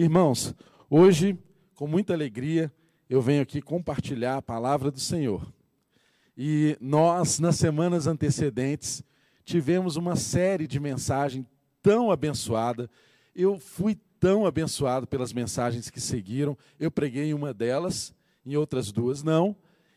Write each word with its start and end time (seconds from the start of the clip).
Irmãos, 0.00 0.54
hoje, 0.88 1.36
com 1.74 1.88
muita 1.88 2.12
alegria, 2.12 2.72
eu 3.10 3.20
venho 3.20 3.42
aqui 3.42 3.60
compartilhar 3.60 4.36
a 4.36 4.40
palavra 4.40 4.92
do 4.92 5.00
Senhor. 5.00 5.52
E 6.36 6.78
nós, 6.80 7.40
nas 7.40 7.56
semanas 7.56 8.06
antecedentes, 8.06 9.02
tivemos 9.44 9.96
uma 9.96 10.14
série 10.14 10.68
de 10.68 10.78
mensagens 10.78 11.44
tão 11.82 12.12
abençoada. 12.12 12.88
Eu 13.34 13.58
fui 13.58 13.98
tão 14.20 14.46
abençoado 14.46 15.04
pelas 15.04 15.32
mensagens 15.32 15.90
que 15.90 16.00
seguiram. 16.00 16.56
Eu 16.78 16.92
preguei 16.92 17.30
em 17.30 17.34
uma 17.34 17.52
delas, 17.52 18.14
em 18.46 18.54
outras 18.54 18.92
duas 18.92 19.24
não. 19.24 19.56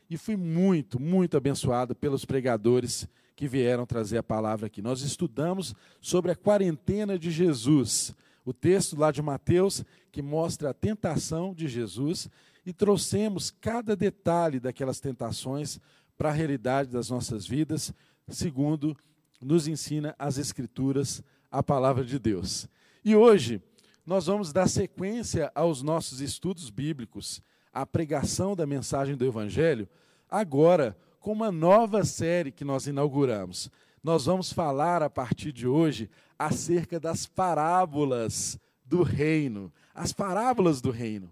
E 0.10 0.18
fui 0.18 0.36
muito, 0.36 1.00
muito 1.00 1.38
abençoado 1.38 1.94
pelos 1.94 2.26
pregadores 2.26 3.08
que 3.36 3.48
vieram 3.48 3.86
trazer 3.86 4.18
a 4.18 4.24
palavra 4.24 4.66
aqui. 4.66 4.82
Nós 4.82 5.04
estudamos 5.04 5.76
sobre 6.02 6.32
a 6.32 6.36
quarentena 6.36 7.20
de 7.20 7.30
Jesus 7.30 8.16
o 8.46 8.54
texto 8.54 8.98
lá 8.98 9.12
de 9.12 9.21
Mateus 9.21 9.84
que 10.12 10.21
mostra 10.21 10.70
a 10.70 10.73
tentação 10.73 11.54
de 11.54 11.68
Jesus 11.68 12.30
e 12.66 12.73
trouxemos 12.73 13.52
cada 13.52 13.95
detalhe 13.95 14.59
daquelas 14.59 15.00
tentações 15.00 15.80
para 16.17 16.30
a 16.30 16.34
realidade 16.34 16.90
das 16.90 17.09
nossas 17.09 17.45
vidas, 17.45 17.94
segundo 18.27 18.95
nos 19.40 19.67
ensina 19.67 20.16
as 20.20 20.38
Escrituras, 20.38 21.23
a 21.50 21.64
palavra 21.64 22.04
de 22.05 22.20
Deus. 22.20 22.67
E 23.04 23.16
hoje 23.16 23.62
nós 24.05 24.27
vamos 24.27 24.53
dar 24.53 24.67
sequência 24.67 25.52
aos 25.55 25.81
nossos 25.81 26.22
estudos 26.22 26.70
bíblicos, 26.70 27.42
à 27.73 27.86
pregação 27.86 28.55
da 28.55 28.67
mensagem 28.67 29.16
do 29.16 29.26
Evangelho, 29.26 29.88
agora 30.30 30.98
com 31.20 31.31
uma 31.31 31.52
nova 31.52 32.03
série 32.03 32.52
que 32.52 32.66
nós 32.66 32.88
inauguramos 32.88 33.72
nós 34.03 34.26
vamos 34.26 34.52
falar 34.52 35.03
a 35.03 35.09
partir 35.09 35.52
de 35.52 35.67
hoje 35.67 36.09
acerca 36.45 37.00
das 37.00 37.27
parábolas 37.27 38.59
do 38.84 39.04
reino. 39.04 39.72
As 39.94 40.12
parábolas 40.12 40.81
do 40.81 40.90
reino. 40.90 41.31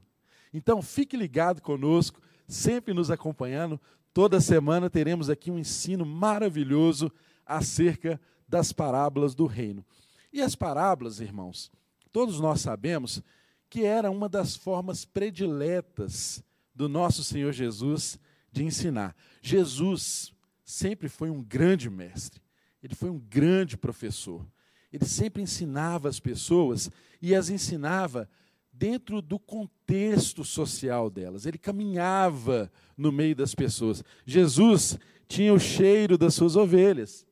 Então, 0.53 0.81
fique 0.81 1.17
ligado 1.17 1.61
conosco, 1.61 2.21
sempre 2.47 2.93
nos 2.93 3.09
acompanhando. 3.09 3.79
Toda 4.13 4.39
semana 4.39 4.89
teremos 4.89 5.29
aqui 5.29 5.49
um 5.49 5.57
ensino 5.57 6.05
maravilhoso 6.05 7.11
acerca 7.45 8.21
das 8.47 8.71
parábolas 8.71 9.33
do 9.33 9.47
reino. 9.47 9.83
E 10.31 10.41
as 10.41 10.55
parábolas, 10.55 11.19
irmãos, 11.19 11.71
todos 12.11 12.39
nós 12.39 12.61
sabemos 12.61 13.23
que 13.67 13.83
era 13.83 14.11
uma 14.11 14.29
das 14.29 14.55
formas 14.55 15.05
prediletas 15.05 16.43
do 16.73 16.87
nosso 16.87 17.23
Senhor 17.23 17.51
Jesus 17.51 18.19
de 18.51 18.63
ensinar. 18.63 19.15
Jesus 19.41 20.31
sempre 20.63 21.09
foi 21.09 21.31
um 21.31 21.43
grande 21.43 21.89
mestre. 21.89 22.41
Ele 22.81 22.95
foi 22.95 23.09
um 23.09 23.19
grande 23.19 23.75
professor. 23.75 24.45
Ele 24.91 25.05
sempre 25.05 25.41
ensinava 25.41 26.09
as 26.09 26.19
pessoas 26.19 26.89
e 27.21 27.35
as 27.35 27.49
ensinava 27.49 28.29
dentro 28.71 29.21
do 29.21 29.37
contexto 29.37 30.43
social 30.43 31.09
delas. 31.09 31.45
Ele 31.45 31.57
caminhava 31.57 32.71
no 32.97 33.11
meio 33.11 33.35
das 33.35 33.53
pessoas. 33.53 34.03
Jesus 34.25 34.97
tinha 35.27 35.53
o 35.53 35.59
cheiro 35.59 36.17
das 36.17 36.33
suas 36.33 36.55
ovelhas. 36.55 37.27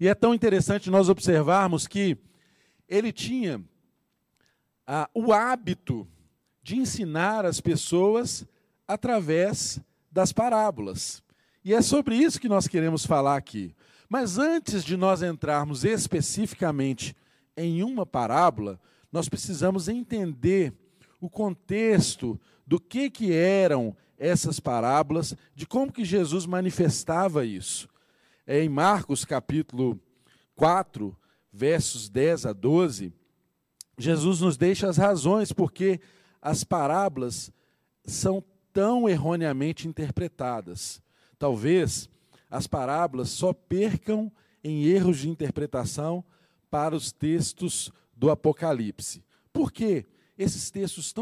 E 0.00 0.08
é 0.08 0.14
tão 0.14 0.34
interessante 0.34 0.90
nós 0.90 1.08
observarmos 1.08 1.86
que 1.86 2.16
ele 2.88 3.12
tinha 3.12 3.62
ah, 4.86 5.08
o 5.14 5.32
hábito 5.32 6.08
de 6.62 6.76
ensinar 6.76 7.44
as 7.44 7.60
pessoas 7.60 8.46
através 8.88 9.78
das 10.10 10.32
parábolas. 10.32 11.22
E 11.64 11.74
é 11.74 11.82
sobre 11.82 12.16
isso 12.16 12.40
que 12.40 12.48
nós 12.48 12.66
queremos 12.66 13.04
falar 13.04 13.36
aqui. 13.36 13.74
Mas 14.10 14.38
antes 14.38 14.82
de 14.82 14.96
nós 14.96 15.22
entrarmos 15.22 15.84
especificamente 15.84 17.14
em 17.56 17.84
uma 17.84 18.04
parábola, 18.04 18.80
nós 19.12 19.28
precisamos 19.28 19.86
entender 19.88 20.74
o 21.20 21.30
contexto 21.30 22.38
do 22.66 22.80
que, 22.80 23.08
que 23.08 23.32
eram 23.32 23.96
essas 24.18 24.58
parábolas, 24.58 25.36
de 25.54 25.64
como 25.64 25.92
que 25.92 26.04
Jesus 26.04 26.44
manifestava 26.44 27.46
isso. 27.46 27.88
É 28.44 28.60
em 28.60 28.68
Marcos 28.68 29.24
capítulo 29.24 29.96
4, 30.56 31.16
versos 31.52 32.08
10 32.08 32.46
a 32.46 32.52
12, 32.52 33.12
Jesus 33.96 34.40
nos 34.40 34.56
deixa 34.56 34.88
as 34.88 34.96
razões 34.96 35.52
porque 35.52 36.00
as 36.42 36.64
parábolas 36.64 37.52
são 38.04 38.42
tão 38.72 39.08
erroneamente 39.08 39.86
interpretadas. 39.86 41.00
Talvez 41.38 42.08
as 42.50 42.66
parábolas 42.66 43.30
só 43.30 43.52
percam 43.52 44.30
em 44.62 44.84
erros 44.84 45.18
de 45.18 45.28
interpretação 45.28 46.24
para 46.70 46.94
os 46.94 47.12
textos 47.12 47.92
do 48.14 48.30
Apocalipse. 48.30 49.24
Por 49.52 49.72
quê? 49.72 50.06
Esses 50.36 50.70
textos 50.70 51.14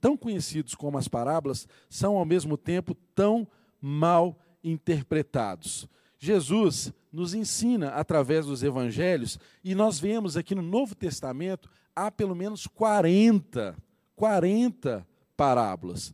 tão 0.00 0.16
conhecidos 0.16 0.74
como 0.74 0.98
as 0.98 1.08
parábolas 1.08 1.66
são 1.88 2.16
ao 2.16 2.24
mesmo 2.24 2.56
tempo 2.56 2.94
tão 3.14 3.48
mal 3.80 4.38
interpretados. 4.62 5.88
Jesus 6.18 6.92
nos 7.12 7.32
ensina 7.32 7.90
através 7.90 8.46
dos 8.46 8.62
evangelhos, 8.62 9.38
e 9.64 9.74
nós 9.74 9.98
vemos 9.98 10.36
aqui 10.36 10.54
no 10.54 10.62
Novo 10.62 10.94
Testamento 10.94 11.70
há 11.94 12.10
pelo 12.10 12.34
menos 12.34 12.66
40, 12.66 13.76
40 14.14 15.06
parábolas. 15.36 16.12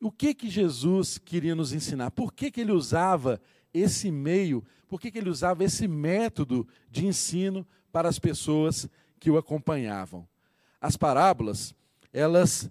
O 0.00 0.10
que 0.10 0.34
que 0.34 0.48
Jesus 0.48 1.18
queria 1.18 1.54
nos 1.54 1.72
ensinar? 1.72 2.10
Por 2.10 2.32
que, 2.32 2.50
que 2.50 2.60
ele 2.60 2.72
usava 2.72 3.40
esse 3.74 4.10
meio? 4.10 4.64
Por 4.88 5.00
que, 5.00 5.12
ele 5.18 5.28
usava 5.28 5.64
esse 5.64 5.88
método 5.88 6.66
de 6.88 7.04
ensino 7.04 7.66
para 7.90 8.08
as 8.08 8.18
pessoas 8.18 8.88
que 9.18 9.30
o 9.30 9.36
acompanhavam? 9.36 10.26
As 10.80 10.96
parábolas, 10.96 11.74
elas 12.12 12.70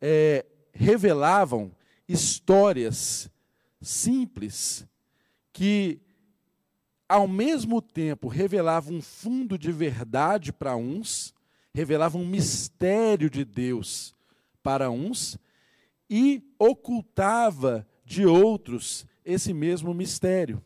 é, 0.00 0.44
revelavam 0.72 1.74
histórias 2.06 3.30
simples 3.80 4.86
que, 5.52 6.00
ao 7.08 7.26
mesmo 7.26 7.80
tempo, 7.80 8.28
revelavam 8.28 8.96
um 8.96 9.02
fundo 9.02 9.56
de 9.56 9.72
verdade 9.72 10.52
para 10.52 10.76
uns, 10.76 11.34
revelavam 11.72 12.22
um 12.22 12.26
mistério 12.26 13.30
de 13.30 13.44
Deus 13.44 14.14
para 14.62 14.90
uns 14.90 15.38
e 16.08 16.42
ocultava 16.58 17.86
de 18.04 18.26
outros 18.26 19.06
esse 19.24 19.52
mesmo 19.52 19.92
mistério. 19.94 20.62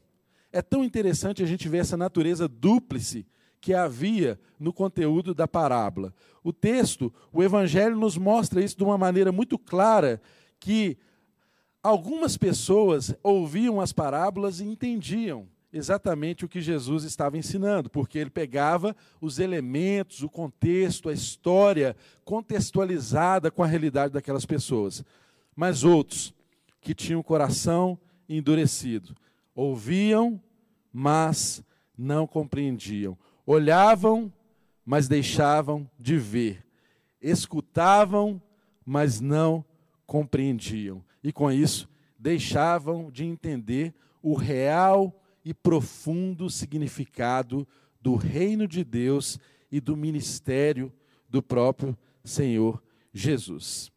É 0.52 0.62
tão 0.62 0.84
interessante 0.84 1.42
a 1.42 1.46
gente 1.46 1.68
ver 1.68 1.78
essa 1.78 1.96
natureza 1.96 2.48
dúplice 2.48 3.26
que 3.60 3.74
havia 3.74 4.38
no 4.58 4.72
conteúdo 4.72 5.34
da 5.34 5.48
parábola. 5.48 6.14
O 6.42 6.52
texto, 6.52 7.12
o 7.32 7.42
evangelho 7.42 7.96
nos 7.96 8.16
mostra 8.16 8.62
isso 8.62 8.76
de 8.76 8.84
uma 8.84 8.96
maneira 8.96 9.32
muito 9.32 9.58
clara 9.58 10.20
que 10.58 10.96
algumas 11.82 12.36
pessoas 12.36 13.14
ouviam 13.22 13.80
as 13.80 13.92
parábolas 13.92 14.60
e 14.60 14.64
entendiam 14.64 15.48
exatamente 15.72 16.44
o 16.44 16.48
que 16.48 16.60
Jesus 16.60 17.04
estava 17.04 17.36
ensinando, 17.36 17.90
porque 17.90 18.18
ele 18.18 18.30
pegava 18.30 18.96
os 19.20 19.38
elementos, 19.38 20.22
o 20.22 20.28
contexto, 20.28 21.08
a 21.08 21.12
história 21.12 21.94
contextualizada 22.24 23.50
com 23.50 23.62
a 23.62 23.66
realidade 23.66 24.14
daquelas 24.14 24.46
pessoas 24.46 25.04
mas 25.56 25.82
outros 25.82 26.34
que 26.82 26.94
tinham 26.94 27.20
o 27.20 27.24
coração 27.24 27.98
endurecido. 28.28 29.14
Ouviam, 29.54 30.40
mas 30.92 31.62
não 31.96 32.26
compreendiam. 32.26 33.16
Olhavam, 33.44 34.32
mas 34.84 35.08
deixavam 35.08 35.88
de 35.98 36.18
ver. 36.18 36.64
Escutavam, 37.20 38.40
mas 38.84 39.20
não 39.20 39.64
compreendiam. 40.06 41.04
E 41.22 41.32
com 41.32 41.50
isso, 41.50 41.88
deixavam 42.18 43.10
de 43.10 43.24
entender 43.24 43.94
o 44.22 44.34
real 44.34 45.22
e 45.44 45.54
profundo 45.54 46.50
significado 46.50 47.66
do 48.00 48.16
reino 48.16 48.66
de 48.66 48.84
Deus 48.84 49.38
e 49.70 49.80
do 49.80 49.96
ministério 49.96 50.92
do 51.28 51.42
próprio 51.42 51.96
Senhor 52.24 52.82
Jesus. 53.12 53.90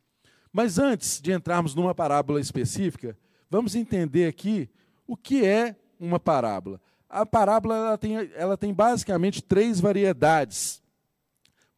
Mas 0.52 0.80
antes 0.80 1.22
de 1.22 1.32
entrarmos 1.32 1.76
numa 1.76 1.94
parábola 1.94 2.40
específica, 2.40 3.18
vamos 3.50 3.76
entender 3.76 4.28
aqui 4.28 4.70
o 5.08 5.18
que 5.18 5.46
é 5.46 5.76
uma 6.00 6.20
parábola. 6.20 6.80
A 7.10 7.26
parábola 7.26 7.76
ela 7.76 7.98
tem, 7.98 8.16
ela 8.36 8.58
tem 8.58 8.74
basicamente 8.74 9.42
três 9.42 9.80
variedades. 9.80 10.82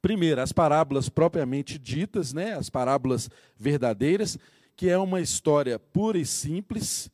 Primeiro, 0.01 0.41
as 0.41 0.51
parábolas 0.51 1.07
propriamente 1.09 1.79
ditas, 1.79 2.33
né, 2.33 2.53
as 2.53 2.69
parábolas 2.69 3.29
verdadeiras, 3.57 4.38
que 4.75 4.89
é 4.89 4.97
uma 4.97 5.21
história 5.21 5.77
pura 5.79 6.18
e 6.18 6.25
simples, 6.25 7.09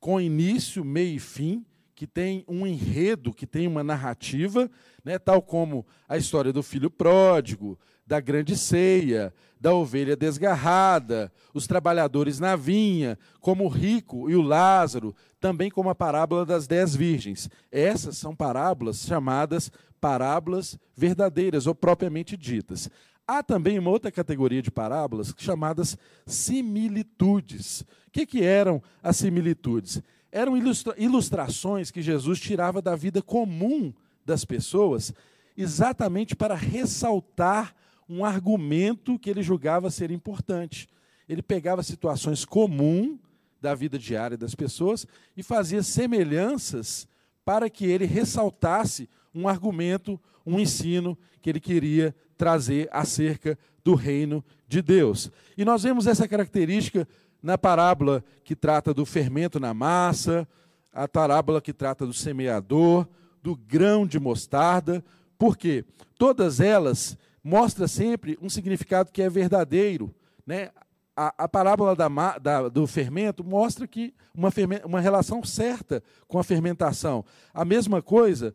com 0.00 0.20
início, 0.20 0.84
meio 0.84 1.16
e 1.16 1.20
fim, 1.20 1.64
que 1.94 2.06
tem 2.06 2.44
um 2.48 2.66
enredo, 2.66 3.34
que 3.34 3.46
tem 3.46 3.68
uma 3.68 3.84
narrativa, 3.84 4.70
né, 5.04 5.18
tal 5.18 5.42
como 5.42 5.86
a 6.08 6.16
história 6.16 6.50
do 6.50 6.62
filho 6.62 6.90
pródigo, 6.90 7.78
da 8.10 8.18
grande 8.18 8.56
ceia, 8.56 9.32
da 9.60 9.72
ovelha 9.72 10.16
desgarrada, 10.16 11.32
os 11.54 11.68
trabalhadores 11.68 12.40
na 12.40 12.56
vinha, 12.56 13.16
como 13.40 13.64
o 13.64 13.68
rico 13.68 14.28
e 14.28 14.34
o 14.34 14.42
Lázaro, 14.42 15.14
também 15.38 15.70
como 15.70 15.88
a 15.90 15.94
parábola 15.94 16.44
das 16.44 16.66
dez 16.66 16.96
virgens. 16.96 17.48
Essas 17.70 18.18
são 18.18 18.34
parábolas 18.34 19.06
chamadas 19.06 19.70
parábolas 20.00 20.76
verdadeiras 20.96 21.68
ou 21.68 21.74
propriamente 21.74 22.36
ditas. 22.36 22.90
Há 23.28 23.44
também 23.44 23.78
uma 23.78 23.90
outra 23.90 24.10
categoria 24.10 24.60
de 24.60 24.72
parábolas 24.72 25.32
chamadas 25.36 25.96
similitudes. 26.26 27.82
O 28.08 28.10
que, 28.10 28.26
que 28.26 28.42
eram 28.42 28.82
as 29.00 29.18
similitudes? 29.18 30.02
Eram 30.32 30.56
ilustra 30.56 30.94
ilustrações 30.98 31.92
que 31.92 32.02
Jesus 32.02 32.40
tirava 32.40 32.82
da 32.82 32.96
vida 32.96 33.22
comum 33.22 33.94
das 34.26 34.44
pessoas, 34.44 35.14
exatamente 35.56 36.34
para 36.34 36.56
ressaltar 36.56 37.72
um 38.10 38.24
argumento 38.24 39.16
que 39.16 39.30
ele 39.30 39.40
julgava 39.40 39.88
ser 39.88 40.10
importante. 40.10 40.88
Ele 41.28 41.40
pegava 41.40 41.80
situações 41.80 42.44
comuns 42.44 43.20
da 43.62 43.72
vida 43.72 43.96
diária 43.96 44.36
das 44.36 44.52
pessoas 44.52 45.06
e 45.36 45.44
fazia 45.44 45.80
semelhanças 45.80 47.06
para 47.44 47.70
que 47.70 47.86
ele 47.86 48.06
ressaltasse 48.06 49.08
um 49.32 49.46
argumento, 49.46 50.18
um 50.44 50.58
ensino 50.58 51.16
que 51.40 51.48
ele 51.48 51.60
queria 51.60 52.12
trazer 52.36 52.88
acerca 52.90 53.56
do 53.84 53.94
reino 53.94 54.44
de 54.66 54.82
Deus. 54.82 55.30
E 55.56 55.64
nós 55.64 55.84
vemos 55.84 56.08
essa 56.08 56.26
característica 56.26 57.06
na 57.40 57.56
parábola 57.56 58.24
que 58.42 58.56
trata 58.56 58.92
do 58.92 59.06
fermento 59.06 59.60
na 59.60 59.72
massa, 59.72 60.48
a 60.92 61.06
parábola 61.06 61.60
que 61.60 61.72
trata 61.72 62.04
do 62.04 62.12
semeador, 62.12 63.06
do 63.40 63.54
grão 63.54 64.04
de 64.04 64.18
mostarda, 64.18 65.04
porque 65.38 65.84
todas 66.18 66.58
elas 66.58 67.16
mostram 67.42 67.88
sempre 67.88 68.38
um 68.40 68.48
significado 68.48 69.10
que 69.10 69.22
é 69.22 69.28
verdadeiro. 69.28 70.14
Né? 70.46 70.70
A, 71.16 71.44
a 71.44 71.48
parábola 71.48 71.94
da, 71.96 72.08
da, 72.38 72.68
do 72.68 72.86
fermento 72.86 73.44
mostra 73.44 73.86
que 73.86 74.14
uma, 74.34 74.50
uma 74.84 75.00
relação 75.00 75.42
certa 75.44 76.02
com 76.28 76.38
a 76.38 76.44
fermentação. 76.44 77.24
A 77.52 77.64
mesma 77.64 78.00
coisa 78.00 78.54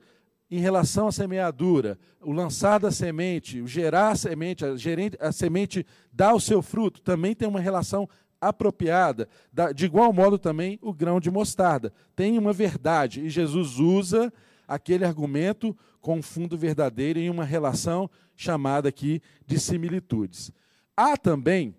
em 0.49 0.59
relação 0.59 1.07
à 1.07 1.11
semeadura, 1.11 1.97
o 2.21 2.31
lançar 2.31 2.79
da 2.79 2.91
semente, 2.91 3.61
o 3.61 3.67
gerar 3.67 4.09
a 4.09 4.15
semente, 4.15 4.63
a, 4.63 4.75
gerente, 4.75 5.17
a 5.19 5.31
semente 5.31 5.85
dá 6.11 6.33
o 6.33 6.39
seu 6.39 6.61
fruto, 6.61 7.01
também 7.01 7.33
tem 7.33 7.47
uma 7.47 7.59
relação 7.59 8.07
apropriada. 8.39 9.27
De 9.73 9.85
igual 9.85 10.13
modo 10.13 10.37
também 10.37 10.77
o 10.81 10.93
grão 10.93 11.19
de 11.19 11.31
mostarda. 11.31 11.91
Tem 12.15 12.37
uma 12.37 12.53
verdade, 12.53 13.21
e 13.21 13.29
Jesus 13.29 13.79
usa 13.79 14.31
aquele 14.67 15.05
argumento 15.05 15.75
com 15.99 16.21
fundo 16.21 16.57
verdadeiro 16.57 17.19
em 17.19 17.29
uma 17.29 17.43
relação 17.43 18.09
chamada 18.35 18.89
aqui 18.89 19.21
de 19.45 19.59
similitudes. 19.59 20.51
Há 20.95 21.17
também 21.17 21.75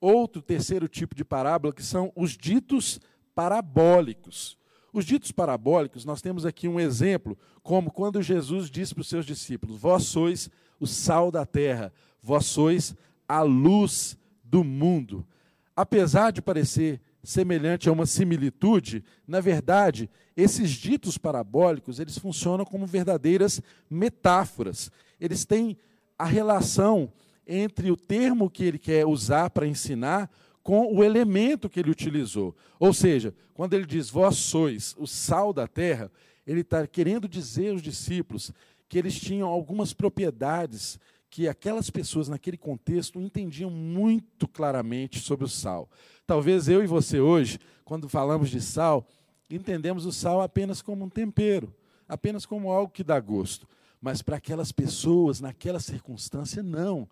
outro 0.00 0.42
terceiro 0.42 0.88
tipo 0.88 1.14
de 1.14 1.24
parábola 1.24 1.72
que 1.72 1.82
são 1.82 2.12
os 2.14 2.36
ditos 2.36 3.00
parabólicos. 3.34 4.58
Os 4.92 5.04
ditos 5.04 5.30
parabólicos, 5.30 6.04
nós 6.04 6.22
temos 6.22 6.46
aqui 6.46 6.68
um 6.68 6.80
exemplo, 6.80 7.36
como 7.62 7.90
quando 7.90 8.22
Jesus 8.22 8.70
disse 8.70 8.94
para 8.94 9.02
os 9.02 9.08
seus 9.08 9.26
discípulos: 9.26 9.78
Vós 9.78 10.04
sois 10.04 10.48
o 10.80 10.86
sal 10.86 11.30
da 11.30 11.44
terra, 11.44 11.92
vós 12.22 12.46
sois 12.46 12.94
a 13.28 13.42
luz 13.42 14.16
do 14.42 14.64
mundo. 14.64 15.26
Apesar 15.74 16.30
de 16.30 16.40
parecer 16.40 17.00
semelhante 17.22 17.88
a 17.88 17.92
uma 17.92 18.06
similitude, 18.06 19.04
na 19.26 19.40
verdade, 19.40 20.08
esses 20.36 20.70
ditos 20.70 21.18
parabólicos, 21.18 21.98
eles 21.98 22.16
funcionam 22.16 22.64
como 22.64 22.86
verdadeiras 22.86 23.60
metáforas. 23.90 24.90
Eles 25.20 25.44
têm 25.44 25.76
a 26.18 26.24
relação 26.24 27.12
entre 27.46 27.90
o 27.90 27.96
termo 27.96 28.50
que 28.50 28.64
ele 28.64 28.78
quer 28.78 29.06
usar 29.06 29.50
para 29.50 29.66
ensinar 29.66 30.30
com 30.62 30.92
o 30.92 31.04
elemento 31.04 31.68
que 31.68 31.78
ele 31.78 31.90
utilizou. 31.90 32.56
Ou 32.78 32.92
seja, 32.92 33.34
quando 33.54 33.74
ele 33.74 33.86
diz 33.86 34.10
vós 34.10 34.36
sois 34.36 34.94
o 34.98 35.06
sal 35.06 35.52
da 35.52 35.68
terra, 35.68 36.10
ele 36.46 36.60
está 36.62 36.86
querendo 36.86 37.28
dizer 37.28 37.70
aos 37.70 37.82
discípulos 37.82 38.52
que 38.88 38.98
eles 38.98 39.18
tinham 39.18 39.48
algumas 39.48 39.92
propriedades 39.92 40.98
que 41.28 41.48
aquelas 41.48 41.90
pessoas 41.90 42.28
naquele 42.28 42.56
contexto 42.56 43.20
entendiam 43.20 43.70
muito 43.70 44.48
claramente 44.48 45.20
sobre 45.20 45.44
o 45.44 45.48
sal. 45.48 45.90
Talvez 46.26 46.68
eu 46.68 46.82
e 46.82 46.86
você 46.86 47.20
hoje, 47.20 47.58
quando 47.84 48.08
falamos 48.08 48.48
de 48.48 48.60
sal, 48.60 49.06
entendemos 49.50 50.06
o 50.06 50.12
sal 50.12 50.40
apenas 50.40 50.80
como 50.80 51.04
um 51.04 51.08
tempero, 51.08 51.74
apenas 52.08 52.46
como 52.46 52.70
algo 52.70 52.92
que 52.92 53.04
dá 53.04 53.20
gosto. 53.20 53.68
Mas 54.00 54.22
para 54.22 54.36
aquelas 54.36 54.72
pessoas, 54.72 55.40
naquela 55.40 55.80
circunstância, 55.80 56.62
não. 56.62 57.08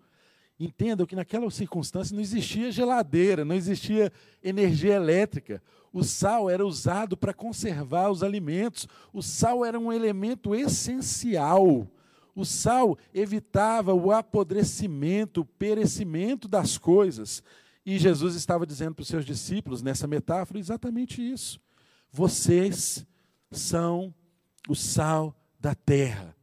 Entendam 0.59 1.05
que 1.05 1.15
naquela 1.15 1.49
circunstância 1.51 2.15
não 2.15 2.21
existia 2.21 2.71
geladeira, 2.71 3.43
não 3.43 3.55
existia 3.55 4.11
energia 4.41 4.93
elétrica. 4.93 5.61
O 5.91 6.03
sal 6.03 6.49
era 6.49 6.65
usado 6.65 7.17
para 7.17 7.33
conservar 7.33 8.09
os 8.09 8.23
alimentos. 8.23 8.87
O 9.11 9.21
sal 9.21 9.65
era 9.65 9.77
um 9.79 9.91
elemento 9.91 10.55
essencial. 10.55 11.87
O 12.33 12.43
sal 12.43 12.97
evitava 13.13 13.93
o 13.93 14.11
apodrecimento, 14.11 15.41
o 15.41 15.45
perecimento 15.45 16.47
das 16.47 16.77
coisas. 16.77 17.41
E 17.85 17.97
Jesus 17.97 18.35
estava 18.35 18.65
dizendo 18.65 18.95
para 18.95 19.03
os 19.03 19.07
seus 19.07 19.25
discípulos, 19.25 19.81
nessa 19.81 20.07
metáfora, 20.07 20.59
exatamente 20.59 21.21
isso. 21.21 21.59
Vocês 22.11 23.05
são 23.51 24.13
o 24.67 24.75
sal 24.75 25.35
da 25.59 25.75
terra. 25.75 26.34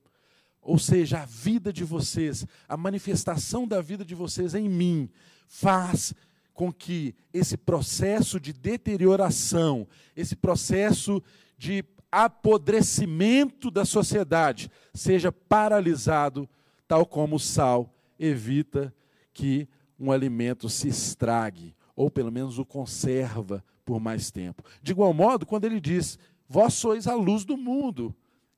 Ou 0.63 0.79
seja, 0.79 1.23
a 1.23 1.27
vida 1.27 1.73
de 1.73 1.83
vocês, 1.83 2.47
a 2.69 2.77
manifestação 2.77 3.67
da 3.67 3.81
vida 3.81 4.05
de 4.05 4.15
vocês 4.15 4.55
em 4.55 4.69
mim, 4.69 5.11
faz 5.49 6.15
com 6.55 6.73
que 6.73 7.15
esse 7.35 7.57
processo 7.57 8.39
de 8.39 8.53
deterioração, 8.53 9.89
esse 10.15 10.37
processo 10.37 11.21
de 11.59 11.85
apodrecimento 12.11 13.71
da 13.71 13.85
sociedade 13.85 14.71
seja 14.95 15.33
paralisado, 15.33 16.49
tal 16.87 17.05
como 17.07 17.37
o 17.37 17.41
sal 17.41 17.93
evita 18.19 18.95
que 19.33 19.67
um 19.99 20.13
alimento 20.13 20.69
se 20.69 20.89
estrague, 20.89 21.75
ou 21.97 22.11
pelo 22.11 22.31
menos 22.31 22.59
o 22.59 22.65
conserva 22.65 23.65
por 23.85 23.99
mais 23.99 24.31
tempo. 24.31 24.63
De 24.83 24.93
igual 24.93 25.13
modo, 25.13 25.47
quando 25.47 25.65
ele 25.65 25.81
diz: 25.81 26.19
Vós 26.49 26.75
sois 26.75 27.07
a 27.07 27.15
luz 27.15 27.45
do 27.45 27.57
mundo 27.57 28.15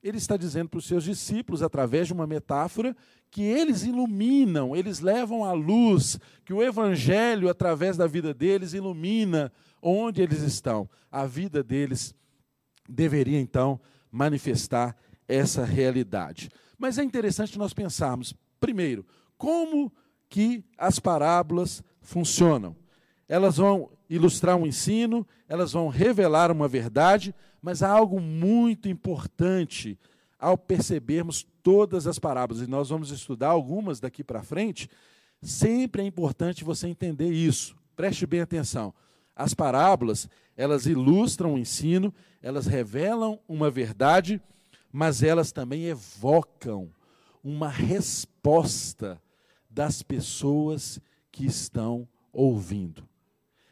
ele 0.07 0.19
está 0.19 0.37
dizendo 0.37 0.69
para 0.69 0.77
os 0.77 0.85
seus 0.85 1.03
discípulos, 1.03 1.63
através 1.63 2.05
de 2.05 2.13
uma 2.13 2.27
metáfora, 2.27 2.95
que 3.31 3.41
eles 3.41 3.83
iluminam, 3.83 4.75
eles 4.75 4.99
levam 4.99 5.43
a 5.43 5.51
luz, 5.51 6.19
que 6.45 6.53
o 6.53 6.61
Evangelho, 6.61 7.49
através 7.49 7.97
da 7.97 8.05
vida 8.05 8.31
deles, 8.31 8.73
ilumina 8.73 9.51
onde 9.81 10.21
eles 10.21 10.41
estão. 10.43 10.87
A 11.11 11.25
vida 11.25 11.63
deles 11.63 12.13
deveria, 12.87 13.39
então, 13.39 13.81
manifestar 14.11 14.95
essa 15.27 15.65
realidade. 15.65 16.49
Mas 16.77 16.99
é 16.99 17.03
interessante 17.03 17.57
nós 17.57 17.73
pensarmos, 17.73 18.35
primeiro, 18.59 19.03
como 19.39 19.91
que 20.29 20.63
as 20.77 20.99
parábolas 20.99 21.81
funcionam. 21.99 22.75
Elas 23.27 23.57
vão 23.57 23.89
ilustrar 24.07 24.55
um 24.55 24.67
ensino, 24.67 25.25
elas 25.49 25.71
vão 25.71 25.87
revelar 25.87 26.51
uma 26.51 26.67
verdade, 26.67 27.33
mas 27.65 27.81
há 27.81 27.89
algo 27.89 28.21
muito 28.21 28.87
importante 28.87 29.97
ao 30.37 30.55
percebermos 30.55 31.47
todas 31.63 32.05
as 32.05 32.19
parábolas, 32.19 32.61
e 32.61 32.67
nós 32.67 32.89
vamos 32.89 33.09
estudar 33.09 33.47
algumas 33.47 33.99
daqui 33.99 34.23
para 34.23 34.43
frente. 34.43 34.87
Sempre 35.41 36.03
é 36.03 36.05
importante 36.05 36.63
você 36.63 36.87
entender 36.87 37.31
isso. 37.31 37.75
Preste 37.95 38.27
bem 38.27 38.39
atenção. 38.39 38.93
As 39.35 39.55
parábolas, 39.55 40.29
elas 40.55 40.85
ilustram 40.85 41.55
o 41.55 41.57
ensino, 41.57 42.13
elas 42.39 42.67
revelam 42.67 43.39
uma 43.47 43.71
verdade, 43.71 44.39
mas 44.91 45.23
elas 45.23 45.51
também 45.51 45.85
evocam 45.85 46.93
uma 47.43 47.67
resposta 47.67 49.19
das 49.67 50.03
pessoas 50.03 50.99
que 51.31 51.47
estão 51.47 52.07
ouvindo. 52.31 53.09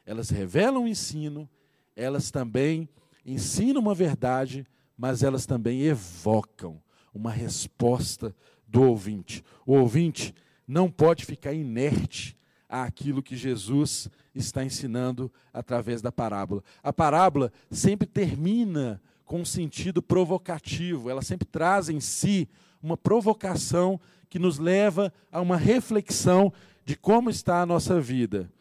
Elas 0.03 0.31
revelam 0.31 0.85
o 0.85 0.87
ensino, 0.87 1.47
elas 1.95 2.31
também 2.31 2.89
ensinam 3.25 3.81
uma 3.81 3.95
verdade, 3.95 4.65
mas 4.97 5.23
elas 5.23 5.45
também 5.45 5.81
evocam 5.81 6.81
uma 7.13 7.31
resposta 7.31 8.35
do 8.67 8.81
ouvinte. 8.81 9.43
O 9.65 9.73
ouvinte 9.73 10.33
não 10.67 10.89
pode 10.89 11.25
ficar 11.25 11.53
inerte 11.53 12.35
àquilo 12.67 13.21
que 13.21 13.35
Jesus 13.35 14.09
está 14.33 14.63
ensinando 14.63 15.31
através 15.53 16.01
da 16.01 16.11
parábola. 16.11 16.63
A 16.81 16.91
parábola 16.91 17.51
sempre 17.69 18.07
termina 18.07 19.01
com 19.25 19.41
um 19.41 19.45
sentido 19.45 20.01
provocativo, 20.01 21.09
ela 21.09 21.21
sempre 21.21 21.47
traz 21.47 21.89
em 21.89 21.99
si 21.99 22.49
uma 22.81 22.97
provocação 22.97 23.99
que 24.29 24.39
nos 24.39 24.57
leva 24.57 25.13
a 25.31 25.39
uma 25.39 25.55
reflexão 25.55 26.51
de 26.83 26.97
como 26.97 27.29
está 27.29 27.61
a 27.61 27.65
nossa 27.65 28.01
vida 28.01 28.51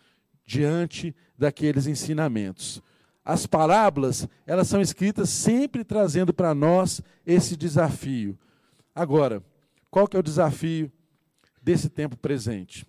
diante 0.44 1.14
daqueles 1.36 1.86
ensinamentos. 1.86 2.82
As 3.24 3.46
parábolas, 3.46 4.28
elas 4.46 4.66
são 4.66 4.80
escritas 4.80 5.30
sempre 5.30 5.84
trazendo 5.84 6.34
para 6.34 6.54
nós 6.54 7.00
esse 7.24 7.56
desafio. 7.56 8.38
Agora, 8.94 9.42
qual 9.90 10.08
que 10.08 10.16
é 10.16 10.20
o 10.20 10.24
desafio 10.24 10.90
desse 11.62 11.88
tempo 11.88 12.16
presente? 12.16 12.86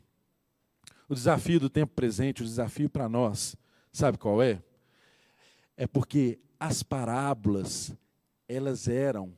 O 1.08 1.14
desafio 1.14 1.60
do 1.60 1.70
tempo 1.70 1.94
presente, 1.94 2.42
o 2.42 2.46
desafio 2.46 2.90
para 2.90 3.08
nós, 3.08 3.56
sabe 3.92 4.18
qual 4.18 4.42
é? 4.42 4.62
É 5.78 5.86
porque 5.86 6.40
as 6.60 6.82
parábolas, 6.82 7.94
elas 8.48 8.88
eram 8.88 9.34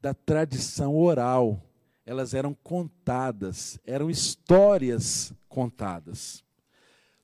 da 0.00 0.12
tradição 0.12 0.96
oral, 0.96 1.62
elas 2.04 2.34
eram 2.34 2.54
contadas, 2.62 3.78
eram 3.86 4.10
histórias 4.10 5.32
contadas. 5.48 6.43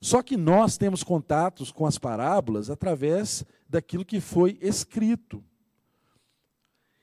Só 0.01 0.23
que 0.23 0.35
nós 0.35 0.77
temos 0.77 1.03
contatos 1.03 1.71
com 1.71 1.85
as 1.85 1.99
parábolas 1.99 2.71
através 2.71 3.45
daquilo 3.69 4.03
que 4.03 4.19
foi 4.19 4.57
escrito. 4.59 5.43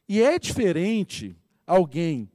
E 0.09 0.21
é 0.21 0.37
diferente 0.39 1.37
alguém 1.65 2.29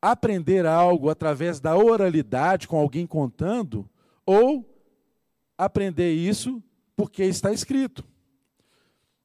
aprender 0.00 0.66
algo 0.66 1.08
através 1.08 1.58
da 1.58 1.76
oralidade, 1.76 2.68
com 2.68 2.78
alguém 2.78 3.06
contando, 3.06 3.88
ou 4.26 4.64
aprender 5.56 6.12
isso 6.12 6.62
porque 6.94 7.24
está 7.24 7.52
escrito. 7.52 8.04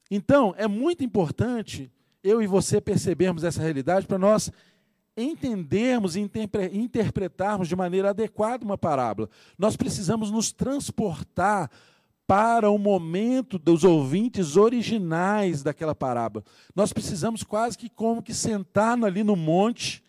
Então, 0.10 0.53
é 0.58 0.67
muito 0.67 1.03
importante 1.03 1.91
eu 2.24 2.41
e 2.41 2.48
você 2.48 2.79
percebermos 2.79 3.43
essa 3.43 3.62
realidade 3.62 4.08
para 4.08 4.17
nós 4.17 4.51
entendermos 5.15 6.15
e 6.15 6.29
interpretarmos 6.74 7.67
de 7.67 7.75
maneira 7.75 8.10
adequada 8.10 8.65
uma 8.65 8.77
parábola. 8.77 9.29
Nós 9.58 9.75
precisamos 9.75 10.32
nos 10.32 10.51
transportar 10.51 11.70
para 12.25 12.70
o 12.70 12.77
momento 12.77 13.60
dos 13.60 13.84
ouvintes 13.84 14.55
originais 14.55 15.62
daquela 15.62 15.93
parábola. 15.93 16.43
Nós 16.75 16.93
precisamos 16.93 17.43
quase 17.43 17.77
que 17.77 17.89
como 17.89 18.24
que 18.24 18.34
sentar 18.34 19.01
ali 19.03 19.24
no 19.24 19.36
monte 19.36 20.01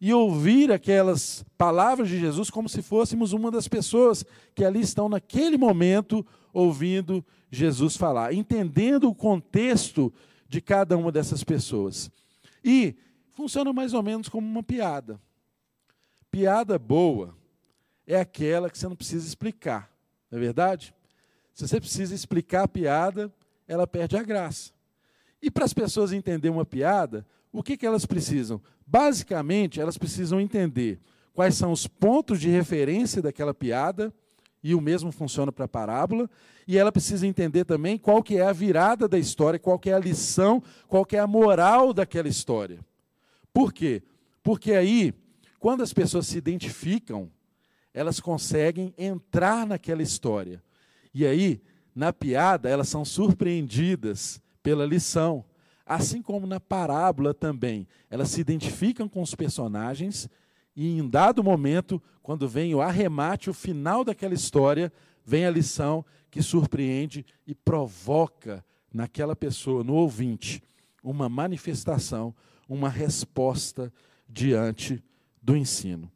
e 0.00 0.12
ouvir 0.12 0.70
aquelas 0.70 1.44
palavras 1.56 2.08
de 2.08 2.18
Jesus 2.18 2.50
como 2.50 2.68
se 2.68 2.82
fôssemos 2.82 3.32
uma 3.32 3.50
das 3.50 3.66
pessoas 3.66 4.24
que 4.54 4.64
ali 4.64 4.80
estão 4.80 5.08
naquele 5.08 5.56
momento 5.56 6.24
ouvindo 6.52 7.24
Jesus 7.50 7.96
falar, 7.96 8.32
entendendo 8.32 9.08
o 9.08 9.14
contexto 9.14 10.12
de 10.48 10.60
cada 10.60 10.96
uma 10.96 11.10
dessas 11.10 11.42
pessoas. 11.42 12.10
E 12.64 12.94
funciona 13.36 13.70
mais 13.70 13.92
ou 13.92 14.02
menos 14.02 14.30
como 14.30 14.46
uma 14.48 14.62
piada. 14.62 15.20
Piada 16.30 16.78
boa 16.78 17.36
é 18.06 18.18
aquela 18.18 18.70
que 18.70 18.78
você 18.78 18.88
não 18.88 18.96
precisa 18.96 19.26
explicar, 19.26 19.92
não 20.30 20.38
é 20.38 20.40
verdade? 20.40 20.94
Se 21.52 21.68
você 21.68 21.78
precisa 21.78 22.14
explicar 22.14 22.64
a 22.64 22.68
piada, 22.68 23.32
ela 23.68 23.86
perde 23.86 24.16
a 24.16 24.22
graça. 24.22 24.72
E 25.40 25.50
para 25.50 25.64
as 25.64 25.74
pessoas 25.74 26.12
entenderem 26.12 26.56
uma 26.56 26.64
piada, 26.64 27.26
o 27.52 27.62
que, 27.62 27.76
que 27.76 27.86
elas 27.86 28.06
precisam? 28.06 28.60
Basicamente, 28.86 29.80
elas 29.80 29.98
precisam 29.98 30.40
entender 30.40 30.98
quais 31.34 31.54
são 31.54 31.72
os 31.72 31.86
pontos 31.86 32.40
de 32.40 32.48
referência 32.48 33.20
daquela 33.20 33.52
piada, 33.52 34.12
e 34.62 34.74
o 34.74 34.80
mesmo 34.80 35.12
funciona 35.12 35.52
para 35.52 35.66
a 35.66 35.68
parábola, 35.68 36.28
e 36.66 36.78
ela 36.78 36.90
precisa 36.90 37.26
entender 37.26 37.64
também 37.64 37.98
qual 37.98 38.22
que 38.22 38.38
é 38.38 38.46
a 38.46 38.52
virada 38.52 39.06
da 39.06 39.18
história, 39.18 39.58
qual 39.58 39.78
que 39.78 39.90
é 39.90 39.94
a 39.94 39.98
lição, 39.98 40.62
qual 40.88 41.04
que 41.04 41.16
é 41.16 41.20
a 41.20 41.26
moral 41.26 41.92
daquela 41.92 42.28
história. 42.28 42.80
Por 43.56 43.72
quê? 43.72 44.02
Porque 44.42 44.72
aí, 44.72 45.14
quando 45.58 45.82
as 45.82 45.90
pessoas 45.90 46.26
se 46.26 46.36
identificam, 46.36 47.30
elas 47.94 48.20
conseguem 48.20 48.92
entrar 48.98 49.66
naquela 49.66 50.02
história. 50.02 50.62
E 51.14 51.24
aí, 51.24 51.62
na 51.94 52.12
piada, 52.12 52.68
elas 52.68 52.86
são 52.86 53.02
surpreendidas 53.02 54.42
pela 54.62 54.84
lição. 54.84 55.42
Assim 55.86 56.20
como 56.20 56.46
na 56.46 56.60
parábola 56.60 57.32
também, 57.32 57.88
elas 58.10 58.28
se 58.28 58.42
identificam 58.42 59.08
com 59.08 59.22
os 59.22 59.34
personagens 59.34 60.28
e 60.76 60.98
em 60.98 61.08
dado 61.08 61.42
momento, 61.42 62.02
quando 62.22 62.46
vem 62.46 62.74
o 62.74 62.82
arremate, 62.82 63.48
o 63.48 63.54
final 63.54 64.04
daquela 64.04 64.34
história, 64.34 64.92
vem 65.24 65.46
a 65.46 65.50
lição 65.50 66.04
que 66.30 66.42
surpreende 66.42 67.24
e 67.46 67.54
provoca 67.54 68.62
naquela 68.92 69.34
pessoa, 69.34 69.82
no 69.82 69.94
ouvinte, 69.94 70.62
uma 71.02 71.26
manifestação, 71.26 72.34
uma 72.68 72.88
resposta 72.88 73.92
diante 74.28 75.02
do 75.40 75.56
ensino. 75.56 76.10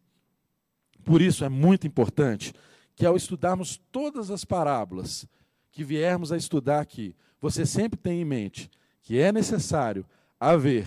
Por 1.05 1.23
isso 1.23 1.45
é 1.45 1.49
muito 1.49 1.87
importante 1.87 2.53
que 2.95 3.07
ao 3.07 3.17
estudarmos 3.17 3.81
todas 3.91 4.31
as 4.31 4.45
parábolas 4.45 5.27
que 5.71 5.85
viermos 5.85 6.33
a 6.33 6.37
estudar 6.37 6.81
aqui, 6.81 7.15
você 7.41 7.65
sempre 7.65 7.99
tenha 7.99 8.21
em 8.21 8.25
mente 8.25 8.71
que 9.03 9.19
é 9.19 9.33
necessário 9.33 10.05
haver 10.39 10.87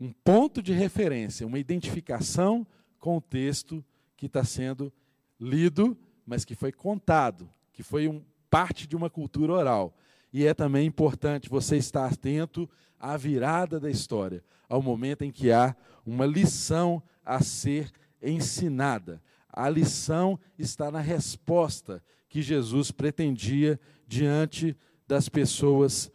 um 0.00 0.12
ponto 0.12 0.62
de 0.62 0.72
referência, 0.72 1.46
uma 1.46 1.58
identificação 1.58 2.66
com 2.98 3.16
o 3.16 3.20
texto 3.20 3.84
que 4.16 4.26
está 4.26 4.44
sendo 4.44 4.92
lido, 5.38 5.96
mas 6.26 6.44
que 6.44 6.54
foi 6.54 6.72
contado, 6.72 7.48
que 7.72 7.82
foi 7.82 8.08
um, 8.08 8.22
parte 8.50 8.86
de 8.86 8.96
uma 8.96 9.08
cultura 9.08 9.52
oral. 9.52 9.96
E 10.32 10.46
é 10.46 10.54
também 10.54 10.86
importante 10.86 11.48
você 11.48 11.76
estar 11.76 12.06
atento 12.06 12.68
à 13.04 13.18
virada 13.18 13.78
da 13.78 13.90
história, 13.90 14.42
ao 14.66 14.80
momento 14.80 15.22
em 15.22 15.30
que 15.30 15.52
há 15.52 15.76
uma 16.06 16.24
lição 16.24 17.02
a 17.22 17.42
ser 17.42 17.92
ensinada. 18.22 19.22
A 19.52 19.68
lição 19.68 20.40
está 20.58 20.90
na 20.90 21.00
resposta 21.00 22.02
que 22.30 22.40
Jesus 22.40 22.90
pretendia 22.90 23.78
diante 24.08 24.74
das 25.06 25.28
pessoas 25.28 26.10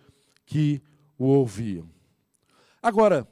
que 0.48 0.82
o 1.16 1.26
ouviam. 1.26 1.88
Agora, 2.82 3.28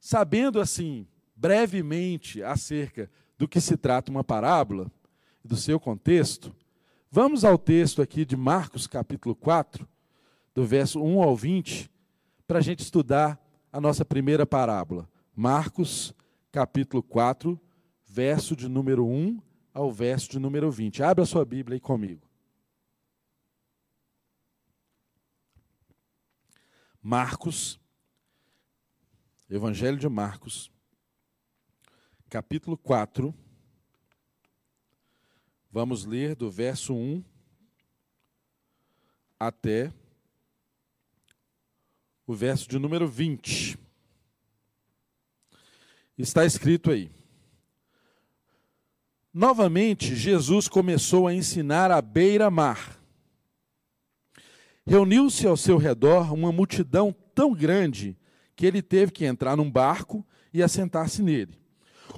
sabendo 0.00 0.58
assim, 0.58 1.06
brevemente, 1.36 2.42
acerca 2.42 3.10
do 3.36 3.46
que 3.46 3.60
se 3.60 3.76
trata 3.76 4.10
uma 4.10 4.24
parábola, 4.24 4.90
do 5.44 5.56
seu 5.56 5.78
contexto, 5.78 6.56
vamos 7.10 7.44
ao 7.44 7.58
texto 7.58 8.00
aqui 8.00 8.24
de 8.24 8.36
Marcos, 8.36 8.86
capítulo 8.86 9.34
4, 9.34 9.86
do 10.54 10.64
verso 10.64 11.02
1 11.02 11.22
ao 11.22 11.36
20, 11.36 11.91
para 12.52 12.58
a 12.58 12.62
gente 12.62 12.80
estudar 12.80 13.42
a 13.72 13.80
nossa 13.80 14.04
primeira 14.04 14.44
parábola. 14.44 15.08
Marcos, 15.34 16.14
capítulo 16.50 17.02
4, 17.02 17.58
verso 18.04 18.54
de 18.54 18.68
número 18.68 19.06
1 19.06 19.40
ao 19.72 19.90
verso 19.90 20.32
de 20.32 20.38
número 20.38 20.70
20. 20.70 21.02
Abra 21.02 21.24
sua 21.24 21.46
Bíblia 21.46 21.76
aí 21.76 21.80
comigo. 21.80 22.28
Marcos, 27.00 27.80
Evangelho 29.48 29.96
de 29.96 30.06
Marcos, 30.06 30.70
capítulo 32.28 32.76
4. 32.76 33.34
Vamos 35.70 36.04
ler 36.04 36.36
do 36.36 36.50
verso 36.50 36.92
1 36.94 37.24
até 39.40 39.90
o 42.32 42.36
verso 42.36 42.68
de 42.68 42.78
número 42.78 43.06
20. 43.06 43.78
Está 46.18 46.44
escrito 46.44 46.90
aí. 46.90 47.10
Novamente, 49.32 50.14
Jesus 50.14 50.68
começou 50.68 51.26
a 51.26 51.34
ensinar 51.34 51.90
à 51.90 52.02
beira-mar 52.02 53.02
Reuniu-se 54.84 55.46
ao 55.46 55.56
seu 55.56 55.76
redor 55.76 56.32
uma 56.32 56.50
multidão 56.50 57.14
tão 57.34 57.52
grande 57.52 58.16
que 58.56 58.66
ele 58.66 58.82
teve 58.82 59.12
que 59.12 59.24
entrar 59.24 59.56
num 59.56 59.70
barco 59.70 60.26
e 60.52 60.62
assentar-se 60.62 61.22
nele. 61.22 61.58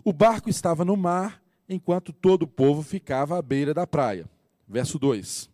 O 0.03 0.13
barco 0.13 0.49
estava 0.49 0.85
no 0.85 0.97
mar, 0.97 1.43
enquanto 1.69 2.13
todo 2.13 2.45
o 2.45 2.49
povo 2.49 2.83
ficava 2.83 3.39
à 3.39 3.43
beira 3.43 3.75
da 3.75 3.87
praia. 3.87 4.29
Verso 4.67 4.99
2. 4.99 5.51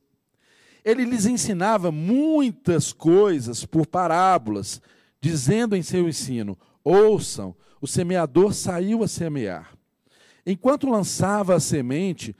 Ele 0.84 1.04
lhes 1.04 1.26
ensinava 1.26 1.90
muitas 1.90 2.92
coisas 2.92 3.64
por 3.64 3.86
parábolas, 3.86 4.80
dizendo 5.20 5.76
em 5.76 5.82
seu 5.82 6.08
ensino: 6.08 6.58
Ouçam, 6.82 7.54
o 7.80 7.86
semeador 7.86 8.52
saiu 8.52 9.02
a 9.02 9.08
semear. 9.08 9.74
Enquanto 10.44 10.88
lançava 10.88 11.54
a 11.54 11.60
semente, 11.60 12.34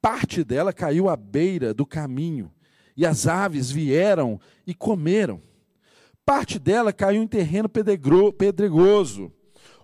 parte 0.00 0.42
dela 0.42 0.72
caiu 0.72 1.08
à 1.08 1.16
beira 1.16 1.72
do 1.72 1.86
caminho 1.86 2.50
e 2.96 3.04
as 3.04 3.26
aves 3.26 3.70
vieram 3.70 4.40
e 4.66 4.74
comeram. 4.74 5.40
Parte 6.24 6.58
dela 6.58 6.92
caiu 6.92 7.22
em 7.22 7.26
terreno 7.26 7.68
pedregoso, 7.68 9.32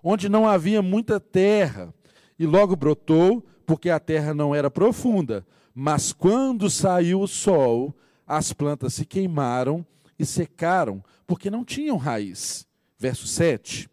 onde 0.03 0.27
não 0.27 0.47
havia 0.47 0.81
muita 0.81 1.19
terra, 1.19 1.93
e 2.39 2.45
logo 2.45 2.75
brotou, 2.75 3.45
porque 3.65 3.89
a 3.89 3.99
terra 3.99 4.33
não 4.33 4.55
era 4.55 4.71
profunda. 4.71 5.45
Mas 5.73 6.11
quando 6.11 6.69
saiu 6.69 7.21
o 7.21 7.27
sol, 7.27 7.95
as 8.27 8.53
plantas 8.53 8.93
se 8.93 9.05
queimaram 9.05 9.85
e 10.17 10.25
secaram, 10.25 11.03
porque 11.25 11.49
não 11.49 11.63
tinham 11.63 11.97
raiz. 11.97 12.67
Verso 12.97 13.25
7. 13.27 13.89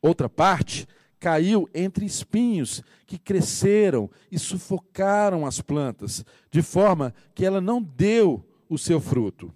Outra 0.00 0.28
parte 0.28 0.86
caiu 1.18 1.68
entre 1.72 2.04
espinhos 2.04 2.82
que 3.06 3.16
cresceram 3.16 4.10
e 4.30 4.38
sufocaram 4.38 5.46
as 5.46 5.60
plantas, 5.60 6.24
de 6.50 6.60
forma 6.62 7.14
que 7.34 7.44
ela 7.44 7.60
não 7.60 7.80
deu 7.80 8.44
o 8.68 8.76
seu 8.76 9.00
fruto. 9.00 9.52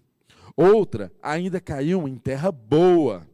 Outra 0.57 1.13
ainda 1.21 1.61
caiu 1.61 2.07
em 2.07 2.17
terra 2.17 2.53
boa, 2.53 3.27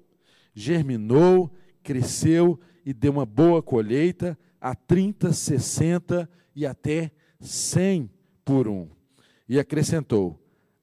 germinou, 0.55 1.53
cresceu 1.83 2.59
e 2.85 2.93
deu 2.93 3.12
uma 3.12 3.27
boa 3.27 3.62
colheita 3.62 4.37
a 4.61 4.75
30, 4.75 5.33
60 5.33 6.29
e 6.57 6.67
até 6.67 7.12
100 7.39 8.11
por 8.52 8.68
um. 8.68 8.87
E 9.49 9.59
acrescentou: 9.59 10.38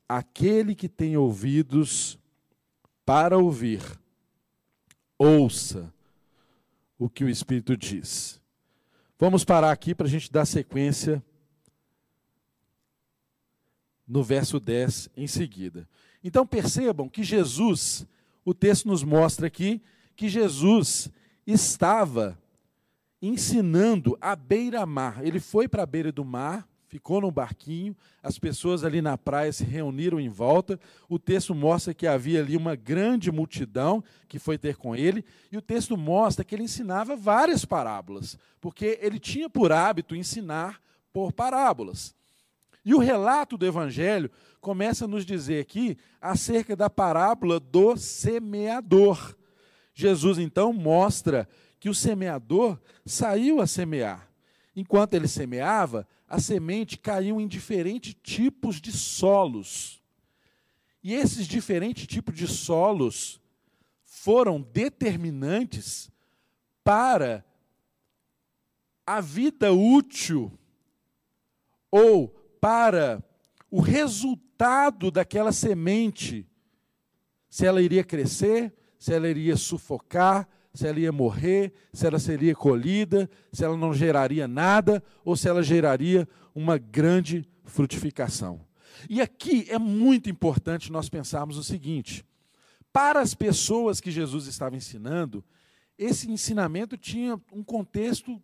Aquele 0.08 0.74
que 0.74 0.90
tem 0.90 1.16
ouvidos 1.16 2.18
para 3.06 3.38
ouvir, 3.38 3.82
ouça 5.20 5.94
o 6.98 7.08
que 7.08 7.24
o 7.24 7.30
Espírito 7.30 7.78
diz. 7.78 8.42
Vamos 9.20 9.46
parar 9.46 9.72
aqui 9.72 9.94
para 9.94 10.08
a 10.08 10.10
gente 10.10 10.32
dar 10.32 10.46
sequência 10.46 11.24
no 14.08 14.24
verso 14.24 14.60
10 14.60 15.10
em 15.16 15.28
seguida. 15.28 15.88
Então 16.24 16.48
percebam 16.48 17.08
que 17.08 17.24
Jesus, 17.24 18.08
o 18.44 18.54
texto 18.54 18.88
nos 18.88 19.04
mostra 19.04 19.46
aqui, 19.46 19.80
que 20.16 20.28
Jesus 20.28 21.12
estava 21.46 22.36
ensinando 23.22 24.18
à 24.20 24.36
beira-mar. 24.36 25.24
Ele 25.24 25.40
foi 25.40 25.68
para 25.68 25.84
a 25.84 25.86
beira 25.86 26.12
do 26.12 26.26
mar, 26.26 26.69
ficou 26.90 27.22
no 27.22 27.32
barquinho, 27.32 27.96
as 28.22 28.40
pessoas 28.40 28.84
ali 28.84 29.02
na 29.02 29.18
praia 29.18 29.54
se 29.54 29.64
reuniram 29.64 30.20
em 30.20 30.28
volta. 30.28 30.80
O 31.08 31.20
texto 31.20 31.54
mostra 31.54 31.94
que 31.94 32.08
havia 32.08 32.42
ali 32.42 32.58
uma 32.58 32.76
grande 32.76 33.32
multidão 33.32 34.04
que 34.28 34.40
foi 34.40 34.58
ter 34.58 34.76
com 34.76 34.96
ele, 34.96 35.24
e 35.52 35.58
o 35.58 35.62
texto 35.62 35.96
mostra 35.96 36.44
que 36.44 36.56
ele 36.56 36.64
ensinava 36.64 37.16
várias 37.16 37.64
parábolas, 37.64 38.38
porque 38.60 38.98
ele 39.02 39.20
tinha 39.20 39.50
por 39.50 39.72
hábito 39.72 40.16
ensinar 40.16 40.82
por 41.14 41.32
parábolas. 41.32 42.16
E 42.84 42.94
o 42.96 43.00
relato 43.00 43.56
do 43.56 43.68
Evangelho 43.68 44.32
começa 44.60 45.06
a 45.06 45.08
nos 45.08 45.26
dizer 45.26 45.62
aqui 45.62 45.96
acerca 46.20 46.76
da 46.76 46.90
parábola 46.90 47.60
do 47.60 47.96
semeador. 47.96 49.36
Jesus 49.94 50.40
então 50.40 50.74
mostra 50.74 51.48
que 51.80 51.90
o 51.90 51.94
semeador 51.94 52.80
saiu 53.06 53.62
a 53.62 53.68
semear. 53.68 54.28
Enquanto 54.76 55.14
ele 55.14 55.28
semeava, 55.28 56.08
a 56.30 56.40
semente 56.40 56.98
caiu 56.98 57.42
em 57.42 57.48
diferentes 57.48 58.16
tipos 58.22 58.80
de 58.80 58.92
solos. 58.92 60.00
E 61.04 61.14
esses 61.14 61.48
diferentes 61.48 62.06
tipos 62.06 62.36
de 62.36 62.48
solos 62.48 63.42
foram 64.04 64.62
determinantes 64.62 66.12
para 66.84 67.44
a 69.06 69.20
vida 69.20 69.74
útil 69.74 70.52
ou 71.90 72.28
para 72.62 73.24
o 73.72 73.80
resultado 73.80 75.10
daquela 75.10 75.52
semente, 75.52 76.46
se 77.50 77.66
ela 77.66 77.82
iria 77.82 78.04
crescer, 78.04 78.74
se 79.00 79.14
ela 79.14 79.28
iria 79.28 79.56
sufocar, 79.58 80.48
se 80.80 80.88
ela 80.88 81.00
ia 81.00 81.12
morrer, 81.12 81.74
se 81.92 82.08
ela 82.08 82.18
seria 82.18 82.56
colhida, 82.56 83.30
se 83.52 83.66
ela 83.66 83.76
não 83.76 83.94
geraria 83.94 84.48
nada 84.48 85.04
ou 85.26 85.36
se 85.36 85.50
ela 85.50 85.62
geraria 85.62 86.26
uma 86.56 86.78
grande 86.78 87.46
frutificação. 87.66 88.62
E 89.10 89.20
aqui 89.20 89.66
é 89.70 89.78
muito 89.78 90.30
importante 90.30 90.90
nós 90.90 91.10
pensarmos 91.10 91.58
o 91.58 91.64
seguinte: 91.66 92.26
para 92.94 93.20
as 93.20 93.34
pessoas 93.34 94.00
que 94.00 94.10
Jesus 94.10 94.48
estava 94.48 94.78
ensinando, 94.78 95.44
esse 95.98 96.32
ensinamento 96.32 96.96
tinha 96.96 97.40
um 97.52 97.62
contexto 97.62 98.42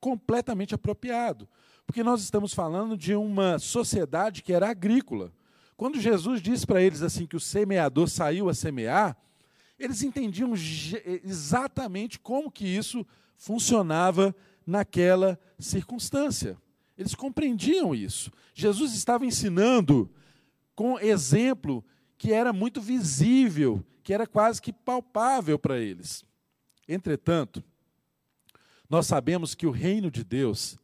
completamente 0.00 0.74
apropriado. 0.74 1.48
Porque 1.86 2.02
nós 2.02 2.20
estamos 2.22 2.52
falando 2.52 2.96
de 2.96 3.14
uma 3.14 3.56
sociedade 3.60 4.42
que 4.42 4.52
era 4.52 4.68
agrícola. 4.68 5.32
Quando 5.76 6.00
Jesus 6.00 6.42
disse 6.42 6.66
para 6.66 6.82
eles 6.82 7.02
assim 7.02 7.24
que 7.24 7.36
o 7.36 7.40
semeador 7.40 8.08
saiu 8.08 8.48
a 8.48 8.54
semear, 8.54 9.16
eles 9.78 10.02
entendiam 10.02 10.52
exatamente 11.24 12.18
como 12.18 12.50
que 12.50 12.66
isso 12.66 13.06
funcionava 13.36 14.34
naquela 14.66 15.38
circunstância. 15.58 16.56
Eles 16.96 17.14
compreendiam 17.14 17.94
isso. 17.94 18.32
Jesus 18.52 18.92
estava 18.92 19.24
ensinando 19.24 20.10
com 20.74 20.98
exemplo 20.98 21.84
que 22.16 22.32
era 22.32 22.52
muito 22.52 22.80
visível, 22.80 23.84
que 24.02 24.12
era 24.12 24.26
quase 24.26 24.60
que 24.60 24.72
palpável 24.72 25.58
para 25.58 25.78
eles. 25.78 26.24
Entretanto, 26.88 27.62
nós 28.90 29.06
sabemos 29.06 29.54
que 29.54 29.66
o 29.66 29.70
reino 29.70 30.10
de 30.10 30.24
Deus 30.24 30.76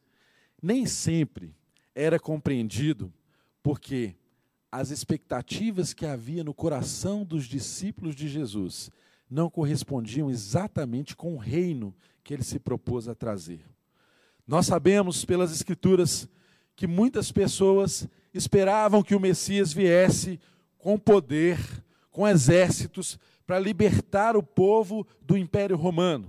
nem 0.63 0.87
sempre 0.87 1.55
era 1.95 2.19
compreendido, 2.19 3.13
porque 3.63 4.15
as 4.75 4.91
expectativas 4.91 5.95
que 5.95 6.05
havia 6.05 6.43
no 6.43 6.53
coração 6.53 7.25
dos 7.25 7.45
discípulos 7.45 8.17
de 8.17 8.27
Jesus 8.27 8.91
não 9.31 9.49
correspondiam 9.49 10.29
exatamente 10.29 11.15
com 11.15 11.33
o 11.33 11.39
reino 11.39 11.95
que 12.25 12.35
ele 12.35 12.43
se 12.43 12.59
propôs 12.59 13.07
a 13.07 13.15
trazer. 13.15 13.65
Nós 14.45 14.67
sabemos 14.67 15.25
pelas 15.25 15.53
Escrituras 15.53 16.29
que 16.75 16.89
muitas 16.89 17.31
pessoas 17.31 18.09
esperavam 18.35 19.01
que 19.01 19.15
o 19.15 19.21
Messias 19.21 19.73
viesse 19.73 20.41
com 20.77 20.99
poder, 20.99 21.57
com 22.11 22.27
exércitos, 22.27 23.17
para 23.47 23.61
libertar 23.61 24.37
o 24.37 24.43
povo 24.43 25.07
do 25.23 25.37
Império 25.37 25.77
Romano. 25.77 26.29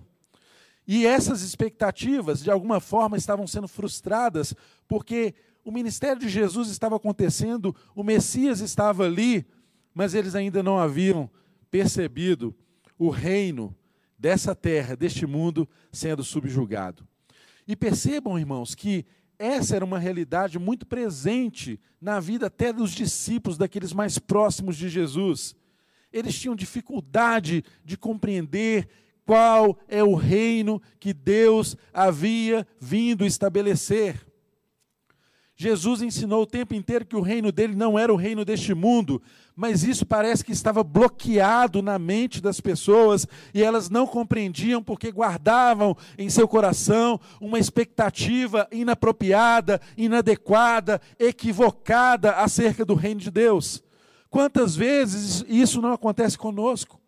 E 0.88 1.08
essas 1.08 1.42
expectativas, 1.42 2.44
de 2.44 2.52
alguma 2.52 2.80
forma, 2.80 3.18
estavam 3.18 3.48
sendo 3.48 3.68
frustradas, 3.68 4.54
porque 4.88 5.34
o 5.66 5.72
ministério 5.72 6.22
de 6.22 6.30
Jesus 6.30 6.70
estava 6.70 6.96
acontecendo, 6.96 7.76
o 7.96 8.04
Messias 8.04 8.60
estava 8.60 9.04
ali, 9.04 9.44
mas 9.96 10.14
eles 10.14 10.36
ainda 10.36 10.62
não 10.62 10.78
haviam 10.78 11.28
percebido 11.72 12.56
o 13.00 13.10
reino 13.10 13.76
dessa 14.18 14.54
terra, 14.54 14.96
deste 14.96 15.26
mundo, 15.26 15.68
sendo 15.92 16.24
subjugado. 16.24 17.06
E 17.68 17.76
percebam, 17.76 18.38
irmãos, 18.38 18.76
que 18.76 19.08
essa 19.40 19.76
era 19.76 19.84
uma 19.84 19.98
realidade 19.98 20.60
muito 20.60 20.86
presente 20.86 21.80
na 22.00 22.20
vida 22.20 22.46
até 22.46 22.72
dos 22.72 22.92
discípulos, 22.92 23.58
daqueles 23.58 23.92
mais 23.92 24.20
próximos 24.20 24.78
de 24.78 24.88
Jesus. 24.88 25.56
Eles 26.14 26.40
tinham 26.40 26.56
dificuldade 26.56 27.64
de 27.84 27.98
compreender 27.98 28.88
qual 29.26 29.80
é 29.88 30.04
o 30.04 30.14
reino 30.14 30.80
que 31.00 31.12
Deus 31.12 31.76
havia 31.92 32.68
vindo 32.80 33.26
estabelecer. 33.26 34.24
Jesus 35.58 36.02
ensinou 36.02 36.42
o 36.44 36.48
tempo 36.48 36.74
inteiro 36.74 37.06
que 37.06 37.16
o 37.16 37.22
reino 37.22 37.50
dele 37.50 37.76
não 37.76 37.98
era 37.98 38.12
o 38.14 38.18
reino 38.18 38.44
deste 38.44 38.74
mundo, 38.74 39.22
mas 39.56 39.86
isso 39.86 40.06
parece 40.06 40.44
que 40.44 40.52
estava 40.52 40.84
bloqueado 40.84 41.82
na 41.82 41.98
mente 41.98 42.42
das 42.42 42.60
pessoas 42.60 43.26
e 43.54 43.64
elas 43.64 43.90
não 43.90 44.06
compreendiam 44.06 44.84
porque 44.84 45.14
guardavam 45.14 45.96
em 46.18 46.30
seu 46.30 46.46
coração 46.46 47.18
uma 47.40 47.58
expectativa 47.58 48.68
inapropriada, 48.70 49.80
inadequada, 49.96 51.00
equivocada 51.18 52.32
acerca 52.34 52.84
do 52.84 52.94
reino 52.94 53.22
de 53.22 53.32
Deus. 53.32 53.82
Quantas 54.30 54.76
vezes 54.76 55.46
isso 55.48 55.82
não 55.82 55.94
acontece 55.94 56.38
conosco? 56.38 57.00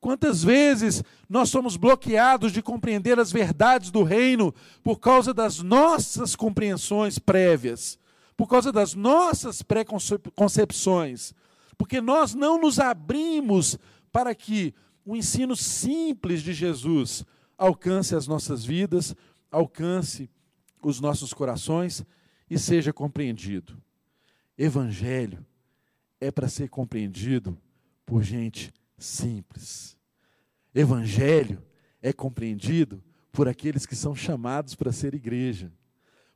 Quantas 0.00 0.42
vezes 0.42 1.04
nós 1.28 1.50
somos 1.50 1.76
bloqueados 1.76 2.52
de 2.52 2.62
compreender 2.62 3.18
as 3.18 3.30
verdades 3.30 3.90
do 3.90 4.02
reino 4.02 4.54
por 4.82 4.98
causa 4.98 5.34
das 5.34 5.58
nossas 5.58 6.34
compreensões 6.34 7.18
prévias, 7.18 7.98
por 8.34 8.48
causa 8.48 8.72
das 8.72 8.94
nossas 8.94 9.60
preconcepções, 9.62 11.34
porque 11.76 12.00
nós 12.00 12.34
não 12.34 12.58
nos 12.58 12.78
abrimos 12.78 13.78
para 14.10 14.34
que 14.34 14.74
o 15.04 15.14
ensino 15.14 15.54
simples 15.54 16.42
de 16.42 16.54
Jesus 16.54 17.22
alcance 17.58 18.14
as 18.14 18.26
nossas 18.26 18.64
vidas, 18.64 19.14
alcance 19.50 20.30
os 20.82 20.98
nossos 20.98 21.34
corações 21.34 22.02
e 22.48 22.58
seja 22.58 22.90
compreendido. 22.90 23.76
Evangelho 24.56 25.44
é 26.18 26.30
para 26.30 26.48
ser 26.48 26.70
compreendido 26.70 27.56
por 28.06 28.22
gente 28.22 28.72
simples. 29.00 29.96
Evangelho 30.74 31.62
é 32.00 32.12
compreendido 32.12 33.02
por 33.32 33.48
aqueles 33.48 33.86
que 33.86 33.96
são 33.96 34.14
chamados 34.14 34.74
para 34.74 34.92
ser 34.92 35.14
igreja. 35.14 35.72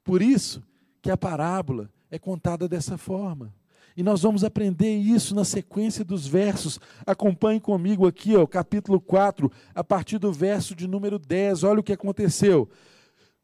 Por 0.02 0.22
isso 0.22 0.62
que 1.00 1.10
a 1.10 1.16
parábola 1.16 1.90
é 2.10 2.18
contada 2.18 2.68
dessa 2.68 2.96
forma. 2.96 3.54
E 3.96 4.02
nós 4.02 4.22
vamos 4.22 4.42
aprender 4.42 4.96
isso 4.96 5.34
na 5.34 5.44
sequência 5.44 6.04
dos 6.04 6.26
versos. 6.26 6.80
Acompanhe 7.06 7.60
comigo 7.60 8.06
aqui, 8.06 8.34
ó, 8.34 8.44
capítulo 8.46 9.00
4, 9.00 9.50
a 9.72 9.84
partir 9.84 10.18
do 10.18 10.32
verso 10.32 10.74
de 10.74 10.88
número 10.88 11.18
10. 11.18 11.62
Olha 11.62 11.80
o 11.80 11.82
que 11.82 11.92
aconteceu. 11.92 12.68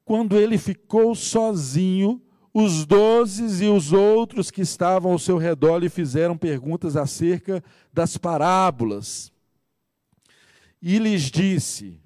Quando 0.05 0.37
ele 0.37 0.59
ficou 0.59 1.15
sozinho, 1.15 2.21
os 2.53 2.85
doze 2.85 3.65
e 3.65 3.69
os 3.69 3.93
outros 3.93 4.51
que 4.51 4.61
estavam 4.61 5.13
ao 5.13 5.19
seu 5.19 5.39
redor 5.39 5.79
lhe 5.79 5.89
fizeram 5.89 6.37
perguntas 6.37 6.97
acerca 6.97 7.63
das 7.93 8.17
parábolas. 8.17 9.33
E 10.83 10.99
lhes 10.99 11.23
disse: 11.23 12.01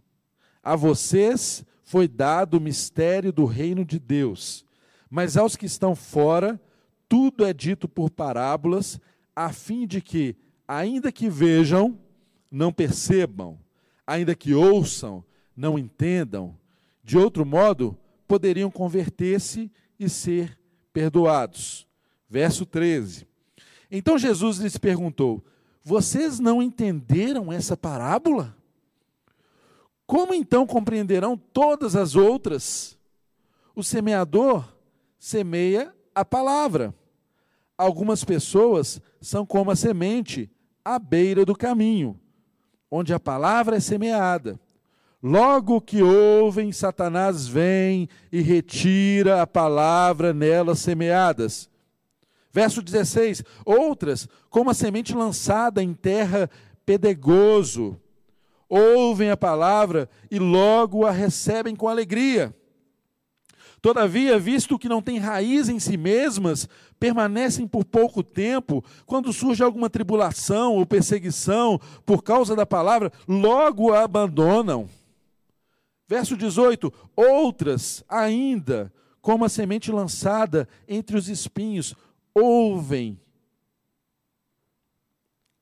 A 0.62 0.76
vocês 0.76 1.64
foi 1.82 2.06
dado 2.06 2.58
o 2.58 2.60
mistério 2.60 3.32
do 3.32 3.44
reino 3.44 3.84
de 3.84 3.98
Deus, 3.98 4.64
mas 5.08 5.36
aos 5.36 5.56
que 5.56 5.66
estão 5.66 5.94
fora, 5.94 6.60
tudo 7.08 7.44
é 7.44 7.52
dito 7.52 7.88
por 7.88 8.10
parábolas, 8.10 9.00
a 9.34 9.52
fim 9.52 9.86
de 9.86 10.00
que, 10.00 10.36
ainda 10.66 11.10
que 11.10 11.28
vejam, 11.28 11.98
não 12.50 12.72
percebam, 12.72 13.58
ainda 14.06 14.34
que 14.34 14.54
ouçam, 14.54 15.24
não 15.56 15.78
entendam. 15.78 16.56
De 17.02 17.16
outro 17.16 17.44
modo, 17.44 17.96
poderiam 18.26 18.70
converter-se 18.70 19.70
e 19.98 20.08
ser 20.08 20.58
perdoados. 20.92 21.86
Verso 22.28 22.66
13. 22.66 23.26
Então 23.90 24.18
Jesus 24.18 24.58
lhes 24.58 24.76
perguntou: 24.76 25.44
Vocês 25.82 26.40
não 26.40 26.62
entenderam 26.62 27.52
essa 27.52 27.76
parábola? 27.76 28.56
Como 30.06 30.34
então 30.34 30.66
compreenderão 30.66 31.36
todas 31.36 31.96
as 31.96 32.14
outras? 32.14 32.98
O 33.74 33.82
semeador 33.82 34.64
semeia 35.18 35.94
a 36.14 36.24
palavra. 36.24 36.94
Algumas 37.76 38.22
pessoas 38.22 39.00
são 39.20 39.44
como 39.44 39.70
a 39.70 39.76
semente 39.76 40.50
à 40.84 40.98
beira 40.98 41.44
do 41.44 41.56
caminho, 41.56 42.20
onde 42.90 43.12
a 43.12 43.18
palavra 43.18 43.76
é 43.76 43.80
semeada. 43.80 44.60
Logo 45.26 45.80
que 45.80 46.02
ouvem, 46.02 46.70
Satanás 46.70 47.48
vem 47.48 48.10
e 48.30 48.42
retira 48.42 49.40
a 49.40 49.46
palavra 49.46 50.34
nelas 50.34 50.80
semeadas. 50.80 51.70
Verso 52.52 52.82
16: 52.82 53.42
Outras, 53.64 54.28
como 54.50 54.68
a 54.68 54.74
semente 54.74 55.14
lançada 55.14 55.82
em 55.82 55.94
terra 55.94 56.50
pedregoso, 56.84 57.98
ouvem 58.68 59.30
a 59.30 59.36
palavra 59.36 60.10
e 60.30 60.38
logo 60.38 61.06
a 61.06 61.10
recebem 61.10 61.74
com 61.74 61.88
alegria. 61.88 62.54
Todavia, 63.80 64.38
visto 64.38 64.78
que 64.78 64.90
não 64.90 65.00
têm 65.00 65.16
raiz 65.16 65.70
em 65.70 65.78
si 65.78 65.96
mesmas, 65.96 66.68
permanecem 67.00 67.66
por 67.66 67.86
pouco 67.86 68.22
tempo, 68.22 68.84
quando 69.06 69.32
surge 69.32 69.62
alguma 69.62 69.88
tribulação 69.88 70.74
ou 70.74 70.84
perseguição 70.84 71.80
por 72.04 72.22
causa 72.22 72.54
da 72.54 72.66
palavra, 72.66 73.10
logo 73.26 73.90
a 73.90 74.02
abandonam. 74.02 74.86
Verso 76.06 76.36
18: 76.36 76.92
Outras 77.16 78.04
ainda, 78.08 78.92
como 79.20 79.44
a 79.44 79.48
semente 79.48 79.90
lançada 79.90 80.68
entre 80.86 81.16
os 81.16 81.28
espinhos, 81.28 81.94
ouvem 82.34 83.20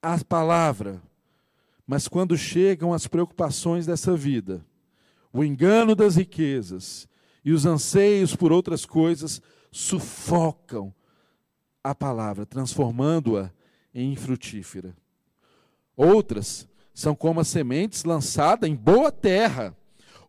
a 0.03 0.23
palavra, 0.25 1.01
mas 1.87 2.09
quando 2.09 2.37
chegam 2.37 2.93
as 2.93 3.07
preocupações 3.07 3.87
dessa 3.87 4.17
vida, 4.17 4.65
o 5.33 5.45
engano 5.45 5.95
das 5.95 6.17
riquezas 6.17 7.09
e 7.45 7.53
os 7.53 7.65
anseios 7.65 8.35
por 8.35 8.53
outras 8.53 8.85
coisas 8.85 9.41
sufocam 9.71 10.93
a 11.83 11.95
palavra, 11.95 12.45
transformando-a 12.45 13.51
em 13.95 14.13
infrutífera. 14.13 14.97
Outras 15.97 16.69
são 16.93 17.15
como 17.15 17.41
as 17.41 17.49
sementes 17.49 18.05
lançadas 18.05 18.69
em 18.69 18.75
boa 18.75 19.11
terra 19.11 19.77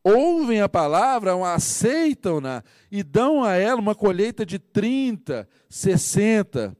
ouvem 0.03 0.61
a 0.61 0.67
palavra, 0.67 1.33
aceitam-na 1.53 2.63
e 2.91 3.01
dão 3.01 3.43
a 3.43 3.53
ela 3.53 3.79
uma 3.79 3.95
colheita 3.95 4.45
de 4.45 4.59
30, 4.59 5.47
60 5.69 6.75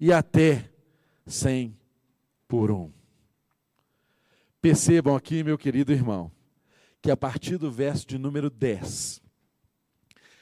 e 0.00 0.12
até 0.12 0.68
100 1.26 1.76
por 2.48 2.70
um. 2.70 2.90
Percebam 4.60 5.14
aqui, 5.14 5.44
meu 5.44 5.56
querido 5.56 5.92
irmão, 5.92 6.32
que 7.00 7.10
a 7.10 7.16
partir 7.16 7.58
do 7.58 7.70
verso 7.70 8.06
de 8.06 8.18
número 8.18 8.50
10, 8.50 9.22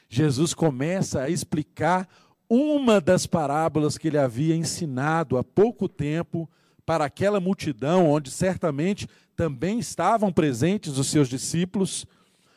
Jesus 0.09 0.55
começa 0.55 1.23
a 1.23 1.29
explicar 1.29 2.09
uma 2.49 3.01
das 3.01 3.27
parábolas 3.27 3.97
que 3.97 4.09
ele 4.09 4.19
havia 4.19 4.55
ensinado 4.55 5.39
há 5.39 5.45
pouco 5.45 5.89
tempo 5.89 6.49
para 6.85 7.05
aquela 7.05 7.41
multidão, 7.41 8.11
onde 8.11 8.31
certamente 8.31 9.09
também 9.35 9.79
estavam 9.79 10.33
presentes 10.33 10.99
os 10.99 11.09
seus 11.09 11.29
discípulos 11.29 12.07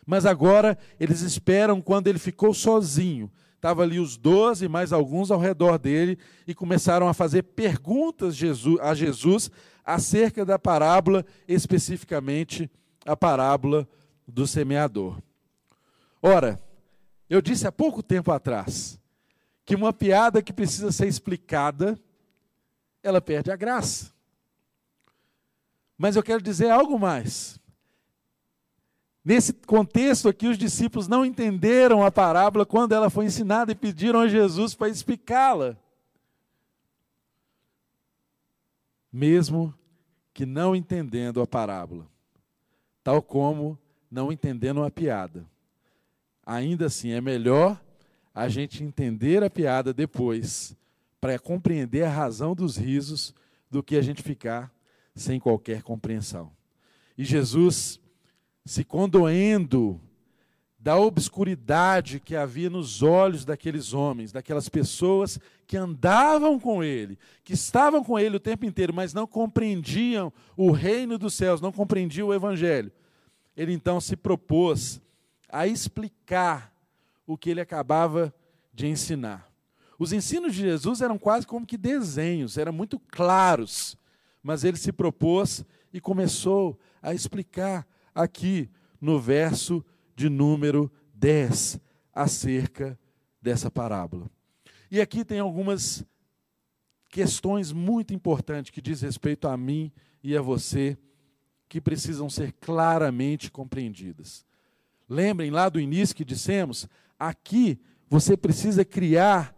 mas 0.05 0.25
agora 0.25 0.77
eles 0.99 1.21
esperam 1.21 1.81
quando 1.81 2.07
ele 2.07 2.19
ficou 2.19 2.53
sozinho. 2.53 3.31
Estava 3.55 3.81
ali 3.81 3.99
os 3.99 4.15
doze, 4.15 4.67
mais 4.67 4.93
alguns 4.93 5.31
ao 5.31 5.39
redor 5.39 5.79
dele, 5.79 6.19
e 6.45 6.53
começaram 6.53 7.07
a 7.07 7.13
fazer 7.13 7.41
perguntas 7.43 8.37
a 8.81 8.93
Jesus 8.93 9.49
acerca 9.83 10.45
da 10.45 10.59
parábola, 10.59 11.25
especificamente 11.47 12.69
a 13.05 13.15
parábola 13.17 13.87
do 14.27 14.45
semeador. 14.45 15.19
Ora, 16.21 16.61
eu 17.29 17.41
disse 17.41 17.65
há 17.65 17.71
pouco 17.71 18.03
tempo 18.03 18.31
atrás 18.31 18.99
que 19.65 19.75
uma 19.75 19.91
piada 19.91 20.43
que 20.43 20.53
precisa 20.53 20.91
ser 20.91 21.07
explicada, 21.07 21.99
ela 23.01 23.19
perde 23.19 23.51
a 23.51 23.55
graça. 23.55 24.11
Mas 25.97 26.15
eu 26.15 26.21
quero 26.21 26.41
dizer 26.41 26.69
algo 26.69 26.99
mais. 26.99 27.59
Nesse 29.25 29.51
contexto 29.51 30.29
aqui, 30.29 30.45
os 30.45 30.55
discípulos 30.55 31.07
não 31.07 31.25
entenderam 31.25 32.05
a 32.05 32.11
parábola 32.11 32.63
quando 32.63 32.93
ela 32.93 33.09
foi 33.09 33.25
ensinada 33.25 33.71
e 33.71 33.75
pediram 33.75 34.19
a 34.19 34.27
Jesus 34.27 34.75
para 34.75 34.87
explicá-la. 34.87 35.75
Mesmo 39.11 39.73
que 40.31 40.45
não 40.45 40.75
entendendo 40.75 41.41
a 41.41 41.47
parábola, 41.47 42.05
tal 43.03 43.19
como 43.19 43.79
não 44.11 44.31
entendendo 44.31 44.83
a 44.83 44.91
piada. 44.91 45.43
Ainda 46.45 46.85
assim, 46.85 47.09
é 47.09 47.19
melhor 47.19 47.81
a 48.31 48.47
gente 48.47 48.83
entender 48.83 49.43
a 49.43 49.49
piada 49.49 49.91
depois, 49.91 50.77
para 51.19 51.39
compreender 51.39 52.03
a 52.03 52.11
razão 52.11 52.53
dos 52.53 52.77
risos, 52.77 53.33
do 53.71 53.81
que 53.81 53.95
a 53.95 54.01
gente 54.03 54.21
ficar 54.21 54.71
sem 55.15 55.39
qualquer 55.39 55.81
compreensão. 55.81 56.51
E 57.17 57.23
Jesus 57.23 57.99
se 58.65 58.83
condoendo 58.83 60.01
da 60.79 60.97
obscuridade 60.97 62.19
que 62.19 62.35
havia 62.35 62.69
nos 62.69 63.01
olhos 63.01 63.43
daqueles 63.43 63.93
homens, 63.93 64.31
daquelas 64.31 64.69
pessoas 64.69 65.39
que 65.65 65.77
andavam 65.77 66.59
com 66.59 66.83
ele, 66.83 67.17
que 67.43 67.53
estavam 67.53 68.03
com 68.03 68.19
ele 68.19 68.37
o 68.37 68.39
tempo 68.39 68.65
inteiro, 68.65 68.93
mas 68.93 69.13
não 69.13 69.25
compreendiam 69.25 70.31
o 70.55 70.71
reino 70.71 71.17
dos 71.17 71.33
céus, 71.33 71.59
não 71.59 71.71
compreendiam 71.71 72.27
o 72.27 72.33
evangelho. 72.33 72.91
Ele 73.57 73.73
então 73.73 73.99
se 73.99 74.15
propôs 74.15 75.01
a 75.49 75.65
explicar 75.65 76.71
o 77.25 77.37
que 77.37 77.49
ele 77.49 77.61
acabava 77.61 78.33
de 78.73 78.87
ensinar. 78.87 79.49
Os 79.97 80.11
ensinos 80.11 80.53
de 80.53 80.61
Jesus 80.61 81.01
eram 81.01 81.17
quase 81.17 81.47
como 81.47 81.65
que 81.65 81.77
desenhos, 81.77 82.57
eram 82.57 82.73
muito 82.73 82.99
claros, 82.99 83.97
mas 84.43 84.63
ele 84.63 84.77
se 84.77 84.91
propôs 84.91 85.63
e 85.91 85.99
começou 85.99 86.77
a 87.01 87.13
explicar 87.13 87.87
aqui 88.15 88.69
no 88.99 89.19
verso 89.19 89.85
de 90.15 90.29
número 90.29 90.89
10, 91.13 91.79
acerca 92.13 92.97
dessa 93.41 93.69
parábola. 93.69 94.31
E 94.89 95.01
aqui 95.01 95.25
tem 95.25 95.39
algumas 95.39 96.05
questões 97.09 97.71
muito 97.71 98.13
importantes 98.13 98.71
que 98.71 98.81
diz 98.81 99.01
respeito 99.01 99.47
a 99.47 99.57
mim 99.57 99.91
e 100.23 100.35
a 100.35 100.41
você, 100.41 100.97
que 101.67 101.81
precisam 101.81 102.29
ser 102.29 102.53
claramente 102.53 103.51
compreendidas. 103.51 104.45
Lembrem 105.07 105.51
lá 105.51 105.67
do 105.67 105.79
início 105.79 106.15
que 106.15 106.25
dissemos, 106.25 106.87
aqui 107.19 107.79
você 108.09 108.37
precisa 108.37 108.85
criar 108.85 109.55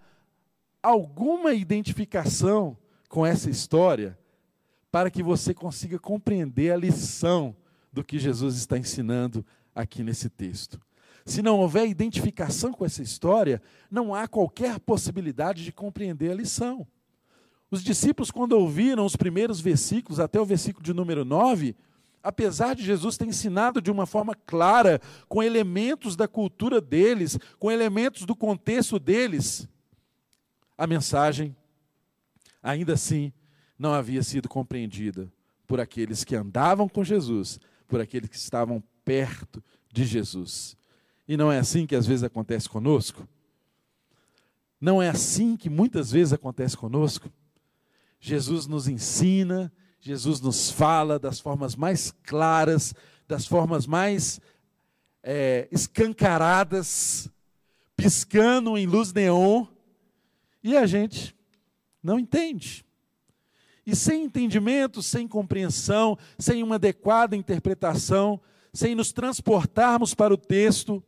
alguma 0.82 1.54
identificação 1.54 2.78
com 3.10 3.26
essa 3.26 3.50
história 3.50 4.18
para 4.92 5.12
que 5.12 5.22
você 5.22 5.54
consiga 5.54 6.00
compreender 6.00 6.72
a 6.72 6.78
lição 6.78 7.56
do 7.98 8.04
que 8.04 8.20
Jesus 8.20 8.56
está 8.56 8.78
ensinando 8.78 9.44
aqui 9.74 10.04
nesse 10.04 10.30
texto. 10.30 10.80
Se 11.26 11.42
não 11.42 11.58
houver 11.60 11.88
identificação 11.88 12.72
com 12.72 12.86
essa 12.86 13.02
história, 13.02 13.60
não 13.90 14.14
há 14.14 14.28
qualquer 14.28 14.80
possibilidade 14.80 15.64
de 15.64 15.72
compreender 15.72 16.32
a 16.32 16.36
lição. 16.36 16.86
Os 17.72 17.84
discípulos, 17.84 18.30
quando 18.30 18.54
ouviram 18.54 19.04
os 19.04 19.16
primeiros 19.16 19.60
versículos, 19.60 20.20
até 20.20 20.40
o 20.40 20.46
versículo 20.46 20.86
de 20.86 20.94
número 20.94 21.26
9, 21.26 21.76
apesar 22.22 22.76
de 22.76 22.84
Jesus 22.84 23.18
ter 23.18 23.28
ensinado 23.28 23.82
de 23.82 23.90
uma 23.90 24.06
forma 24.06 24.36
clara, 24.36 25.02
com 25.28 25.42
elementos 25.42 26.16
da 26.16 26.28
cultura 26.28 26.80
deles, 26.80 27.38
com 27.58 27.72
elementos 27.72 28.26
do 28.26 28.36
contexto 28.36 29.00
deles, 29.00 29.68
a 30.78 30.86
mensagem, 30.86 31.56
ainda 32.62 32.94
assim, 32.94 33.34
não 33.78 33.92
havia 33.92 34.22
sido 34.22 34.48
compreendida 34.48 35.28
por 35.68 35.80
aqueles 35.80 36.24
que 36.24 36.36
andavam 36.36 36.88
com 36.88 37.04
Jesus 37.04 37.60
por 37.88 38.02
aqueles 38.02 38.30
que 38.30 38.36
estavam 38.36 38.84
perto 39.04 39.64
de 39.92 40.06
Jesus. 40.06 40.76
E 41.28 41.36
não 41.36 41.52
é 41.52 41.60
assim 41.60 41.86
que 41.86 41.96
às 41.96 42.06
vezes 42.06 42.24
acontece 42.24 42.70
conosco? 42.70 43.28
Não 44.80 45.02
é 45.02 45.10
assim 45.10 45.58
que 45.58 45.70
muitas 45.70 46.12
vezes 46.12 46.34
acontece 46.34 46.78
conosco? 46.78 47.32
Jesus 48.20 48.68
nos 48.68 48.88
ensina, 48.88 49.72
Jesus 50.00 50.40
nos 50.40 50.70
fala 50.70 51.18
das 51.18 51.40
formas 51.40 51.76
mais 51.76 52.12
claras, 52.24 52.94
das 53.28 53.46
formas 53.46 53.86
mais 53.86 54.40
é, 55.24 55.68
escancaradas, 55.72 57.30
piscando 57.96 58.78
em 58.78 58.86
luz 58.86 59.12
neon, 59.12 59.66
e 60.64 60.78
a 60.78 60.86
gente 60.86 61.36
não 62.02 62.20
entende. 62.20 62.86
E 63.88 63.96
sem 63.96 64.26
entendimento, 64.26 65.02
sem 65.02 65.26
compreensão, 65.26 66.18
sem 66.38 66.62
uma 66.62 66.76
adequada 66.76 67.38
interpretação, 67.38 68.38
sem 68.74 68.94
nos 68.94 69.14
transportarmos 69.14 70.14
para 70.14 70.34
o 70.34 70.38
texto, 70.38 71.02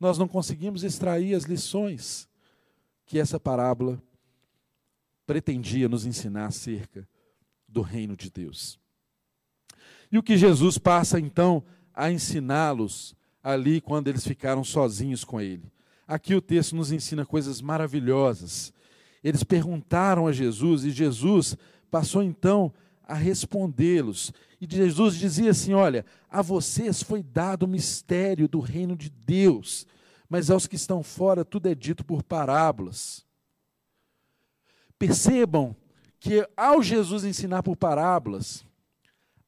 nós 0.00 0.16
não 0.16 0.26
conseguimos 0.26 0.82
extrair 0.82 1.34
as 1.34 1.44
lições 1.44 2.26
que 3.04 3.18
essa 3.18 3.38
parábola 3.38 4.02
pretendia 5.26 5.86
nos 5.86 6.06
ensinar 6.06 6.46
acerca 6.46 7.06
do 7.68 7.82
reino 7.82 8.16
de 8.16 8.30
Deus. 8.30 8.80
E 10.10 10.16
o 10.16 10.22
que 10.22 10.38
Jesus 10.38 10.78
passa 10.78 11.20
então 11.20 11.62
a 11.92 12.10
ensiná-los 12.10 13.14
ali 13.42 13.82
quando 13.82 14.08
eles 14.08 14.26
ficaram 14.26 14.64
sozinhos 14.64 15.24
com 15.24 15.42
ele. 15.42 15.70
Aqui 16.08 16.34
o 16.34 16.40
texto 16.40 16.74
nos 16.74 16.90
ensina 16.90 17.26
coisas 17.26 17.60
maravilhosas. 17.60 18.72
Eles 19.22 19.44
perguntaram 19.44 20.26
a 20.26 20.32
Jesus 20.32 20.84
e 20.84 20.90
Jesus 20.90 21.56
passou 21.94 22.24
então 22.24 22.74
a 23.04 23.14
respondê-los. 23.14 24.32
E 24.60 24.66
Jesus 24.68 25.14
dizia 25.14 25.52
assim: 25.52 25.74
Olha, 25.74 26.04
a 26.28 26.42
vocês 26.42 27.00
foi 27.00 27.22
dado 27.22 27.62
o 27.62 27.68
mistério 27.68 28.48
do 28.48 28.58
reino 28.58 28.96
de 28.96 29.08
Deus, 29.08 29.86
mas 30.28 30.50
aos 30.50 30.66
que 30.66 30.74
estão 30.74 31.04
fora 31.04 31.44
tudo 31.44 31.68
é 31.68 31.74
dito 31.74 32.04
por 32.04 32.20
parábolas. 32.24 33.24
Percebam 34.98 35.76
que 36.18 36.44
ao 36.56 36.82
Jesus 36.82 37.22
ensinar 37.22 37.62
por 37.62 37.76
parábolas, 37.76 38.66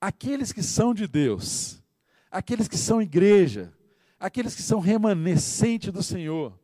aqueles 0.00 0.52
que 0.52 0.62
são 0.62 0.94
de 0.94 1.08
Deus, 1.08 1.82
aqueles 2.30 2.68
que 2.68 2.78
são 2.78 3.02
igreja, 3.02 3.72
aqueles 4.20 4.54
que 4.54 4.62
são 4.62 4.78
remanescente 4.78 5.90
do 5.90 6.00
Senhor, 6.00 6.56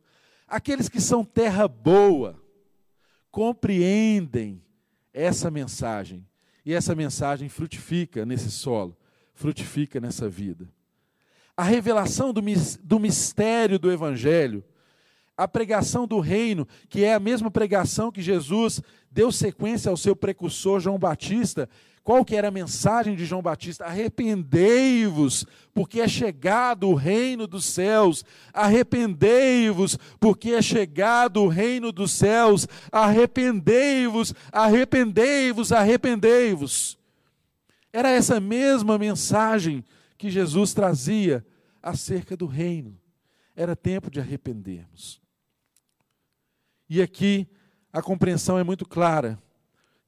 aqueles 0.47 0.87
que 0.87 1.01
são 1.01 1.25
terra 1.25 1.67
boa, 1.67 2.41
compreendem 3.29 4.63
essa 5.13 5.51
mensagem. 5.51 6.25
E 6.65 6.73
essa 6.73 6.95
mensagem 6.95 7.49
frutifica 7.49 8.25
nesse 8.25 8.49
solo, 8.49 8.97
frutifica 9.33 9.99
nessa 9.99 10.29
vida. 10.29 10.67
A 11.55 11.63
revelação 11.63 12.33
do, 12.33 12.41
do 12.81 12.99
mistério 12.99 13.77
do 13.77 13.91
Evangelho, 13.91 14.63
a 15.35 15.47
pregação 15.47 16.07
do 16.07 16.19
reino, 16.19 16.67
que 16.89 17.03
é 17.03 17.13
a 17.13 17.19
mesma 17.19 17.51
pregação 17.51 18.11
que 18.11 18.21
Jesus 18.21 18.81
deu 19.11 19.31
sequência 19.31 19.89
ao 19.89 19.97
seu 19.97 20.15
precursor 20.15 20.79
João 20.79 20.97
Batista, 20.97 21.69
qual 22.03 22.25
que 22.25 22.35
era 22.35 22.49
a 22.49 22.51
mensagem 22.51 23.15
de 23.15 23.25
João 23.25 23.41
Batista? 23.41 23.85
Arrependei-vos, 23.85 25.45
porque 25.73 26.01
é 26.01 26.07
chegado 26.07 26.89
o 26.89 26.95
reino 26.95 27.47
dos 27.47 27.65
céus. 27.65 28.25
Arrependei-vos, 28.53 29.97
porque 30.19 30.51
é 30.51 30.61
chegado 30.61 31.41
o 31.41 31.47
reino 31.47 31.93
dos 31.93 32.11
céus. 32.11 32.67
Arrependei-vos, 32.91 34.33
arrependei-vos, 34.51 35.71
arrependei-vos. 35.71 36.99
Era 37.93 38.09
essa 38.09 38.37
mesma 38.37 38.97
mensagem 38.97 39.81
que 40.17 40.29
Jesus 40.29 40.73
trazia 40.73 41.45
acerca 41.81 42.35
do 42.35 42.47
reino. 42.47 42.99
Era 43.55 43.77
tempo 43.77 44.11
de 44.11 44.19
arrependermos. 44.19 45.21
E 46.89 47.01
aqui 47.01 47.47
a 47.93 48.01
compreensão 48.01 48.59
é 48.59 48.63
muito 48.63 48.85
clara 48.85 49.41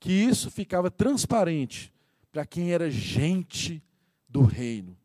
que 0.06 0.14
isso 0.14 0.52
ficava 0.52 0.92
transparente 0.92 1.92
para 2.32 2.46
quem 2.46 2.72
era 2.72 2.92
gente 2.92 3.82
do 4.30 4.44
reino. 4.44 4.96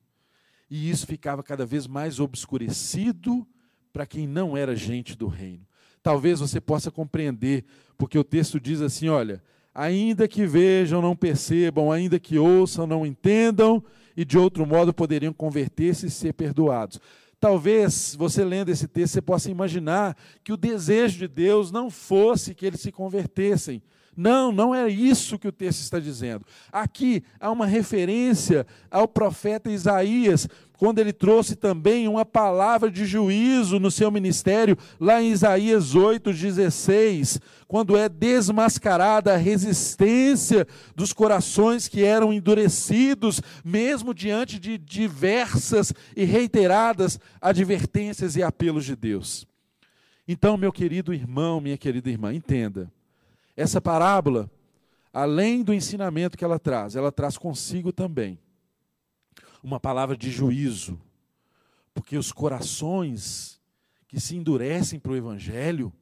E 0.68 0.90
isso 0.90 1.06
ficava 1.06 1.42
cada 1.42 1.64
vez 1.64 1.86
mais 1.86 2.20
obscurecido 2.20 3.48
para 3.94 4.04
quem 4.04 4.26
não 4.26 4.54
era 4.54 4.76
gente 4.76 5.16
do 5.16 5.26
reino. 5.26 5.66
Talvez 6.02 6.40
você 6.40 6.60
possa 6.60 6.90
compreender, 6.90 7.64
porque 7.96 8.18
o 8.18 8.22
texto 8.22 8.60
diz 8.60 8.82
assim: 8.82 9.08
olha, 9.08 9.42
ainda 9.74 10.28
que 10.28 10.44
vejam, 10.44 11.00
não 11.00 11.16
percebam, 11.16 11.90
ainda 11.90 12.20
que 12.20 12.38
ouçam, 12.38 12.86
não 12.86 13.06
entendam, 13.06 13.82
e 14.14 14.22
de 14.22 14.36
outro 14.36 14.66
modo 14.66 14.92
poderiam 14.92 15.32
converter-se 15.32 16.08
e 16.08 16.10
ser 16.10 16.34
perdoados. 16.34 17.00
Talvez 17.40 18.14
você 18.14 18.44
lendo 18.44 18.68
esse 18.68 18.86
texto 18.86 19.14
você 19.14 19.22
possa 19.22 19.50
imaginar 19.50 20.14
que 20.44 20.52
o 20.52 20.58
desejo 20.58 21.20
de 21.20 21.26
Deus 21.26 21.72
não 21.72 21.88
fosse 21.88 22.54
que 22.54 22.66
eles 22.66 22.82
se 22.82 22.92
convertessem, 22.92 23.82
não, 24.20 24.52
não 24.52 24.74
é 24.74 24.87
isso 24.87 25.38
que 25.38 25.48
o 25.48 25.52
texto 25.52 25.80
está 25.80 25.98
dizendo. 25.98 26.44
Aqui 26.70 27.22
há 27.40 27.50
uma 27.50 27.64
referência 27.64 28.66
ao 28.90 29.09
profeta 29.09 29.70
Isaías, 29.70 30.46
quando 30.76 30.98
ele 30.98 31.11
trouxe 31.11 31.56
também 31.56 32.06
uma 32.06 32.22
palavra 32.22 32.90
de 32.90 33.06
juízo 33.06 33.80
no 33.80 33.90
seu 33.90 34.11
ministério, 34.11 34.76
lá 35.00 35.22
em 35.22 35.30
Isaías 35.30 35.94
8,16, 35.94 37.40
quando 37.66 37.96
é 37.96 38.11
desmascarada 38.11 39.33
a 39.33 39.38
resistência 39.38 40.66
dos 40.94 41.14
corações 41.14 41.88
que 41.88 42.04
eram 42.04 42.30
endurecidos, 42.30 43.40
mesmo 43.64 44.12
diante 44.12 44.59
de 44.59 44.76
diversas 44.76 45.94
e 46.14 46.24
reiteradas 46.24 47.18
advertências 47.40 48.37
e 48.37 48.42
apelos 48.42 48.85
de 48.85 48.94
Deus. 48.94 49.46
Então, 50.28 50.59
meu 50.59 50.70
querido 50.70 51.14
irmão, 51.14 51.59
minha 51.59 51.78
querida 51.78 52.11
irmã, 52.11 52.35
entenda 52.35 52.92
essa 53.60 53.80
parábola, 53.80 54.50
além 55.12 55.62
do 55.62 55.74
ensinamento 55.74 56.38
que 56.38 56.44
ela 56.44 56.58
traz, 56.58 56.96
ela 56.96 57.12
traz 57.12 57.36
consigo 57.36 57.92
também 57.92 58.38
uma 59.62 59.78
palavra 59.78 60.16
de 60.16 60.30
juízo, 60.30 60.98
porque 61.92 62.16
os 62.16 62.32
corações 62.32 63.60
que 64.08 64.18
se 64.18 64.34
endurecem 64.34 64.98
para 64.98 65.12
o 65.12 65.16
Evangelho, 65.16 65.92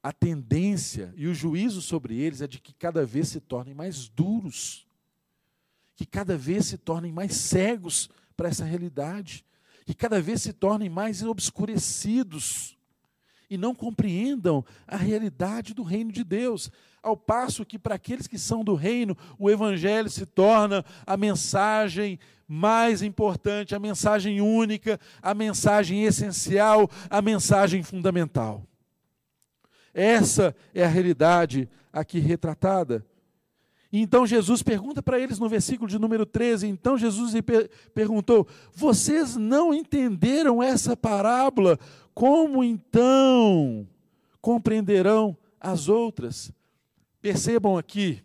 a 0.00 0.12
tendência 0.12 1.12
e 1.16 1.26
o 1.26 1.34
juízo 1.34 1.82
sobre 1.82 2.16
eles 2.16 2.40
é 2.40 2.46
de 2.46 2.60
que 2.60 2.72
cada 2.72 3.04
vez 3.04 3.28
se 3.28 3.40
tornem 3.40 3.74
mais 3.74 4.08
duros, 4.08 4.86
que 5.96 6.06
cada 6.06 6.36
vez 6.36 6.66
se 6.66 6.78
tornem 6.78 7.10
mais 7.10 7.34
cegos 7.34 8.08
para 8.36 8.48
essa 8.48 8.64
realidade, 8.64 9.44
que 9.84 9.94
cada 9.94 10.22
vez 10.22 10.42
se 10.42 10.52
tornem 10.52 10.88
mais 10.88 11.20
obscurecidos 11.24 12.77
e 13.50 13.56
não 13.56 13.74
compreendam 13.74 14.64
a 14.86 14.96
realidade 14.96 15.74
do 15.74 15.82
reino 15.82 16.12
de 16.12 16.22
Deus. 16.22 16.70
Ao 17.02 17.16
passo 17.16 17.64
que, 17.64 17.78
para 17.78 17.94
aqueles 17.94 18.26
que 18.26 18.38
são 18.38 18.62
do 18.62 18.74
reino, 18.74 19.16
o 19.38 19.48
Evangelho 19.48 20.10
se 20.10 20.26
torna 20.26 20.84
a 21.06 21.16
mensagem 21.16 22.18
mais 22.46 23.02
importante, 23.02 23.74
a 23.74 23.78
mensagem 23.78 24.40
única, 24.40 24.98
a 25.22 25.34
mensagem 25.34 26.04
essencial, 26.04 26.90
a 27.08 27.20
mensagem 27.22 27.82
fundamental. 27.82 28.64
Essa 29.92 30.54
é 30.74 30.84
a 30.84 30.88
realidade 30.88 31.68
aqui 31.92 32.18
retratada. 32.18 33.04
E 33.90 34.00
então 34.00 34.26
Jesus 34.26 34.62
pergunta 34.62 35.02
para 35.02 35.18
eles 35.18 35.38
no 35.38 35.48
versículo 35.48 35.88
de 35.88 35.98
número 35.98 36.26
13: 36.26 36.66
então 36.66 36.98
Jesus 36.98 37.32
perguntou: 37.94 38.46
Vocês 38.74 39.34
não 39.36 39.72
entenderam 39.72 40.62
essa 40.62 40.96
parábola? 40.96 41.78
Como 42.18 42.64
então 42.64 43.86
compreenderão 44.40 45.36
as 45.60 45.88
outras? 45.88 46.50
Percebam 47.22 47.78
aqui 47.78 48.24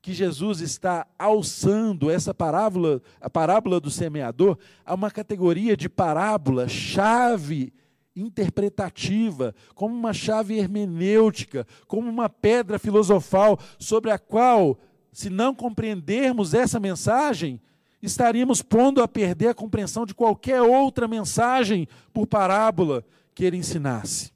que 0.00 0.12
Jesus 0.12 0.60
está 0.60 1.04
alçando 1.18 2.08
essa 2.08 2.32
parábola, 2.32 3.02
a 3.20 3.28
parábola 3.28 3.80
do 3.80 3.90
semeador, 3.90 4.56
a 4.84 4.94
uma 4.94 5.10
categoria 5.10 5.76
de 5.76 5.88
parábola 5.88 6.68
chave 6.68 7.72
interpretativa, 8.14 9.52
como 9.74 9.92
uma 9.92 10.12
chave 10.12 10.56
hermenêutica, 10.56 11.66
como 11.88 12.08
uma 12.08 12.28
pedra 12.28 12.78
filosofal 12.78 13.58
sobre 13.76 14.12
a 14.12 14.20
qual, 14.20 14.78
se 15.10 15.28
não 15.28 15.52
compreendermos 15.52 16.54
essa 16.54 16.78
mensagem, 16.78 17.60
estaríamos 18.06 18.62
pondo 18.62 19.02
a 19.02 19.08
perder 19.08 19.48
a 19.48 19.54
compreensão 19.54 20.06
de 20.06 20.14
qualquer 20.14 20.62
outra 20.62 21.08
mensagem 21.08 21.88
por 22.12 22.26
parábola 22.26 23.04
que 23.34 23.44
ele 23.44 23.56
ensinasse. 23.56 24.32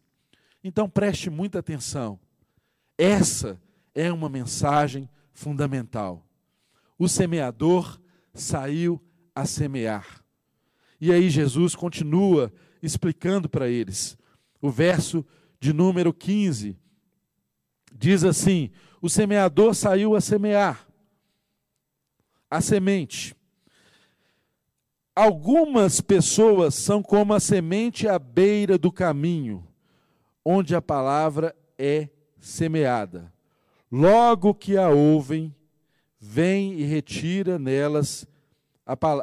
Então 0.63 0.89
preste 0.89 1.31
muita 1.31 1.61
atenção. 1.61 2.19
Essa 2.99 3.61
é 3.95 4.13
uma 4.13 4.29
mensagem 4.29 5.09
fundamental. 5.33 6.27
O 6.99 7.09
semeador 7.09 7.99
saiu 8.35 9.01
a 9.35 9.47
semear. 9.47 10.23
E 11.01 11.13
aí 11.13 11.31
Jesus 11.31 11.75
continua 11.75 12.53
explicando 12.83 13.49
para 13.49 13.69
eles. 13.69 14.19
O 14.61 14.71
verso 14.71 15.25
de 15.59 15.73
número 15.73 16.13
15 16.13 16.77
diz 17.95 18.23
assim: 18.23 18.71
O 19.01 19.09
semeador 19.09 19.75
saiu 19.75 20.15
a 20.15 20.21
semear 20.21 20.87
a 22.51 22.61
semente. 22.61 23.35
Algumas 25.21 26.01
pessoas 26.01 26.75
são 26.75 27.03
como 27.03 27.35
a 27.35 27.41
semente 27.41 28.09
à 28.09 28.19
beira 28.19 28.79
do 28.79 28.91
caminho, 28.91 29.69
onde 30.43 30.75
a 30.75 30.81
palavra 30.81 31.55
é 31.77 32.09
semeada. 32.39 33.31
Logo 33.93 34.55
que 34.55 34.79
a 34.79 34.89
ouvem, 34.89 35.55
vem 36.19 36.73
e 36.73 36.85
retira 36.85 37.59
nelas, 37.59 38.27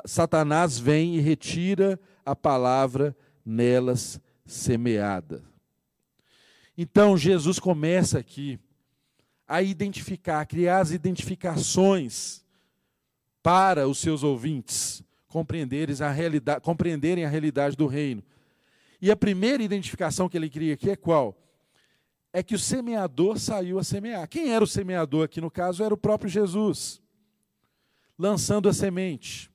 Satanás 0.06 0.78
vem 0.78 1.16
e 1.16 1.20
retira 1.20 2.00
a 2.24 2.36
palavra 2.36 3.18
nelas 3.44 4.22
semeada. 4.46 5.44
Então 6.78 7.18
Jesus 7.18 7.58
começa 7.58 8.20
aqui 8.20 8.60
a 9.48 9.64
identificar, 9.64 10.42
a 10.42 10.46
criar 10.46 10.78
as 10.78 10.92
identificações 10.92 12.46
para 13.42 13.88
os 13.88 13.98
seus 13.98 14.22
ouvintes 14.22 15.07
compreenderem 15.38 15.95
a 16.02 16.10
realidade, 16.10 16.62
compreenderem 16.62 17.23
a 17.23 17.30
realidade 17.30 17.76
do 17.76 17.86
reino. 17.86 18.23
E 19.00 19.12
a 19.12 19.15
primeira 19.15 19.62
identificação 19.62 20.28
que 20.28 20.36
ele 20.36 20.50
cria 20.50 20.73
aqui 20.73 20.89
é 20.89 20.95
qual? 20.95 21.38
É 22.34 22.41
que 22.41 22.56
o 22.56 22.60
semeador 22.60 23.38
saiu 23.38 23.78
a 23.78 23.84
semear. 23.84 24.28
Quem 24.28 24.52
era 24.52 24.63
o 24.63 24.67
semeador 24.67 25.26
aqui 25.26 25.39
no 25.39 25.52
caso? 25.52 25.84
Era 25.84 25.93
o 25.93 25.97
próprio 25.97 26.28
Jesus, 26.28 27.00
lançando 28.17 28.67
a 28.67 28.73
semente. 28.73 29.52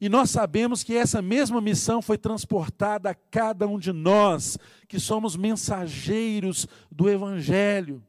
E 0.00 0.08
nós 0.08 0.30
sabemos 0.30 0.82
que 0.82 0.96
essa 0.96 1.22
mesma 1.22 1.60
missão 1.60 2.02
foi 2.02 2.18
transportada 2.18 3.10
a 3.10 3.14
cada 3.14 3.68
um 3.68 3.78
de 3.78 3.92
nós, 3.92 4.58
que 4.88 4.98
somos 4.98 5.36
mensageiros 5.36 6.66
do 6.90 7.08
Evangelho. 7.08 8.02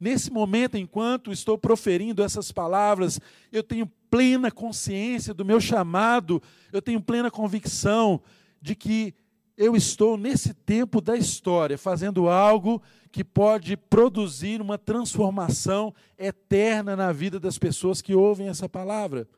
Nesse 0.00 0.30
momento, 0.32 0.78
enquanto 0.78 1.30
estou 1.30 1.58
proferindo 1.58 2.22
essas 2.22 2.50
palavras, 2.50 3.20
eu 3.52 3.62
tenho 3.62 3.86
plena 4.10 4.50
consciência 4.50 5.34
do 5.34 5.44
meu 5.44 5.60
chamado, 5.60 6.42
eu 6.72 6.80
tenho 6.80 7.02
plena 7.02 7.30
convicção 7.30 8.20
de 8.62 8.74
que 8.74 9.14
eu 9.58 9.76
estou 9.76 10.16
nesse 10.16 10.54
tempo 10.54 11.02
da 11.02 11.16
história 11.18 11.76
fazendo 11.76 12.30
algo 12.30 12.82
que 13.12 13.22
pode 13.22 13.76
produzir 13.76 14.62
uma 14.62 14.78
transformação 14.78 15.94
eterna 16.18 16.96
na 16.96 17.12
vida 17.12 17.38
das 17.38 17.58
pessoas 17.58 18.00
que 18.00 18.14
ouvem 18.14 18.48
essa 18.48 18.70
palavra. 18.70 19.28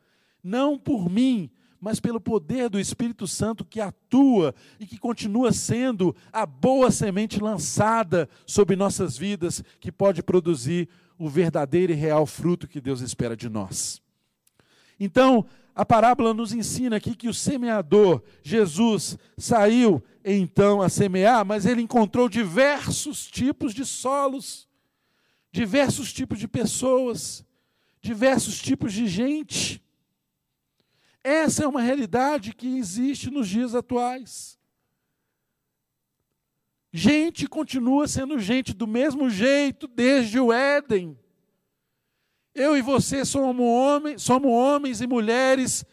Não 0.41 0.77
por 0.79 1.09
mim, 1.09 1.51
mas 1.83 1.99
pelo 1.99 2.21
poder 2.21 2.69
do 2.69 2.79
Espírito 2.79 3.27
Santo 3.27 3.65
que 3.65 3.81
atua 3.81 4.55
e 4.79 4.85
que 4.87 4.97
continua 4.97 5.51
sendo 5.51 6.15
a 6.31 6.45
boa 6.45 6.89
semente 6.89 7.41
lançada 7.41 8.29
sobre 8.47 8.77
nossas 8.77 9.17
vidas, 9.17 9.61
que 9.81 9.91
pode 9.91 10.23
produzir 10.23 10.87
o 11.19 11.27
verdadeiro 11.27 11.91
e 11.91 11.95
real 11.95 12.25
fruto 12.25 12.69
que 12.69 12.79
Deus 12.79 13.01
espera 13.01 13.35
de 13.35 13.49
nós. 13.49 14.01
Então, 14.97 15.45
a 15.75 15.83
parábola 15.83 16.33
nos 16.33 16.53
ensina 16.53 16.95
aqui 16.95 17.17
que 17.17 17.27
o 17.27 17.33
semeador, 17.33 18.23
Jesus, 18.41 19.17
saiu 19.37 20.01
então 20.23 20.81
a 20.81 20.87
semear, 20.87 21.45
mas 21.45 21.65
ele 21.65 21.81
encontrou 21.81 22.29
diversos 22.29 23.27
tipos 23.27 23.73
de 23.73 23.83
solos, 23.83 24.69
diversos 25.51 26.13
tipos 26.13 26.39
de 26.39 26.47
pessoas, 26.47 27.43
diversos 28.01 28.61
tipos 28.61 28.93
de 28.93 29.05
gente. 29.05 29.82
Essa 31.23 31.63
é 31.63 31.67
uma 31.67 31.81
realidade 31.81 32.53
que 32.53 32.77
existe 32.77 33.31
nos 33.31 33.47
dias 33.47 33.73
atuais. 33.73 34.59
Gente 36.91 37.47
continua 37.47 38.07
sendo 38.07 38.37
gente 38.37 38.73
do 38.73 38.85
mesmo 38.85 39.29
jeito 39.29 39.87
desde 39.87 40.39
o 40.39 40.51
Éden. 40.51 41.17
Eu 42.53 42.77
e 42.77 42.81
você 42.81 43.25
somos, 43.25 43.65
homens, 43.65 44.21
somos 44.21 44.51
homens 44.51 45.01
e 45.01 45.07
mulheres 45.07 45.83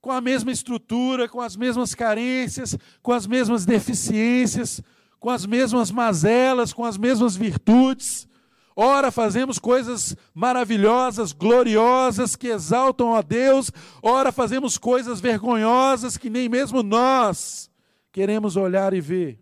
com 0.00 0.10
a 0.10 0.20
mesma 0.20 0.50
estrutura, 0.50 1.28
com 1.28 1.40
as 1.40 1.54
mesmas 1.54 1.94
carências, 1.94 2.76
com 3.00 3.12
as 3.12 3.24
mesmas 3.24 3.64
deficiências, 3.64 4.82
com 5.20 5.30
as 5.30 5.46
mesmas 5.46 5.92
mazelas, 5.92 6.72
com 6.72 6.84
as 6.84 6.98
mesmas 6.98 7.36
virtudes. 7.36 8.26
Ora, 8.74 9.10
fazemos 9.10 9.58
coisas 9.58 10.16
maravilhosas, 10.34 11.32
gloriosas, 11.32 12.34
que 12.36 12.48
exaltam 12.48 13.14
a 13.14 13.20
Deus. 13.20 13.70
Ora, 14.02 14.32
fazemos 14.32 14.78
coisas 14.78 15.20
vergonhosas 15.20 16.16
que 16.16 16.30
nem 16.30 16.48
mesmo 16.48 16.82
nós 16.82 17.70
queremos 18.10 18.56
olhar 18.56 18.94
e 18.94 19.00
ver. 19.00 19.40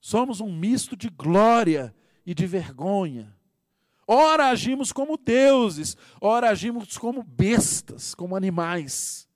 Somos 0.00 0.40
um 0.40 0.52
misto 0.52 0.96
de 0.96 1.08
glória 1.08 1.94
e 2.24 2.34
de 2.34 2.46
vergonha. 2.46 3.36
Ora, 4.06 4.48
agimos 4.48 4.92
como 4.92 5.16
deuses, 5.16 5.96
ora, 6.20 6.50
agimos 6.50 6.98
como 6.98 7.22
bestas, 7.22 8.12
como 8.12 8.34
animais. 8.34 9.28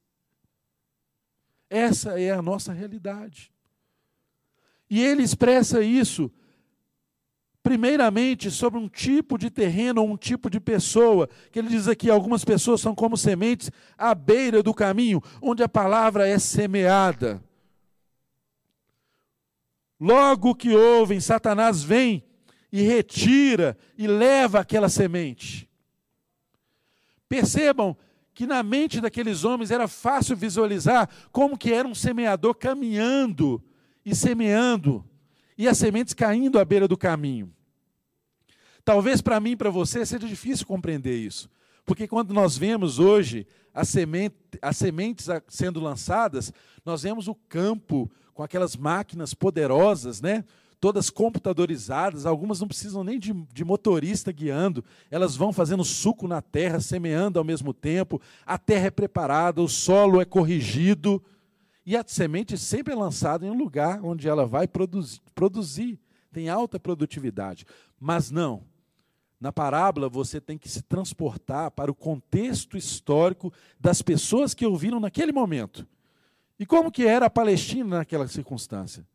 Essa 1.71 2.21
é 2.21 2.33
a 2.33 2.43
nossa 2.43 2.73
realidade. 2.73 3.53
E 4.91 5.01
ele 5.01 5.23
expressa 5.23 5.83
isso 5.83 6.31
primeiramente 7.65 8.51
sobre 8.51 8.79
um 8.79 8.87
tipo 8.87 9.39
de 9.39 9.49
terreno 9.49 10.03
ou 10.03 10.11
um 10.11 10.19
tipo 10.19 10.51
de 10.51 10.61
pessoa, 10.61 11.27
que 11.51 11.59
ele 11.59 11.69
diz 11.69 11.89
aqui, 11.89 12.11
algumas 12.11 12.45
pessoas 12.45 12.83
são 12.83 12.95
como 12.95 13.17
sementes 13.17 13.71
à 13.97 14.15
beira 14.15 14.63
do 14.63 14.75
caminho, 14.75 15.23
onde 15.41 15.63
a 15.63 15.69
palavra 15.69 16.29
é 16.29 16.39
semeada. 16.39 17.43
Logo 19.99 20.55
que 20.55 20.77
ouvem, 20.77 21.19
Satanás 21.21 21.83
vem 21.83 22.23
e 22.71 22.83
retira 22.83 23.79
e 23.97 24.07
leva 24.07 24.61
aquela 24.61 24.91
semente. 24.91 25.67
Percebam 27.27 27.97
que 28.35 28.47
na 28.47 28.63
mente 28.63 29.01
daqueles 29.01 29.43
homens 29.43 29.71
era 29.71 29.89
fácil 29.89 30.37
visualizar 30.37 31.09
como 31.33 31.57
que 31.57 31.73
era 31.73 31.89
um 31.89 31.95
semeador 31.95 32.55
caminhando 32.57 33.65
e 34.05 34.15
semeando 34.15 35.03
e 35.57 35.67
as 35.67 35.79
sementes 35.79 36.13
caindo 36.13 36.59
à 36.59 36.65
beira 36.65 36.87
do 36.87 36.99
caminho. 36.99 37.54
Talvez 38.85 39.21
para 39.21 39.41
mim 39.41 39.53
e 39.53 39.57
para 39.57 39.71
você 39.71 40.05
seja 40.05 40.27
difícil 40.27 40.67
compreender 40.67 41.17
isso, 41.17 41.49
porque 41.87 42.07
quando 42.07 42.35
nós 42.35 42.57
vemos 42.57 42.99
hoje 42.99 43.47
as, 43.73 43.89
semente, 43.89 44.37
as 44.61 44.77
sementes 44.77 45.27
sendo 45.49 45.81
lançadas, 45.81 46.53
nós 46.85 47.03
vemos 47.03 47.29
o 47.29 47.35
campo 47.35 48.11
com 48.35 48.43
aquelas 48.43 48.77
máquinas 48.77 49.33
poderosas, 49.33 50.21
né? 50.21 50.45
todas 50.85 51.09
computadorizadas, 51.09 52.27
algumas 52.27 52.61
não 52.61 52.69
precisam 52.69 53.03
nem 53.03 53.19
de, 53.19 53.33
de, 53.33 53.65
motorista 53.65 54.31
guiando, 54.31 54.85
elas 55.11 55.35
vão 55.35 55.51
fazendo 55.51 55.83
suco 55.83 56.29
na 56.29 56.43
terra, 56.43 56.79
semeando 56.79 57.39
ao 57.39 57.45
mesmo 57.45 57.73
tempo, 57.73 58.21
a 58.45 58.59
terra 58.59 58.89
é 58.89 58.91
preparada, 58.91 59.63
o 59.63 59.69
solo 59.69 60.21
é 60.21 60.27
corrigido. 60.27 61.25
E 61.87 61.97
a 61.97 62.05
semente 62.07 62.59
sempre 62.59 62.93
é 62.93 62.97
lançada 62.97 63.47
em 63.47 63.51
um 63.51 63.57
lugar 63.57 64.05
onde 64.05 64.29
ela 64.29 64.45
vai 64.45 64.69
produzir, 64.69 65.23
produzir, 65.35 65.99
tem 66.31 66.51
alta 66.51 66.79
produtividade. 66.79 67.65
Mas 67.99 68.31
não. 68.31 68.63
Na 69.45 69.53
parábola, 69.53 70.09
você 70.09 70.41
tem 70.41 70.57
que 70.57 70.71
se 70.71 70.81
transportar 70.81 71.71
para 71.71 71.91
o 71.91 71.95
contexto 71.95 72.79
histórico 72.79 73.53
das 73.79 74.01
pessoas 74.01 74.55
que 74.55 74.65
ouviram 74.65 74.99
naquele 74.99 75.33
momento. 75.33 75.87
E 76.59 76.65
como 76.65 76.91
que 76.91 77.07
era 77.07 77.27
a 77.27 77.31
Palestina 77.31 77.99
naquela 77.99 78.27
circunstância? 78.27 79.07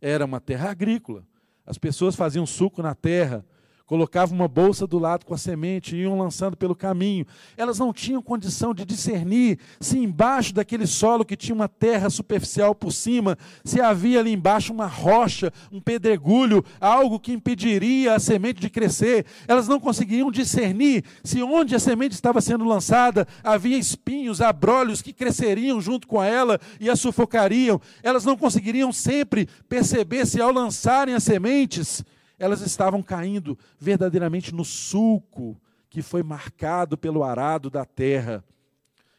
Era 0.00 0.24
uma 0.24 0.40
terra 0.40 0.70
agrícola. 0.70 1.26
As 1.66 1.78
pessoas 1.78 2.14
faziam 2.14 2.46
suco 2.46 2.80
na 2.80 2.94
terra, 2.94 3.44
colocavam 3.92 4.34
uma 4.34 4.48
bolsa 4.48 4.86
do 4.86 4.98
lado 4.98 5.26
com 5.26 5.34
a 5.34 5.36
semente 5.36 5.94
e 5.94 6.00
iam 6.00 6.16
lançando 6.16 6.56
pelo 6.56 6.74
caminho. 6.74 7.26
Elas 7.58 7.78
não 7.78 7.92
tinham 7.92 8.22
condição 8.22 8.72
de 8.72 8.86
discernir 8.86 9.58
se 9.82 9.98
embaixo 9.98 10.54
daquele 10.54 10.86
solo 10.86 11.26
que 11.26 11.36
tinha 11.36 11.54
uma 11.54 11.68
terra 11.68 12.08
superficial 12.08 12.74
por 12.74 12.90
cima, 12.90 13.36
se 13.62 13.82
havia 13.82 14.20
ali 14.20 14.32
embaixo 14.32 14.72
uma 14.72 14.86
rocha, 14.86 15.52
um 15.70 15.78
pedregulho, 15.78 16.64
algo 16.80 17.20
que 17.20 17.34
impediria 17.34 18.14
a 18.14 18.18
semente 18.18 18.62
de 18.62 18.70
crescer. 18.70 19.26
Elas 19.46 19.68
não 19.68 19.78
conseguiam 19.78 20.30
discernir 20.30 21.04
se 21.22 21.42
onde 21.42 21.74
a 21.74 21.78
semente 21.78 22.14
estava 22.14 22.40
sendo 22.40 22.64
lançada 22.64 23.28
havia 23.44 23.76
espinhos, 23.76 24.40
abrolhos 24.40 25.02
que 25.02 25.12
cresceriam 25.12 25.82
junto 25.82 26.06
com 26.06 26.22
ela 26.22 26.58
e 26.80 26.88
a 26.88 26.96
sufocariam. 26.96 27.78
Elas 28.02 28.24
não 28.24 28.38
conseguiriam 28.38 28.90
sempre 28.90 29.46
perceber 29.68 30.24
se 30.24 30.40
ao 30.40 30.50
lançarem 30.50 31.14
as 31.14 31.24
sementes 31.24 32.02
elas 32.42 32.60
estavam 32.60 33.04
caindo 33.04 33.56
verdadeiramente 33.78 34.52
no 34.52 34.64
sulco 34.64 35.62
que 35.88 36.02
foi 36.02 36.24
marcado 36.24 36.98
pelo 36.98 37.22
arado 37.22 37.70
da 37.70 37.84
terra, 37.84 38.44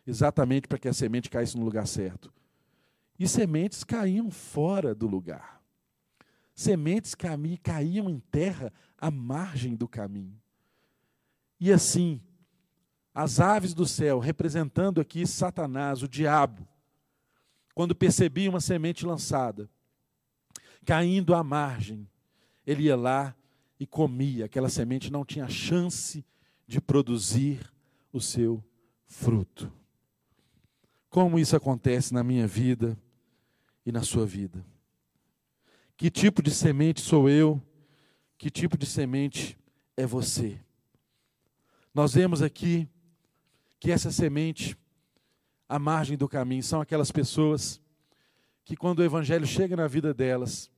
exatamente 0.05 0.67
para 0.67 0.77
que 0.77 0.89
a 0.89 0.93
semente 0.93 1.29
caísse 1.29 1.57
no 1.57 1.63
lugar 1.63 1.87
certo. 1.87 2.33
E 3.17 3.25
sementes 3.25 3.85
caíam 3.85 4.29
fora 4.29 4.93
do 4.93 5.07
lugar. 5.07 5.61
Sementes 6.53 7.15
caíam 7.63 8.09
em 8.09 8.19
terra 8.19 8.73
à 8.97 9.09
margem 9.09 9.73
do 9.73 9.87
caminho. 9.87 10.37
E 11.57 11.71
assim, 11.71 12.19
as 13.15 13.39
aves 13.39 13.73
do 13.73 13.85
céu, 13.85 14.19
representando 14.19 14.99
aqui 14.99 15.25
Satanás, 15.25 16.03
o 16.03 16.09
diabo, 16.09 16.67
quando 17.73 17.95
percebiam 17.95 18.53
uma 18.53 18.59
semente 18.59 19.05
lançada, 19.05 19.69
caindo 20.85 21.33
à 21.33 21.41
margem, 21.41 22.05
ele 22.65 22.83
ia 22.83 22.95
lá 22.95 23.35
e 23.79 23.85
comia. 23.85 24.45
Aquela 24.45 24.69
semente 24.69 25.11
não 25.11 25.25
tinha 25.25 25.47
chance 25.47 26.25
de 26.67 26.79
produzir 26.79 27.71
o 28.11 28.21
seu 28.21 28.63
fruto. 29.05 29.71
Como 31.09 31.37
isso 31.37 31.55
acontece 31.55 32.13
na 32.13 32.23
minha 32.23 32.47
vida 32.47 32.97
e 33.85 33.91
na 33.91 34.01
sua 34.01 34.25
vida? 34.25 34.65
Que 35.95 36.09
tipo 36.09 36.41
de 36.41 36.51
semente 36.51 37.01
sou 37.01 37.29
eu? 37.29 37.61
Que 38.37 38.49
tipo 38.49 38.77
de 38.77 38.85
semente 38.85 39.57
é 39.95 40.05
você? 40.05 40.59
Nós 41.93 42.13
vemos 42.13 42.41
aqui 42.41 42.89
que 43.79 43.91
essa 43.91 44.11
semente, 44.11 44.75
à 45.69 45.77
margem 45.77 46.17
do 46.17 46.27
caminho, 46.27 46.63
são 46.63 46.81
aquelas 46.81 47.11
pessoas 47.11 47.79
que, 48.65 48.75
quando 48.75 48.99
o 48.99 49.03
Evangelho 49.03 49.45
chega 49.45 49.75
na 49.75 49.87
vida 49.87 50.13
delas, 50.13 50.71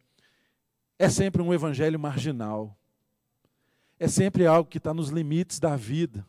é 0.98 1.10
sempre 1.10 1.42
um 1.42 1.54
evangelho 1.54 2.00
marginal. 2.00 2.78
É 4.00 4.08
sempre 4.08 4.46
algo 4.46 4.70
que 4.70 4.78
está 4.78 4.94
nos 4.94 5.10
limites 5.10 5.60
da 5.60 5.76
vida. 5.76 6.26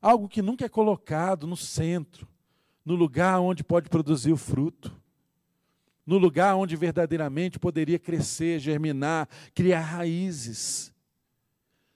Algo 0.00 0.28
que 0.28 0.42
nunca 0.42 0.64
é 0.64 0.68
colocado 0.68 1.46
no 1.46 1.56
centro, 1.56 2.28
no 2.84 2.94
lugar 2.94 3.40
onde 3.40 3.64
pode 3.64 3.88
produzir 3.88 4.32
o 4.32 4.36
fruto. 4.36 4.96
No 6.06 6.18
lugar 6.18 6.56
onde 6.56 6.76
verdadeiramente 6.76 7.58
poderia 7.58 7.98
crescer, 7.98 8.58
germinar, 8.58 9.28
criar 9.54 9.80
raízes. 9.80 10.92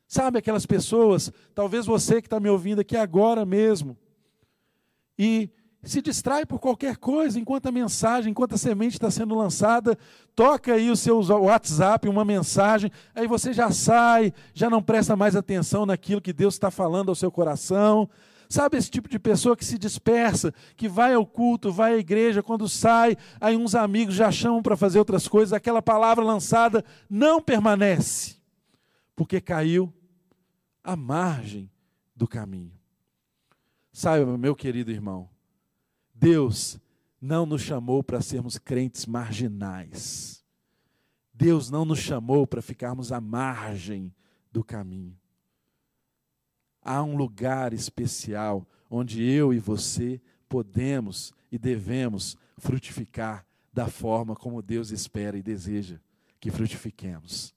Sabe 0.07 0.39
aquelas 0.39 0.67
pessoas, 0.67 1.33
talvez 1.55 1.87
você 1.87 2.21
que 2.21 2.27
está 2.27 2.39
me 2.39 2.51
ouvindo 2.51 2.81
aqui 2.81 2.97
agora 2.97 3.47
mesmo, 3.47 3.97
e 5.19 5.51
se 5.85 6.01
distrai 6.01 6.47
por 6.47 6.61
qualquer 6.61 6.97
coisa, 6.97 7.41
enquanto 7.41 7.67
a 7.67 7.73
mensagem, 7.73 8.31
enquanto 8.31 8.55
a 8.55 8.59
semente 8.59 8.95
está 8.95 9.11
sendo 9.11 9.35
lançada, 9.35 9.99
toca 10.35 10.75
aí 10.75 10.91
o 10.91 10.97
seu 10.97 11.19
WhatsApp, 11.19 12.09
uma 12.09 12.25
mensagem, 12.25 12.91
aí 13.15 13.27
você 13.27 13.53
já 13.53 13.71
sai, 13.71 14.33
já 14.55 14.71
não 14.71 14.81
presta 14.81 15.17
mais 15.17 15.35
atenção 15.35 15.85
naquilo 15.85 16.21
que 16.21 16.33
Deus 16.33 16.55
está 16.55 16.71
falando 16.71 17.09
ao 17.09 17.17
seu 17.17 17.33
coração. 17.33 18.09
Sabe 18.49 18.77
esse 18.77 18.91
tipo 18.91 19.09
de 19.09 19.19
pessoa 19.19 19.57
que 19.57 19.65
se 19.65 19.77
dispersa, 19.77 20.55
que 20.77 20.89
vai 20.89 21.15
ao 21.15 21.27
culto, 21.27 21.73
vai 21.73 21.95
à 21.95 21.99
igreja, 21.99 22.43
quando 22.43 22.69
sai, 22.69 23.17
aí 23.41 23.57
uns 23.57 23.75
amigos 23.75 24.15
já 24.15 24.31
chamam 24.31 24.63
para 24.63 24.77
fazer 24.77 24.99
outras 24.99 25.27
coisas, 25.27 25.53
aquela 25.53 25.83
palavra 25.83 26.23
lançada 26.23 26.85
não 27.11 27.41
permanece, 27.41 28.37
porque 29.17 29.41
caiu 29.41 29.93
à 30.85 30.95
margem 30.95 31.69
do 32.15 32.29
caminho. 32.29 32.79
Saiba, 33.91 34.39
meu 34.39 34.55
querido 34.55 34.91
irmão, 34.91 35.32
Deus 36.23 36.79
não 37.21 37.45
nos 37.45 37.63
chamou 37.63 38.01
para 38.01 38.21
sermos 38.21 38.57
crentes 38.57 39.07
marginais. 39.07 40.45
Deus 41.35 41.69
não 41.69 41.85
nos 41.85 41.99
chamou 41.99 42.47
para 42.47 42.63
ficarmos 42.63 43.11
à 43.11 43.21
margem 43.21 44.15
do 44.53 44.63
caminho. 44.63 45.19
Há 46.81 47.03
um 47.03 47.17
lugar 47.17 47.73
especial 47.73 48.65
onde 48.89 49.21
eu 49.21 49.53
e 49.53 49.59
você 49.59 50.23
podemos 50.49 51.33
e 51.51 51.59
devemos 51.59 52.37
frutificar 52.57 53.45
da 53.73 53.89
forma 53.89 54.37
como 54.37 54.63
Deus 54.63 54.93
espera 54.93 55.37
e 55.37 55.43
deseja 55.43 55.99
que 56.39 56.53
frutifiquemos. 56.53 57.53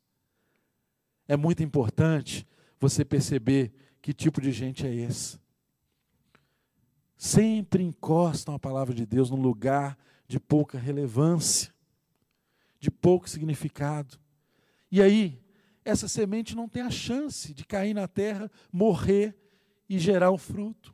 É 1.28 1.38
muito 1.38 1.62
importante 1.62 2.48
você 2.80 3.06
perceber 3.06 3.72
que 4.02 4.12
tipo 4.12 4.42
de 4.42 4.52
gente 4.52 4.88
é 4.88 4.96
esse 4.96 5.45
sempre 7.18 7.84
encostam 7.84 8.56
a 8.56 8.60
palavra 8.60 8.94
de 8.94 9.06
Deus 9.06 9.30
num 9.30 9.42
lugar 9.42 9.98
de 10.28 10.40
pouca 10.40 10.78
relevância, 10.78 11.74
de 12.80 12.92
pouco 12.92 13.30
significado. 13.30 14.20
E 14.92 15.02
aí, 15.02 15.42
essa 15.84 16.08
semente 16.08 16.56
não 16.56 16.68
tem 16.68 16.82
a 16.82 16.90
chance 16.90 17.54
de 17.54 17.66
cair 17.66 17.94
na 17.94 18.08
terra, 18.08 18.52
morrer 18.72 19.36
e 19.88 20.00
gerar 20.00 20.32
o 20.32 20.38
fruto, 20.38 20.94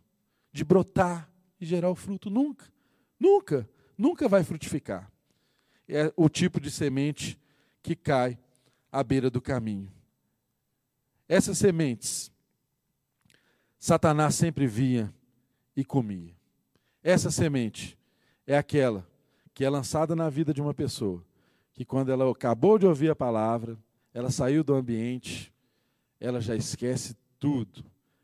de 0.51 0.63
brotar 0.63 1.31
e 1.59 1.65
gerar 1.65 1.89
o 1.89 1.95
fruto. 1.95 2.29
Nunca, 2.29 2.71
nunca, 3.19 3.69
nunca 3.97 4.27
vai 4.27 4.43
frutificar. 4.43 5.11
É 5.87 6.11
o 6.15 6.27
tipo 6.27 6.59
de 6.59 6.69
semente 6.69 7.39
que 7.81 7.95
cai 7.95 8.37
à 8.91 9.03
beira 9.03 9.29
do 9.29 9.41
caminho. 9.41 9.91
Essas 11.27 11.57
sementes, 11.57 12.29
Satanás 13.79 14.35
sempre 14.35 14.67
via 14.67 15.13
e 15.75 15.83
comia. 15.83 16.33
Essa 17.03 17.31
semente 17.31 17.97
é 18.45 18.57
aquela 18.57 19.07
que 19.53 19.65
é 19.65 19.69
lançada 19.69 20.15
na 20.15 20.29
vida 20.29 20.53
de 20.53 20.61
uma 20.61 20.73
pessoa, 20.73 21.23
que 21.73 21.85
quando 21.85 22.11
ela 22.11 22.29
acabou 22.29 22.77
de 22.77 22.85
ouvir 22.85 23.09
a 23.09 23.15
palavra, 23.15 23.77
ela 24.13 24.29
saiu 24.29 24.63
do 24.63 24.73
ambiente, 24.73 25.51
ela 26.19 26.39
já 26.39 26.55
esquece 26.55 27.15
tudo. 27.39 27.83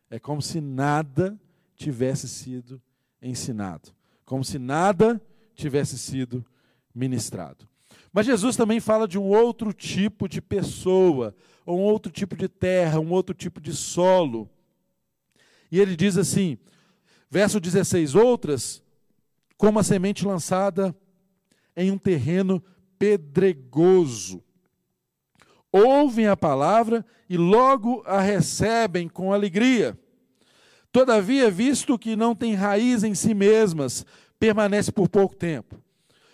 É 0.09 0.19
como 0.19 0.41
se 0.41 0.61
nada 0.61 1.39
tivesse 1.75 2.27
sido 2.27 2.81
ensinado, 3.21 3.91
como 4.25 4.43
se 4.43 4.59
nada 4.59 5.21
tivesse 5.55 5.97
sido 5.97 6.45
ministrado. 6.93 7.67
Mas 8.11 8.25
Jesus 8.25 8.55
também 8.55 8.79
fala 8.79 9.07
de 9.07 9.17
um 9.17 9.25
outro 9.25 9.73
tipo 9.73 10.27
de 10.27 10.41
pessoa, 10.41 11.35
um 11.65 11.81
outro 11.81 12.11
tipo 12.11 12.35
de 12.35 12.47
terra, 12.47 12.99
um 12.99 13.11
outro 13.11 13.35
tipo 13.35 13.59
de 13.59 13.73
solo. 13.73 14.49
E 15.71 15.79
ele 15.79 15.95
diz 15.95 16.17
assim: 16.17 16.57
Verso 17.30 17.59
16: 17.59 18.15
Outras, 18.15 18.84
como 19.57 19.80
a 19.80 19.84
semente 19.84 20.25
lançada 20.25 20.95
em 21.75 21.91
um 21.91 21.97
terreno 21.97 22.63
pedregoso, 22.97 24.43
ouvem 25.71 26.28
a 26.28 26.38
palavra 26.38 27.05
e 27.30 27.38
logo 27.38 28.01
a 28.05 28.19
recebem 28.19 29.07
com 29.07 29.34
alegria. 29.34 29.97
Todavia, 30.91 31.51
visto 31.51 31.99
que 31.99 32.15
não 32.15 32.34
tem 32.34 32.55
raiz 32.55 33.03
em 33.03 33.13
si 33.13 33.34
mesmas, 33.34 34.05
permanece 34.39 34.91
por 34.91 35.09
pouco 35.09 35.36
tempo. 35.36 35.80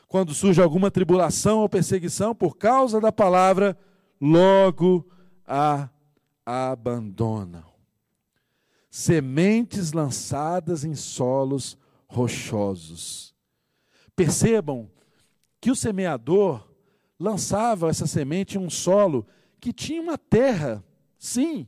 Quando 0.07 0.33
surge 0.33 0.61
alguma 0.61 0.91
tribulação 0.91 1.59
ou 1.59 1.67
perseguição 1.67 2.35
por 2.35 2.55
causa 2.55 3.01
da 3.01 3.11
palavra, 3.11 3.75
logo 4.21 5.05
a 5.45 5.89
abandonam 6.45 7.72
sementes 8.95 9.91
lançadas 9.91 10.85
em 10.85 10.93
solos 10.93 11.75
rochosos. 12.05 13.33
Percebam 14.15 14.87
que 15.59 15.71
o 15.71 15.75
semeador 15.75 16.63
lançava 17.19 17.89
essa 17.89 18.05
semente 18.05 18.55
em 18.55 18.61
um 18.61 18.69
solo 18.69 19.25
que 19.59 19.73
tinha 19.73 19.99
uma 19.99 20.15
terra, 20.15 20.83
sim, 21.17 21.67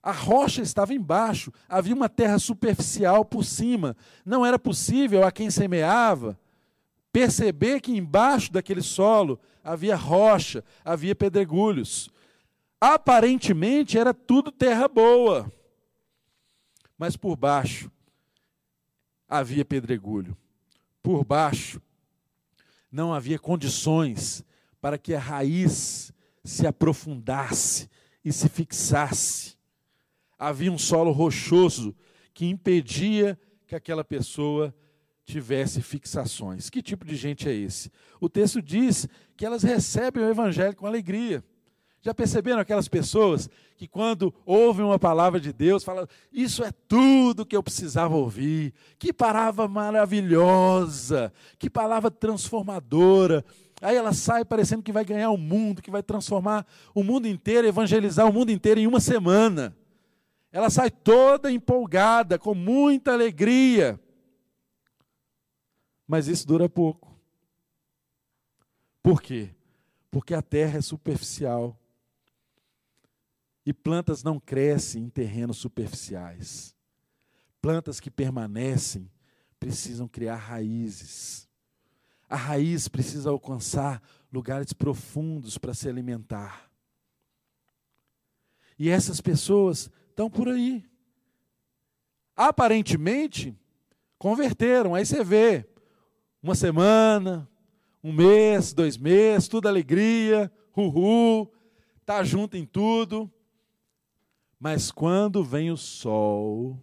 a 0.00 0.12
rocha 0.12 0.62
estava 0.62 0.94
embaixo, 0.94 1.52
havia 1.68 1.96
uma 1.96 2.08
terra 2.08 2.38
superficial 2.38 3.24
por 3.24 3.44
cima. 3.44 3.96
Não 4.24 4.46
era 4.46 4.56
possível 4.56 5.24
a 5.24 5.32
quem 5.32 5.50
semeava 5.50 6.38
perceber 7.12 7.80
que 7.80 7.90
embaixo 7.90 8.52
daquele 8.52 8.82
solo 8.82 9.40
havia 9.64 9.96
rocha, 9.96 10.62
havia 10.84 11.16
pedregulhos. 11.16 12.08
Aparentemente 12.80 13.98
era 13.98 14.14
tudo 14.14 14.52
terra 14.52 14.86
boa 14.86 15.50
mas 17.02 17.16
por 17.16 17.34
baixo 17.34 17.90
havia 19.28 19.64
pedregulho. 19.64 20.36
Por 21.02 21.24
baixo 21.24 21.82
não 22.92 23.12
havia 23.12 23.40
condições 23.40 24.44
para 24.80 24.96
que 24.96 25.12
a 25.12 25.18
raiz 25.18 26.12
se 26.44 26.64
aprofundasse 26.64 27.90
e 28.24 28.32
se 28.32 28.48
fixasse. 28.48 29.56
Havia 30.38 30.70
um 30.70 30.78
solo 30.78 31.10
rochoso 31.10 31.92
que 32.32 32.46
impedia 32.46 33.36
que 33.66 33.74
aquela 33.74 34.04
pessoa 34.04 34.72
tivesse 35.24 35.82
fixações. 35.82 36.70
Que 36.70 36.80
tipo 36.80 37.04
de 37.04 37.16
gente 37.16 37.48
é 37.48 37.52
esse? 37.52 37.90
O 38.20 38.28
texto 38.28 38.62
diz 38.62 39.08
que 39.36 39.44
elas 39.44 39.64
recebem 39.64 40.22
o 40.22 40.30
evangelho 40.30 40.76
com 40.76 40.86
alegria. 40.86 41.42
Já 42.02 42.12
perceberam 42.12 42.58
aquelas 42.58 42.88
pessoas 42.88 43.48
que, 43.76 43.86
quando 43.86 44.34
ouvem 44.44 44.84
uma 44.84 44.98
palavra 44.98 45.38
de 45.38 45.52
Deus, 45.52 45.84
falam: 45.84 46.06
Isso 46.32 46.64
é 46.64 46.72
tudo 46.88 47.46
que 47.46 47.56
eu 47.56 47.62
precisava 47.62 48.16
ouvir. 48.16 48.74
Que 48.98 49.12
palavra 49.12 49.68
maravilhosa, 49.68 51.32
que 51.60 51.70
palavra 51.70 52.10
transformadora. 52.10 53.44
Aí 53.80 53.96
ela 53.96 54.12
sai 54.12 54.44
parecendo 54.44 54.82
que 54.82 54.92
vai 54.92 55.04
ganhar 55.04 55.30
o 55.30 55.36
mundo, 55.36 55.80
que 55.80 55.92
vai 55.92 56.02
transformar 56.02 56.66
o 56.92 57.04
mundo 57.04 57.28
inteiro, 57.28 57.68
evangelizar 57.68 58.28
o 58.28 58.32
mundo 58.32 58.50
inteiro 58.50 58.80
em 58.80 58.86
uma 58.86 59.00
semana. 59.00 59.76
Ela 60.50 60.70
sai 60.70 60.90
toda 60.90 61.52
empolgada, 61.52 62.36
com 62.36 62.52
muita 62.52 63.12
alegria. 63.12 63.98
Mas 66.06 66.26
isso 66.26 66.46
dura 66.48 66.68
pouco. 66.68 67.16
Por 69.02 69.22
quê? 69.22 69.50
Porque 70.10 70.34
a 70.34 70.42
terra 70.42 70.78
é 70.78 70.82
superficial 70.82 71.76
e 73.64 73.72
plantas 73.72 74.22
não 74.22 74.40
crescem 74.40 75.04
em 75.04 75.08
terrenos 75.08 75.58
superficiais. 75.58 76.74
Plantas 77.60 78.00
que 78.00 78.10
permanecem 78.10 79.10
precisam 79.58 80.08
criar 80.08 80.36
raízes. 80.36 81.48
A 82.28 82.36
raiz 82.36 82.88
precisa 82.88 83.30
alcançar 83.30 84.02
lugares 84.32 84.72
profundos 84.72 85.58
para 85.58 85.74
se 85.74 85.88
alimentar. 85.88 86.70
E 88.78 88.88
essas 88.88 89.20
pessoas 89.20 89.90
estão 90.08 90.28
por 90.28 90.48
aí. 90.48 90.84
Aparentemente, 92.34 93.56
converteram. 94.18 94.94
Aí 94.94 95.06
você 95.06 95.22
vê, 95.22 95.68
uma 96.42 96.56
semana, 96.56 97.48
um 98.02 98.12
mês, 98.12 98.72
dois 98.72 98.96
meses, 98.96 99.46
tudo 99.46 99.68
alegria, 99.68 100.50
uhul, 100.76 101.52
tá 102.04 102.24
junto 102.24 102.56
em 102.56 102.66
tudo. 102.66 103.30
Mas 104.62 104.92
quando 104.92 105.42
vem 105.42 105.72
o 105.72 105.76
sol, 105.76 106.80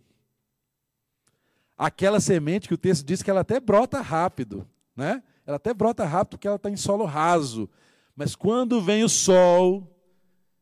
aquela 1.78 2.20
semente 2.20 2.68
que 2.68 2.74
o 2.74 2.78
texto 2.78 3.06
diz 3.06 3.24
que 3.24 3.32
ela 3.32 3.40
até 3.40 3.58
brota 3.58 4.02
rápido, 4.02 4.68
né? 4.94 5.24
Ela 5.46 5.56
até 5.56 5.74
brota 5.74 6.04
rápido 6.04 6.32
porque 6.32 6.46
ela 6.46 6.58
está 6.58 6.70
em 6.70 6.76
solo 6.76 7.06
raso. 7.06 7.70
Mas 8.14 8.36
quando 8.36 8.82
vem 8.82 9.02
o 9.06 9.08
sol, 9.08 9.98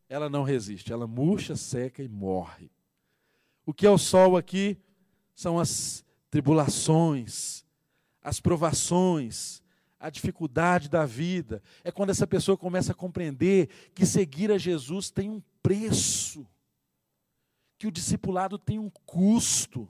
ela 0.08 0.30
não 0.30 0.44
resiste, 0.44 0.94
ela 0.94 1.08
murcha, 1.08 1.56
seca 1.56 2.04
e 2.04 2.08
morre. 2.08 2.70
O 3.66 3.74
que 3.74 3.88
é 3.88 3.90
o 3.90 3.98
sol 3.98 4.38
aqui? 4.38 4.78
São 5.34 5.58
as 5.58 6.06
tribulações, 6.30 7.66
as 8.22 8.40
provações, 8.40 9.64
a 10.00 10.12
dificuldade 10.12 10.88
da 10.88 11.04
vida. 11.04 11.64
É 11.84 11.92
quando 11.92 12.12
essa 12.12 12.28
pessoa 12.28 12.56
começa 12.56 12.92
a 12.92 12.96
compreender 12.96 13.70
que 13.96 14.06
seguir 14.06 14.52
a 14.52 14.58
Jesus 14.60 15.10
tem 15.10 15.32
um 15.32 15.42
preço 15.64 16.48
que 17.78 17.88
o 17.88 17.92
discipulado 17.92 18.58
tem 18.58 18.80
um 18.80 18.90
custo. 19.06 19.88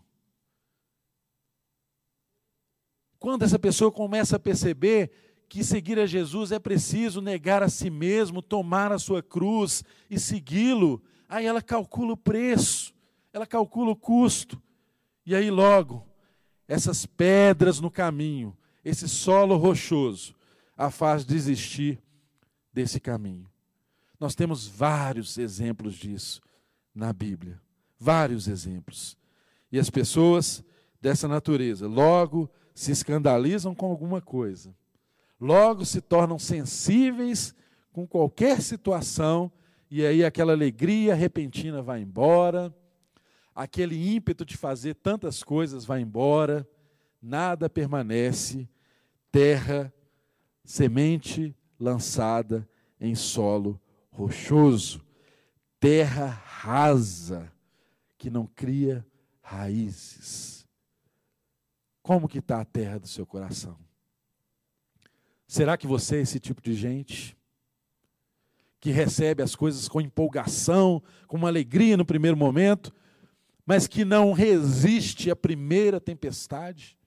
Quando 3.19 3.43
essa 3.43 3.57
pessoa 3.57 3.91
começa 3.91 4.35
a 4.35 4.39
perceber 4.39 5.11
que 5.49 5.63
seguir 5.63 5.97
a 5.99 6.05
Jesus 6.05 6.51
é 6.51 6.59
preciso 6.59 7.21
negar 7.21 7.63
a 7.63 7.69
si 7.69 7.89
mesmo, 7.89 8.41
tomar 8.41 8.91
a 8.91 8.99
sua 8.99 9.23
cruz 9.23 9.83
e 10.09 10.19
segui-lo, 10.19 11.01
aí 11.27 11.45
ela 11.45 11.61
calcula 11.61 12.13
o 12.13 12.17
preço, 12.17 12.93
ela 13.31 13.47
calcula 13.47 13.91
o 13.91 13.95
custo, 13.95 14.61
e 15.25 15.35
aí 15.35 15.49
logo, 15.49 16.05
essas 16.67 17.05
pedras 17.05 17.79
no 17.79 17.89
caminho, 17.89 18.57
esse 18.83 19.07
solo 19.07 19.55
rochoso, 19.55 20.35
a 20.75 20.91
faz 20.91 21.25
desistir 21.25 22.01
desse 22.71 22.99
caminho. 22.99 23.49
Nós 24.19 24.35
temos 24.35 24.67
vários 24.67 25.38
exemplos 25.38 25.95
disso 25.95 26.41
na 26.93 27.13
Bíblia, 27.13 27.61
vários 27.99 28.47
exemplos. 28.47 29.17
E 29.71 29.79
as 29.79 29.89
pessoas 29.89 30.63
dessa 31.01 31.27
natureza 31.27 31.87
logo 31.87 32.49
se 32.73 32.91
escandalizam 32.91 33.73
com 33.73 33.87
alguma 33.87 34.21
coisa, 34.21 34.75
logo 35.39 35.83
se 35.85 35.99
tornam 35.99 36.37
sensíveis 36.37 37.55
com 37.91 38.07
qualquer 38.07 38.61
situação, 38.61 39.51
e 39.89 40.05
aí 40.05 40.23
aquela 40.23 40.53
alegria 40.53 41.15
repentina 41.15 41.81
vai 41.81 42.01
embora, 42.01 42.73
aquele 43.55 44.15
ímpeto 44.15 44.45
de 44.45 44.55
fazer 44.55 44.95
tantas 44.95 45.43
coisas 45.43 45.85
vai 45.85 46.01
embora, 46.01 46.67
nada 47.21 47.69
permanece, 47.69 48.69
terra, 49.31 49.91
semente 50.63 51.55
lançada 51.79 52.67
em 52.99 53.15
solo 53.15 53.79
rochoso, 54.11 55.03
terra 55.79 56.27
rasa 56.27 57.51
que 58.18 58.30
não 58.30 58.47
cria 58.47 59.05
raízes. 59.41 60.65
Como 62.01 62.28
que 62.28 62.39
está 62.39 62.61
a 62.61 62.65
terra 62.65 62.99
do 62.99 63.07
seu 63.07 63.26
coração? 63.26 63.78
Será 65.47 65.78
que 65.78 65.88
você 65.88 66.18
é 66.18 66.22
esse 66.22 66.39
tipo 66.39 66.61
de 66.61 66.74
gente? 66.74 67.38
Que 68.80 68.91
recebe 68.91 69.41
as 69.41 69.55
coisas 69.55 69.88
com 69.88 70.01
empolgação, 70.01 71.01
com 71.28 71.38
uma 71.38 71.47
alegria 71.47 71.95
no 71.95 72.05
primeiro 72.05 72.36
momento, 72.36 72.93
mas 73.65 73.88
que 73.88 74.05
não 74.05 74.34
resiste 74.34 75.32
à 75.32 75.36
primeira 75.36 75.99
tempestade? 75.99 76.97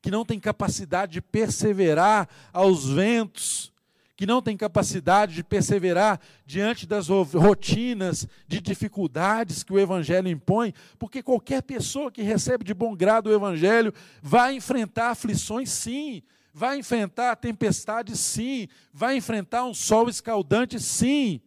Que 0.00 0.10
não 0.10 0.24
tem 0.24 0.38
capacidade 0.38 1.12
de 1.12 1.20
perseverar 1.20 2.28
aos 2.52 2.88
ventos, 2.88 3.72
que 4.20 4.26
não 4.26 4.42
tem 4.42 4.54
capacidade 4.54 5.34
de 5.34 5.42
perseverar 5.42 6.20
diante 6.44 6.86
das 6.86 7.08
rotinas 7.08 8.28
de 8.46 8.60
dificuldades 8.60 9.62
que 9.62 9.72
o 9.72 9.78
Evangelho 9.78 10.28
impõe, 10.28 10.74
porque 10.98 11.22
qualquer 11.22 11.62
pessoa 11.62 12.12
que 12.12 12.20
recebe 12.20 12.62
de 12.62 12.74
bom 12.74 12.94
grado 12.94 13.30
o 13.30 13.32
Evangelho 13.32 13.94
vai 14.20 14.54
enfrentar 14.54 15.12
aflições, 15.12 15.70
sim, 15.70 16.22
vai 16.52 16.78
enfrentar 16.78 17.34
tempestades, 17.36 18.20
sim, 18.20 18.68
vai 18.92 19.16
enfrentar 19.16 19.64
um 19.64 19.72
sol 19.72 20.06
escaldante, 20.06 20.78
sim. 20.78 21.40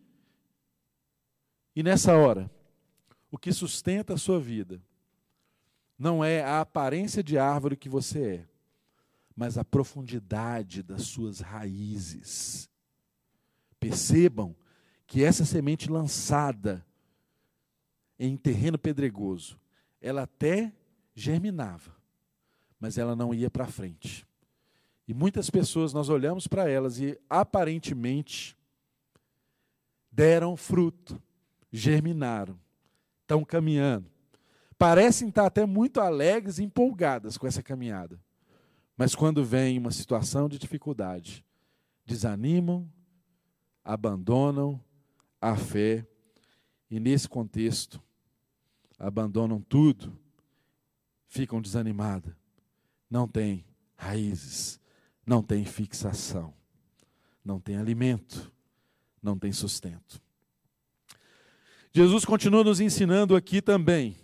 E 1.75 1.83
nessa 1.83 2.15
hora, 2.15 2.49
o 3.29 3.37
que 3.37 3.51
sustenta 3.51 4.15
a 4.15 4.17
sua 4.17 4.39
vida 4.39 4.81
não 5.95 6.23
é 6.23 6.41
a 6.41 6.61
aparência 6.61 7.21
de 7.21 7.37
árvore 7.37 7.77
que 7.77 7.87
você 7.87 8.19
é, 8.19 8.45
mas 9.35 9.57
a 9.57 9.63
profundidade 9.63 10.83
das 10.83 11.03
suas 11.03 11.39
raízes. 11.39 12.69
Percebam 13.79 14.55
que 15.05 15.23
essa 15.23 15.45
semente 15.45 15.89
lançada 15.89 16.85
em 18.17 18.37
terreno 18.37 18.77
pedregoso, 18.77 19.59
ela 19.99 20.23
até 20.23 20.71
germinava, 21.13 21.95
mas 22.79 22.97
ela 22.97 23.15
não 23.15 23.33
ia 23.33 23.49
para 23.49 23.67
frente. 23.67 24.25
E 25.07 25.13
muitas 25.13 25.49
pessoas, 25.49 25.93
nós 25.93 26.09
olhamos 26.09 26.47
para 26.47 26.69
elas 26.69 26.99
e 26.99 27.19
aparentemente 27.29 28.57
deram 30.11 30.55
fruto, 30.55 31.21
germinaram, 31.71 32.57
estão 33.21 33.43
caminhando. 33.43 34.09
Parecem 34.77 35.29
estar 35.29 35.45
até 35.45 35.65
muito 35.65 35.99
alegres 35.99 36.59
e 36.59 36.63
empolgadas 36.63 37.37
com 37.37 37.47
essa 37.47 37.61
caminhada. 37.61 38.19
Mas 38.97 39.15
quando 39.15 39.43
vem 39.43 39.77
uma 39.77 39.91
situação 39.91 40.47
de 40.47 40.59
dificuldade, 40.59 41.43
desanimam, 42.05 42.89
abandonam 43.83 44.79
a 45.41 45.55
fé 45.55 46.07
e, 46.89 46.99
nesse 46.99 47.27
contexto, 47.27 48.01
abandonam 48.99 49.59
tudo, 49.61 50.17
ficam 51.27 51.61
desanimadas, 51.61 52.33
não 53.09 53.27
têm 53.27 53.65
raízes, 53.95 54.79
não 55.25 55.41
têm 55.41 55.65
fixação, 55.65 56.53
não 57.43 57.59
têm 57.59 57.77
alimento, 57.77 58.53
não 59.21 59.37
têm 59.37 59.51
sustento. 59.51 60.21
Jesus 61.91 62.25
continua 62.25 62.63
nos 62.63 62.79
ensinando 62.79 63.35
aqui 63.35 63.61
também 63.61 64.17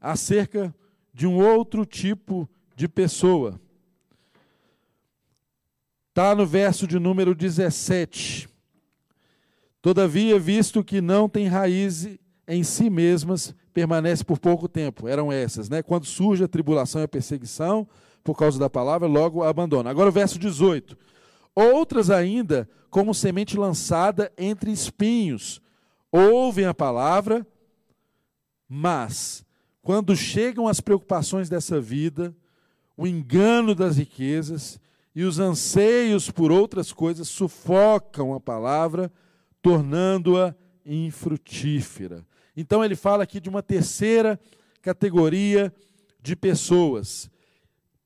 acerca 0.00 0.74
de 1.12 1.26
um 1.26 1.36
outro 1.36 1.84
tipo 1.84 2.48
de 2.76 2.88
pessoa 2.88 3.60
Está 6.18 6.34
no 6.34 6.44
verso 6.44 6.84
de 6.84 6.98
número 6.98 7.32
17. 7.32 8.48
Todavia, 9.80 10.36
visto 10.36 10.82
que 10.82 11.00
não 11.00 11.28
tem 11.28 11.46
raiz 11.46 12.08
em 12.48 12.64
si 12.64 12.90
mesmas, 12.90 13.54
permanece 13.72 14.24
por 14.24 14.40
pouco 14.40 14.66
tempo. 14.68 15.06
Eram 15.06 15.30
essas, 15.30 15.68
né? 15.68 15.80
Quando 15.80 16.06
surge 16.06 16.42
a 16.42 16.48
tribulação 16.48 17.00
e 17.00 17.04
a 17.04 17.08
perseguição, 17.08 17.86
por 18.24 18.36
causa 18.36 18.58
da 18.58 18.68
palavra, 18.68 19.06
logo 19.06 19.44
abandona. 19.44 19.90
Agora 19.90 20.08
o 20.08 20.12
verso 20.12 20.40
18. 20.40 20.98
Outras 21.54 22.10
ainda, 22.10 22.68
como 22.90 23.14
semente 23.14 23.56
lançada 23.56 24.32
entre 24.36 24.72
espinhos, 24.72 25.62
ouvem 26.10 26.64
a 26.64 26.74
palavra, 26.74 27.46
mas 28.68 29.46
quando 29.82 30.16
chegam 30.16 30.66
as 30.66 30.80
preocupações 30.80 31.48
dessa 31.48 31.80
vida, 31.80 32.34
o 32.96 33.06
engano 33.06 33.72
das 33.72 33.98
riquezas 33.98 34.80
e 35.18 35.24
os 35.24 35.40
anseios 35.40 36.30
por 36.30 36.52
outras 36.52 36.92
coisas 36.92 37.26
sufocam 37.26 38.32
a 38.34 38.38
palavra, 38.38 39.12
tornando-a 39.60 40.54
infrutífera. 40.86 42.24
Então 42.56 42.84
ele 42.84 42.94
fala 42.94 43.24
aqui 43.24 43.40
de 43.40 43.48
uma 43.48 43.60
terceira 43.60 44.38
categoria 44.80 45.74
de 46.22 46.36
pessoas. 46.36 47.28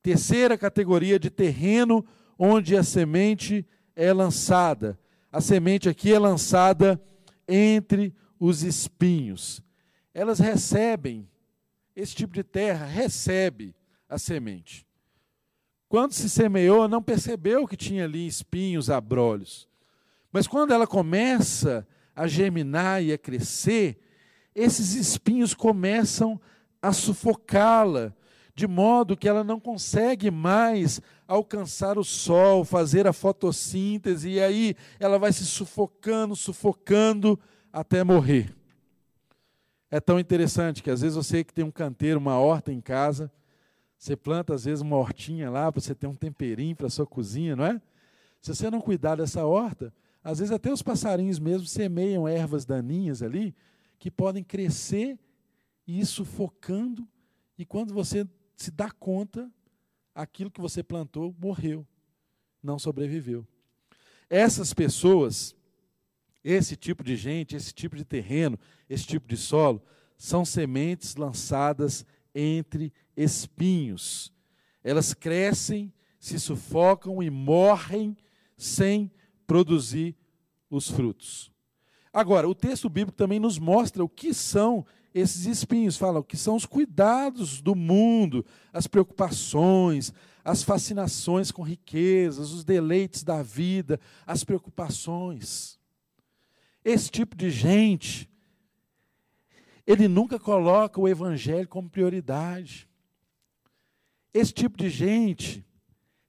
Terceira 0.01 0.57
categoria 0.57 1.19
de 1.19 1.29
terreno 1.29 2.03
onde 2.39 2.75
a 2.75 2.83
semente 2.83 3.67
é 3.95 4.11
lançada. 4.11 4.99
A 5.31 5.43
semente 5.43 5.91
aqui 5.91 6.15
é 6.15 6.19
lançada 6.19 6.99
entre 7.47 8.15
os 8.41 8.63
espinhos. 8.63 9.63
Elas 10.15 10.39
recebem, 10.39 11.29
esse 11.95 12.15
tipo 12.15 12.33
de 12.33 12.43
terra 12.43 12.87
recebe 12.87 13.75
a 14.09 14.17
semente. 14.17 14.87
Quando 15.93 16.15
se 16.15 16.27
semeou, 16.31 16.89
não 16.89 17.03
percebeu 17.03 17.69
que 17.69 17.77
tinha 17.77 18.05
ali 18.05 18.27
espinhos, 18.27 18.89
abrolhos. 18.89 19.69
Mas 20.33 20.47
quando 20.47 20.73
ela 20.73 20.87
começa 20.87 21.87
a 22.17 22.27
germinar 22.27 23.03
e 23.03 23.13
a 23.13 23.19
crescer, 23.19 24.01
esses 24.55 24.95
espinhos 24.95 25.53
começam 25.53 26.41
a 26.81 26.95
sufocá-la, 26.95 28.11
de 28.55 28.67
modo 28.67 29.19
que 29.19 29.29
ela 29.29 29.45
não 29.45 29.61
consegue 29.61 30.31
mais 30.31 30.99
alcançar 31.29 31.99
o 31.99 32.05
sol, 32.05 32.65
fazer 32.65 33.07
a 33.07 33.13
fotossíntese, 33.13 34.31
e 34.31 34.41
aí 34.41 34.75
ela 34.99 35.19
vai 35.19 35.31
se 35.31 35.45
sufocando, 35.45 36.35
sufocando 36.35 37.39
até 37.71 38.03
morrer. 38.03 38.57
É 39.91 40.01
tão 40.01 40.19
interessante 40.19 40.83
que 40.83 40.91
às 40.91 41.03
vezes 41.03 41.17
você 41.17 41.45
que 41.45 41.53
tem 41.53 41.67
um 41.67 41.71
canteiro, 41.71 42.19
uma 42.19 42.39
horta 42.39 42.73
em 42.73 42.81
casa, 42.81 43.31
você 44.03 44.17
planta, 44.17 44.53
às 44.53 44.65
vezes, 44.65 44.81
uma 44.81 44.97
hortinha 44.97 45.49
lá 45.49 45.71
para 45.71 45.81
você 45.81 45.95
ter 45.95 46.09
um 46.09 46.15
temperinho 46.17 46.75
para 46.75 46.91
sua 46.91 47.07
cozinha, 47.07 47.55
não 47.55 47.65
é? 47.65 47.81
Se 48.41 48.53
você 48.53 48.69
não 48.69 48.81
cuidar 48.81 49.15
dessa 49.15 49.47
horta, 49.47 49.95
às 50.25 50.41
vezes 50.41 50.51
até 50.51 50.73
os 50.73 50.83
passarinhos 50.83 51.39
mesmo 51.39 51.69
semeiam 51.69 52.27
ervas 52.27 52.65
daninhas 52.65 53.23
ali, 53.23 53.55
que 54.01 54.11
podem 54.11 54.43
crescer 54.43 55.17
e 55.87 56.01
ir 56.01 56.07
sufocando, 56.07 57.07
e 57.57 57.65
quando 57.65 57.95
você 57.95 58.27
se 58.57 58.73
dá 58.73 58.91
conta, 58.91 59.49
aquilo 60.13 60.51
que 60.51 60.61
você 60.61 60.83
plantou 60.83 61.33
morreu, 61.39 61.87
não 62.61 62.81
sobreviveu. 62.81 63.47
Essas 64.29 64.75
pessoas, 64.75 65.55
esse 66.43 66.75
tipo 66.75 67.05
de 67.05 67.15
gente, 67.15 67.55
esse 67.55 67.73
tipo 67.73 67.95
de 67.95 68.05
terreno, 68.05 68.59
esse 68.91 69.07
tipo 69.07 69.29
de 69.29 69.37
solo, 69.37 69.81
são 70.19 70.45
sementes 70.45 71.15
lançadas 71.15 72.05
entre 72.35 72.93
espinhos. 73.17 74.33
Elas 74.83 75.15
crescem, 75.15 75.93
se 76.19 76.39
sufocam 76.39 77.23
e 77.23 77.31
morrem 77.31 78.17
sem 78.57 79.11
produzir 79.47 80.17
os 80.71 80.89
frutos. 80.89 81.53
Agora, 82.13 82.49
o 82.49 82.55
texto 82.55 82.89
bíblico 82.89 83.17
também 83.17 83.41
nos 83.41 83.59
mostra 83.59 84.05
o 84.05 84.09
que 84.09 84.35
são 84.35 84.85
esses 85.15 85.47
espinhos. 85.47 85.97
Fala 85.97 86.23
que 86.23 86.37
são 86.37 86.55
os 86.55 86.67
cuidados 86.67 87.61
do 87.61 87.75
mundo, 87.75 88.45
as 88.73 88.87
preocupações, 88.87 90.13
as 90.45 90.63
fascinações 90.63 91.51
com 91.51 91.63
riquezas, 91.63 92.51
os 92.51 92.65
deleites 92.65 93.23
da 93.23 93.43
vida, 93.43 93.99
as 94.27 94.45
preocupações. 94.45 95.79
Esse 96.85 97.11
tipo 97.11 97.37
de 97.37 97.51
gente, 97.51 98.29
ele 99.87 100.09
nunca 100.09 100.39
coloca 100.39 101.01
o 101.01 101.09
evangelho 101.09 101.69
como 101.69 101.89
prioridade. 101.89 102.89
Esse 104.33 104.53
tipo 104.53 104.79
de 104.79 104.89
gente 104.89 105.65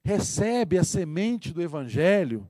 recebe 0.02 0.76
a 0.78 0.84
semente 0.84 1.52
do 1.52 1.62
evangelho, 1.62 2.48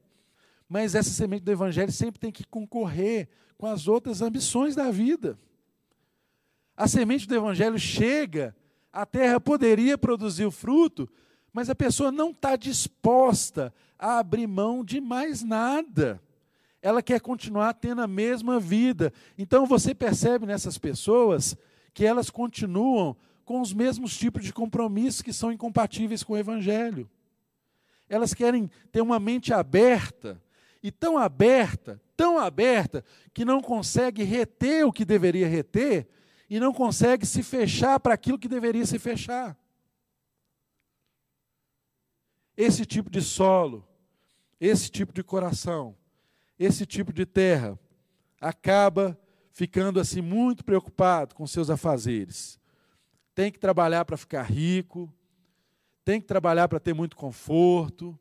mas 0.69 0.95
essa 0.95 1.11
semente 1.11 1.45
do 1.45 1.53
evangelho 1.53 1.93
sempre 1.93 2.19
tem 2.19 2.33
que 2.33 2.45
concorrer 2.45 3.29
com 3.57 3.67
as 3.67 3.87
outras 3.87 4.21
ambições 4.21 4.75
da 4.75 4.91
vida. 4.91 5.39
A 6.77 6.89
semente 6.89 7.29
do 7.29 7.35
evangelho 7.35 7.79
chega, 7.79 8.55
a 8.93 9.07
terra 9.07 9.39
poderia 9.41 9.97
produzir 9.97 10.45
o 10.45 10.51
fruto, 10.51 11.09
mas 11.53 11.71
a 11.71 11.75
pessoa 11.75 12.11
não 12.11 12.31
está 12.31 12.57
disposta 12.57 13.73
a 13.97 14.19
abrir 14.19 14.49
mão 14.49 14.85
de 14.85 15.01
mais 15.01 15.45
nada. 15.45 16.21
Ela 16.83 17.01
quer 17.01 17.21
continuar 17.21 17.75
tendo 17.75 18.03
a 18.03 18.09
mesma 18.09 18.59
vida. 18.59 19.13
Então 19.39 19.65
você 19.65 19.95
percebe 19.95 20.47
nessas 20.47 20.77
pessoas 20.77 21.57
que 21.95 22.05
elas 22.05 22.29
continuam 22.29 23.17
com 23.45 23.61
os 23.61 23.73
mesmos 23.73 24.17
tipos 24.17 24.45
de 24.45 24.53
compromissos 24.53 25.23
que 25.23 25.33
são 25.33 25.53
incompatíveis 25.53 26.23
com 26.23 26.33
o 26.33 26.39
Evangelho. 26.39 27.09
Elas 28.09 28.35
querem 28.35 28.71
ter 28.91 29.01
uma 29.01 29.19
mente 29.19 29.53
aberta, 29.53 30.43
e 30.83 30.91
tão 30.91 31.17
aberta, 31.17 32.01
tão 32.17 32.39
aberta, 32.39 33.05
que 33.33 33.45
não 33.45 33.61
consegue 33.61 34.23
reter 34.23 34.87
o 34.87 34.93
que 34.93 35.05
deveria 35.05 35.49
reter, 35.49 36.07
e 36.49 36.61
não 36.61 36.73
consegue 36.73 37.27
se 37.27 37.43
fechar 37.43 37.99
para 38.01 38.15
aquilo 38.15 38.39
que 38.39 38.49
deveria 38.49 38.85
se 38.85 38.99
fechar. 38.99 39.59
Esse 42.57 42.85
tipo 42.87 43.11
de 43.11 43.21
solo, 43.21 43.87
esse 44.61 44.91
tipo 44.91 45.13
de 45.13 45.23
coração, 45.23 45.97
esse 46.59 46.87
tipo 46.87 47.13
de 47.13 47.27
terra, 47.27 47.79
acaba 48.41 49.19
ficando 49.51 49.99
assim 49.99 50.21
muito 50.21 50.65
preocupado 50.65 51.35
com 51.35 51.47
seus 51.47 51.71
afazeres. 51.71 52.61
Tem 53.35 53.51
que 53.51 53.59
trabalhar 53.59 54.05
para 54.05 54.17
ficar 54.17 54.43
rico, 54.43 55.13
tem 56.05 56.21
que 56.21 56.27
trabalhar 56.27 56.69
para 56.69 56.79
ter 56.79 56.95
muito 56.95 57.17
conforto. 57.17 58.19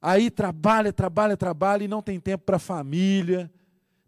Aí 0.00 0.30
trabalha, 0.30 0.92
trabalha, 0.92 1.36
trabalha 1.36 1.84
e 1.84 1.88
não 1.88 2.00
tem 2.00 2.20
tempo 2.20 2.44
para 2.44 2.56
a 2.56 2.60
família, 2.60 3.50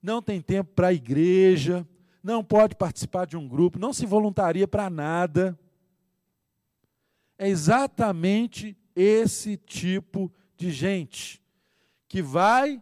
não 0.03 0.22
tem 0.22 0.40
tempo 0.40 0.72
para 0.74 0.88
a 0.88 0.93
igreja, 0.93 1.86
não 2.22 2.45
pode 2.45 2.76
participar 2.76 3.26
de 3.26 3.36
um 3.36 3.49
grupo, 3.49 3.78
não 3.78 3.93
se 3.93 4.07
voluntaria 4.07 4.68
para 4.68 4.88
nada. 4.88 5.59
É 7.36 7.49
exatamente 7.49 8.76
esse 8.95 9.57
tipo 9.57 10.32
de 10.57 10.70
gente 10.70 11.43
que 12.09 12.22
vai, 12.22 12.80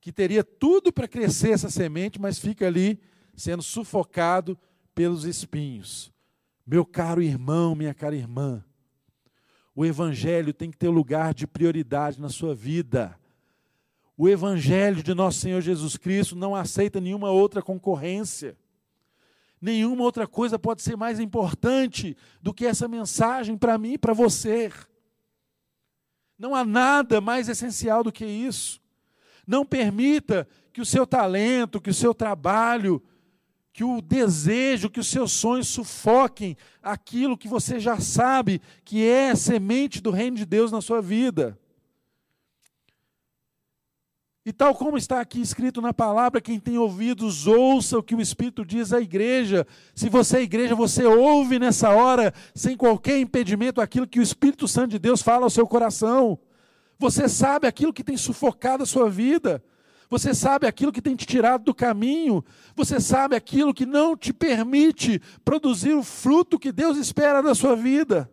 que 0.00 0.12
teria 0.12 0.44
tudo 0.44 0.92
para 0.92 1.08
crescer 1.08 1.52
essa 1.52 1.70
semente, 1.70 2.20
mas 2.20 2.38
fica 2.38 2.66
ali 2.66 3.00
sendo 3.34 3.62
sufocado 3.62 4.58
pelos 4.98 5.24
espinhos. 5.24 6.12
Meu 6.66 6.84
caro 6.84 7.22
irmão, 7.22 7.72
minha 7.72 7.94
cara 7.94 8.16
irmã, 8.16 8.64
o 9.72 9.86
Evangelho 9.86 10.52
tem 10.52 10.72
que 10.72 10.76
ter 10.76 10.88
lugar 10.88 11.32
de 11.32 11.46
prioridade 11.46 12.20
na 12.20 12.28
sua 12.28 12.52
vida. 12.52 13.16
O 14.16 14.28
Evangelho 14.28 15.00
de 15.00 15.14
nosso 15.14 15.38
Senhor 15.38 15.60
Jesus 15.60 15.96
Cristo 15.96 16.34
não 16.34 16.52
aceita 16.52 17.00
nenhuma 17.00 17.30
outra 17.30 17.62
concorrência. 17.62 18.58
Nenhuma 19.60 20.02
outra 20.02 20.26
coisa 20.26 20.58
pode 20.58 20.82
ser 20.82 20.96
mais 20.96 21.20
importante 21.20 22.16
do 22.42 22.52
que 22.52 22.66
essa 22.66 22.88
mensagem 22.88 23.56
para 23.56 23.78
mim 23.78 23.92
e 23.92 23.98
para 23.98 24.12
você. 24.12 24.72
Não 26.36 26.56
há 26.56 26.64
nada 26.64 27.20
mais 27.20 27.48
essencial 27.48 28.02
do 28.02 28.10
que 28.10 28.26
isso. 28.26 28.80
Não 29.46 29.64
permita 29.64 30.48
que 30.72 30.80
o 30.80 30.84
seu 30.84 31.06
talento, 31.06 31.80
que 31.80 31.90
o 31.90 31.94
seu 31.94 32.12
trabalho, 32.12 33.00
que 33.78 33.84
o 33.84 34.02
desejo, 34.02 34.90
que 34.90 34.98
os 34.98 35.06
seus 35.06 35.30
sonhos 35.30 35.68
sufoquem 35.68 36.56
aquilo 36.82 37.38
que 37.38 37.46
você 37.46 37.78
já 37.78 38.00
sabe 38.00 38.60
que 38.84 39.06
é 39.06 39.36
semente 39.36 40.00
do 40.02 40.10
reino 40.10 40.36
de 40.36 40.44
Deus 40.44 40.72
na 40.72 40.80
sua 40.80 41.00
vida. 41.00 41.56
E 44.44 44.52
tal 44.52 44.74
como 44.74 44.98
está 44.98 45.20
aqui 45.20 45.40
escrito 45.40 45.80
na 45.80 45.94
palavra, 45.94 46.40
quem 46.40 46.58
tem 46.58 46.76
ouvidos, 46.76 47.46
ouça 47.46 47.96
o 47.96 48.02
que 48.02 48.16
o 48.16 48.20
Espírito 48.20 48.64
diz 48.64 48.92
à 48.92 49.00
igreja. 49.00 49.64
Se 49.94 50.08
você 50.08 50.38
é 50.38 50.42
igreja, 50.42 50.74
você 50.74 51.04
ouve 51.04 51.60
nessa 51.60 51.90
hora, 51.90 52.34
sem 52.56 52.76
qualquer 52.76 53.20
impedimento, 53.20 53.80
aquilo 53.80 54.08
que 54.08 54.18
o 54.18 54.22
Espírito 54.24 54.66
Santo 54.66 54.90
de 54.90 54.98
Deus 54.98 55.22
fala 55.22 55.44
ao 55.44 55.50
seu 55.50 55.68
coração. 55.68 56.36
Você 56.98 57.28
sabe 57.28 57.68
aquilo 57.68 57.92
que 57.92 58.02
tem 58.02 58.16
sufocado 58.16 58.82
a 58.82 58.86
sua 58.86 59.08
vida. 59.08 59.62
Você 60.08 60.34
sabe 60.34 60.66
aquilo 60.66 60.92
que 60.92 61.02
tem 61.02 61.14
te 61.14 61.26
tirado 61.26 61.64
do 61.64 61.74
caminho. 61.74 62.44
Você 62.74 62.98
sabe 62.98 63.36
aquilo 63.36 63.74
que 63.74 63.84
não 63.84 64.16
te 64.16 64.32
permite 64.32 65.20
produzir 65.44 65.92
o 65.92 66.02
fruto 66.02 66.58
que 66.58 66.72
Deus 66.72 66.96
espera 66.96 67.42
da 67.42 67.54
sua 67.54 67.76
vida. 67.76 68.30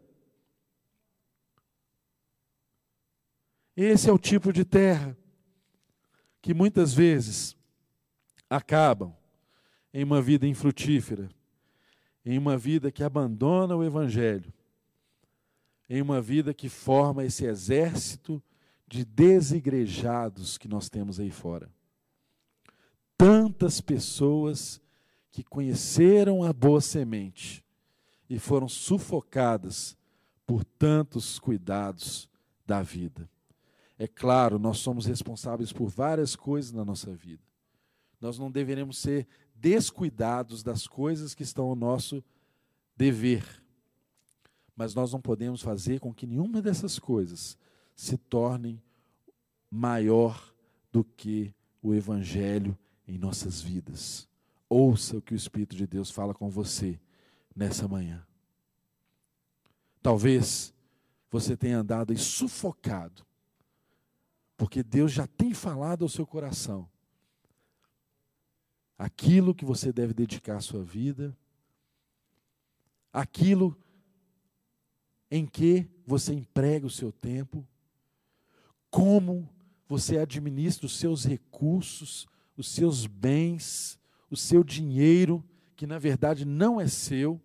Esse 3.76 4.09
é 4.09 4.13
o 4.13 4.17
tipo 4.17 4.53
de 4.53 4.63
terra 4.63 5.17
que 6.41 6.53
muitas 6.53 6.93
vezes 6.93 7.57
acabam 8.49 9.13
em 9.93 10.03
uma 10.03 10.21
vida 10.21 10.47
infrutífera, 10.47 11.30
em 12.26 12.38
uma 12.38 12.57
vida 12.57 12.91
que 12.91 13.03
abandona 13.03 13.76
o 13.76 13.84
Evangelho, 13.84 14.53
em 15.89 16.01
uma 16.01 16.21
vida 16.21 16.53
que 16.53 16.69
forma 16.69 17.26
esse 17.26 17.45
exército 17.45 18.41
de 18.88 19.03
desigrejados 19.03 20.57
que 20.57 20.67
nós 20.67 20.89
temos 20.89 21.19
aí 21.19 21.31
fora. 21.31 21.69
Tantas 23.17 23.81
pessoas 23.81 24.81
que 25.31 25.43
conheceram 25.43 26.43
a 26.43 26.53
boa 26.53 26.81
semente 26.81 27.65
e 28.29 28.39
foram 28.39 28.67
sufocadas 28.67 29.97
por 30.45 30.63
tantos 30.63 31.39
cuidados 31.39 32.29
da 32.65 32.81
vida. 32.81 33.29
É 33.97 34.07
claro, 34.07 34.59
nós 34.59 34.79
somos 34.79 35.05
responsáveis 35.05 35.71
por 35.71 35.88
várias 35.88 36.36
coisas 36.36 36.71
na 36.71 36.83
nossa 36.83 37.13
vida. 37.13 37.43
Nós 38.19 38.38
não 38.38 38.51
deveremos 38.51 38.97
ser 38.97 39.27
descuidados 39.53 40.63
das 40.63 40.88
coisas 40.88 41.33
que 41.33 41.43
estão 41.43 41.65
ao 41.65 41.75
nosso 41.75 42.23
dever. 42.95 43.63
Mas 44.75 44.93
nós 44.93 45.13
não 45.13 45.21
podemos 45.21 45.61
fazer 45.61 45.99
com 45.99 46.13
que 46.13 46.27
nenhuma 46.27 46.61
dessas 46.61 46.99
coisas 46.99 47.57
se 47.96 48.18
tornem 48.18 48.82
maior 49.70 50.54
do 50.91 51.04
que 51.04 51.54
o 51.82 51.93
Evangelho 51.93 52.78
em 53.08 53.18
nossas 53.18 53.62
vidas. 53.62 54.28
Ouça 54.68 55.18
o 55.18 55.22
que 55.22 55.34
o 55.34 55.36
Espírito 55.36 55.76
de 55.76 55.88
Deus 55.88 56.10
fala 56.10 56.34
com 56.34 56.50
você 56.50 57.00
nessa 57.56 57.88
manhã. 57.88 58.26
Talvez 60.02 60.74
você 61.32 61.56
tenha 61.56 61.80
andado 61.80 62.12
aí 62.12 62.18
sufocado, 62.18 63.26
porque 64.58 64.84
Deus 64.84 65.12
já 65.12 65.28
tem 65.28 65.54
falado 65.54 66.04
ao 66.04 66.10
seu 66.10 66.26
coração 66.26 66.89
aquilo 68.98 69.54
que 69.54 69.66
você 69.66 69.91
deve 69.91 70.14
dedicar 70.14 70.58
à 70.58 70.62
sua 70.62 70.84
vida, 70.84 71.38
aquilo 73.12 73.78
em 75.30 75.46
que 75.46 75.88
você 76.06 76.34
emprega 76.34 76.86
o 76.86 76.89
seu 76.89 77.12
tempo, 77.12 77.68
como 78.96 79.50
você 79.89 80.18
administra 80.18 80.86
os 80.86 80.98
seus 80.98 81.26
recursos, 81.26 82.26
os 82.56 82.70
seus 82.70 83.06
bens, 83.06 84.00
o 84.32 84.38
seu 84.38 84.64
dinheiro, 84.64 85.43
que 85.76 85.86
na 85.86 86.00
verdade 86.00 86.46
não 86.46 86.80
é 86.80 86.88
seu, 86.88 87.41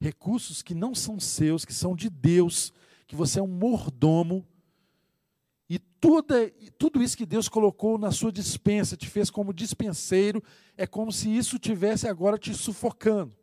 recursos 0.00 0.62
que 0.62 0.74
não 0.74 0.94
são 0.94 1.20
seus, 1.20 1.66
que 1.66 1.74
são 1.74 1.94
de 1.94 2.08
Deus, 2.08 2.72
que 3.06 3.14
você 3.14 3.40
é 3.40 3.42
um 3.42 3.46
mordomo, 3.46 4.42
e 5.68 5.78
tudo, 5.78 6.34
tudo 6.78 7.02
isso 7.02 7.14
que 7.14 7.26
Deus 7.26 7.46
colocou 7.46 7.98
na 7.98 8.10
sua 8.10 8.32
dispensa, 8.32 8.96
te 8.96 9.06
fez 9.06 9.28
como 9.28 9.52
dispenseiro, 9.52 10.42
é 10.78 10.86
como 10.86 11.12
se 11.12 11.28
isso 11.28 11.58
tivesse 11.58 12.08
agora 12.08 12.38
te 12.38 12.54
sufocando. 12.54 13.36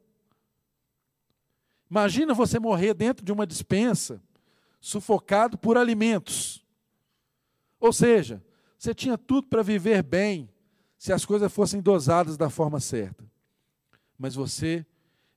Imagina 1.87 2.33
você 2.33 2.57
morrer 2.57 2.95
dentro 2.95 3.23
de 3.23 3.31
uma 3.31 3.45
dispensa, 3.45 4.19
sufocado 4.81 5.55
por 5.55 5.77
alimentos. 5.77 6.65
Ou 7.79 7.93
seja, 7.93 8.43
você 8.77 8.93
tinha 8.93 9.17
tudo 9.17 9.47
para 9.47 9.63
viver 9.63 10.03
bem 10.03 10.49
se 10.97 11.13
as 11.13 11.25
coisas 11.25 11.51
fossem 11.51 11.81
dosadas 11.81 12.37
da 12.37 12.49
forma 12.49 12.79
certa. 12.79 13.29
Mas 14.17 14.35
você 14.35 14.85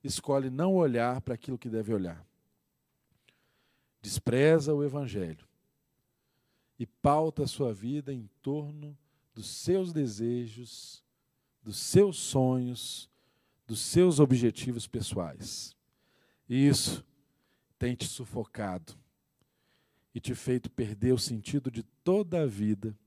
escolhe 0.03 0.49
não 0.49 0.75
olhar 0.75 1.21
para 1.21 1.35
aquilo 1.35 1.57
que 1.57 1.69
deve 1.69 1.93
olhar. 1.93 2.25
Despreza 4.01 4.73
o 4.73 4.83
Evangelho 4.83 5.47
e 6.79 6.85
pauta 6.85 7.43
a 7.43 7.47
sua 7.47 7.71
vida 7.71 8.11
em 8.11 8.27
torno 8.41 8.97
dos 9.35 9.47
seus 9.47 9.93
desejos, 9.93 11.03
dos 11.61 11.77
seus 11.77 12.17
sonhos, 12.17 13.09
dos 13.67 13.79
seus 13.79 14.19
objetivos 14.19 14.87
pessoais. 14.87 15.75
E 16.49 16.67
isso 16.67 17.05
tem 17.77 17.95
te 17.95 18.07
sufocado 18.07 19.00
e 20.13 20.19
te 20.19 20.35
feito 20.35 20.69
perder 20.69 21.13
o 21.13 21.19
sentido 21.19 21.71
de 21.71 21.83
toda 22.03 22.41
a 22.41 22.45
vida, 22.45 22.97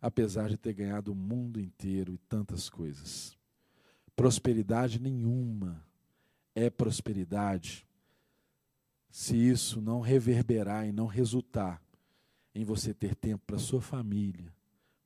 apesar 0.00 0.48
de 0.48 0.56
ter 0.56 0.72
ganhado 0.72 1.12
o 1.12 1.14
mundo 1.14 1.60
inteiro 1.60 2.12
e 2.12 2.18
tantas 2.18 2.68
coisas. 2.68 3.36
Prosperidade 4.16 5.00
nenhuma 5.00 5.84
é 6.54 6.68
prosperidade 6.68 7.86
se 9.10 9.36
isso 9.36 9.80
não 9.80 10.00
reverberar 10.00 10.86
e 10.86 10.92
não 10.92 11.06
resultar 11.06 11.82
em 12.54 12.64
você 12.64 12.94
ter 12.94 13.14
tempo 13.14 13.44
para 13.46 13.58
sua 13.58 13.80
família, 13.80 14.52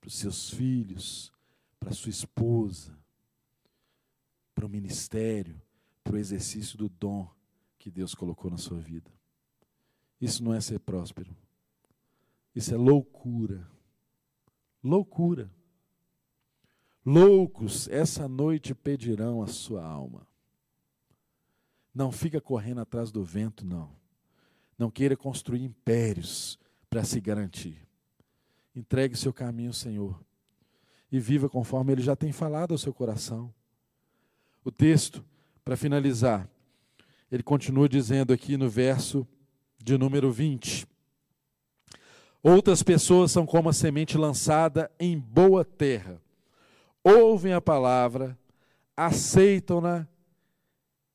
para 0.01 0.09
os 0.09 0.15
seus 0.15 0.51
filhos, 0.51 1.33
para 1.79 1.93
sua 1.93 2.11
esposa, 2.11 2.97
para 4.55 4.65
o 4.65 4.69
ministério, 4.69 5.61
para 6.03 6.15
o 6.15 6.19
exercício 6.19 6.79
do 6.79 6.89
dom 6.89 7.29
que 7.79 7.91
Deus 7.91 8.15
colocou 8.15 8.51
na 8.51 8.57
sua 8.57 8.79
vida. 8.79 9.16
Isso 10.21 10.43
não 10.43 10.55
é 10.55 10.61
ser 10.61 10.81
próspero. 10.81 11.35
Isso 12.55 12.73
é 12.73 12.77
loucura. 12.77 13.69
Loucura. 14.83 15.51
Loucos, 17.05 17.87
essa 17.89 18.27
noite 18.27 18.75
pedirão 18.75 19.43
a 19.43 19.47
sua 19.47 19.85
alma. 19.85 20.27
Não 21.95 22.11
fica 22.11 22.41
correndo 22.41 22.81
atrás 22.81 23.11
do 23.11 23.23
vento, 23.23 23.65
não. 23.65 23.95
Não 24.79 24.91
queira 24.91 25.17
construir 25.17 25.63
impérios 25.63 26.59
para 26.91 27.05
se 27.05 27.21
garantir. 27.21 27.87
Entregue 28.75 29.17
seu 29.17 29.33
caminho 29.33 29.73
Senhor 29.73 30.21
e 31.11 31.19
viva 31.21 31.49
conforme 31.49 31.93
Ele 31.93 32.03
já 32.03 32.17
tem 32.17 32.33
falado 32.33 32.73
ao 32.73 32.79
seu 32.79 32.93
coração. 32.93 33.53
O 34.65 34.71
texto, 34.71 35.25
para 35.65 35.77
finalizar, 35.77 36.51
ele 37.31 37.43
continua 37.43 37.89
dizendo 37.89 38.33
aqui 38.33 38.57
no 38.57 38.69
verso 38.69 39.27
de 39.79 39.97
número 39.97 40.31
20. 40.31 40.87
Outras 42.43 42.83
pessoas 42.83 43.33
são 43.33 43.45
como 43.45 43.69
a 43.69 43.73
semente 43.73 44.17
lançada 44.17 44.91
em 45.01 45.19
boa 45.19 45.65
terra. 45.65 46.21
Ouvem 47.03 47.53
a 47.53 47.61
palavra, 47.61 48.39
aceitam-na 48.97 50.07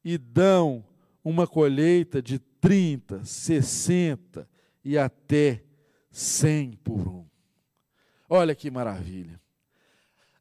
e 0.03 0.17
dão 0.17 0.83
uma 1.23 1.47
colheita 1.47 2.21
de 2.21 2.39
30, 2.39 3.23
60 3.23 4.47
e 4.83 4.97
até 4.97 5.63
100 6.11 6.71
por 6.83 7.07
um. 7.07 7.25
Olha 8.29 8.55
que 8.55 8.71
maravilha. 8.71 9.39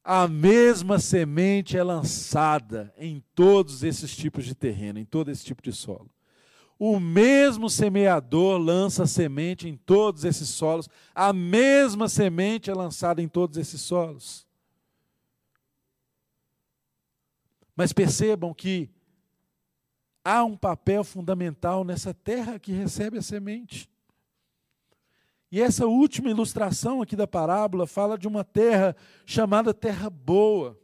A 0.03 0.27
mesma 0.27 0.97
semente 0.99 1.77
é 1.77 1.83
lançada 1.83 2.93
em 2.97 3.23
todos 3.35 3.83
esses 3.83 4.15
tipos 4.15 4.45
de 4.45 4.55
terreno, 4.55 4.99
em 4.99 5.05
todo 5.05 5.29
esse 5.29 5.45
tipo 5.45 5.61
de 5.61 5.71
solo. 5.71 6.09
O 6.83 6.99
mesmo 6.99 7.69
semeador 7.69 8.57
lança 8.57 9.05
semente 9.05 9.69
em 9.69 9.77
todos 9.77 10.25
esses 10.25 10.49
solos, 10.49 10.89
a 11.13 11.31
mesma 11.31 12.09
semente 12.09 12.71
é 12.71 12.73
lançada 12.73 13.21
em 13.21 13.27
todos 13.27 13.55
esses 13.55 13.81
solos. 13.81 14.47
Mas 17.75 17.93
percebam 17.93 18.51
que 18.51 18.89
há 20.25 20.43
um 20.43 20.57
papel 20.57 21.03
fundamental 21.03 21.83
nessa 21.83 22.15
terra 22.15 22.57
que 22.57 22.71
recebe 22.71 23.19
a 23.19 23.21
semente. 23.21 23.87
E 25.51 25.61
essa 25.61 25.85
última 25.85 26.31
ilustração 26.31 26.99
aqui 26.99 27.15
da 27.15 27.27
parábola 27.27 27.85
fala 27.85 28.17
de 28.17 28.27
uma 28.27 28.43
terra 28.43 28.95
chamada 29.23 29.71
terra 29.71 30.09
boa. 30.09 30.81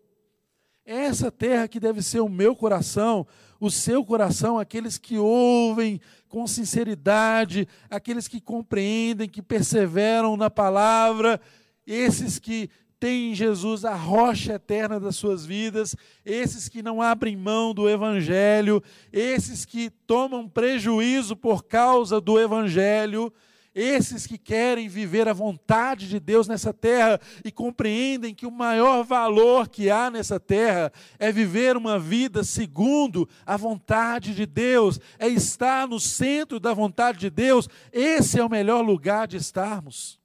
É 0.85 1.05
essa 1.05 1.31
terra 1.31 1.67
que 1.67 1.79
deve 1.79 2.03
ser 2.03 2.19
o 2.19 2.29
meu 2.29 2.55
coração, 2.55 3.25
o 3.59 3.69
seu 3.69 4.03
coração, 4.03 4.59
aqueles 4.59 4.97
que 4.97 5.17
ouvem 5.17 5.99
com 6.27 6.45
sinceridade, 6.45 7.67
aqueles 7.89 8.27
que 8.27 8.41
compreendem, 8.41 9.29
que 9.29 9.41
perseveram 9.41 10.37
na 10.37 10.49
palavra, 10.49 11.39
esses 11.85 12.37
que 12.37 12.69
têm 12.99 13.31
em 13.31 13.35
Jesus 13.35 13.85
a 13.85 13.95
rocha 13.95 14.53
eterna 14.53 14.99
das 14.99 15.15
suas 15.15 15.45
vidas, 15.45 15.95
esses 16.25 16.67
que 16.67 16.81
não 16.81 17.01
abrem 17.01 17.35
mão 17.35 17.73
do 17.73 17.89
Evangelho, 17.89 18.81
esses 19.11 19.65
que 19.65 19.89
tomam 19.89 20.47
prejuízo 20.47 21.35
por 21.35 21.63
causa 21.63 22.19
do 22.19 22.39
Evangelho, 22.39 23.31
esses 23.77 24.25
que 24.25 24.39
querem 24.39 24.89
viver 24.89 25.27
a 25.27 25.33
vontade 25.33 26.09
de 26.09 26.19
Deus 26.19 26.47
nessa 26.47 26.73
terra 26.73 27.21
e 27.45 27.51
compreendem 27.51 28.33
que 28.33 28.47
o 28.47 28.51
maior 28.51 29.03
valor 29.03 29.69
que 29.69 29.91
há 29.91 30.09
nessa 30.09 30.39
terra 30.39 30.91
é 31.19 31.31
viver 31.31 31.77
uma 31.77 31.99
vida 31.99 32.43
segundo 32.43 33.29
a 33.45 33.55
vontade 33.55 34.33
de 34.33 34.47
Deus, 34.47 34.99
é 35.19 35.27
estar 35.27 35.87
no 35.87 35.99
centro 35.99 36.59
da 36.59 36.73
vontade 36.73 37.19
de 37.19 37.29
Deus, 37.29 37.69
esse 37.93 38.39
é 38.39 38.43
o 38.43 38.49
melhor 38.49 38.81
lugar 38.81 39.27
de 39.27 39.37
estarmos. 39.37 40.19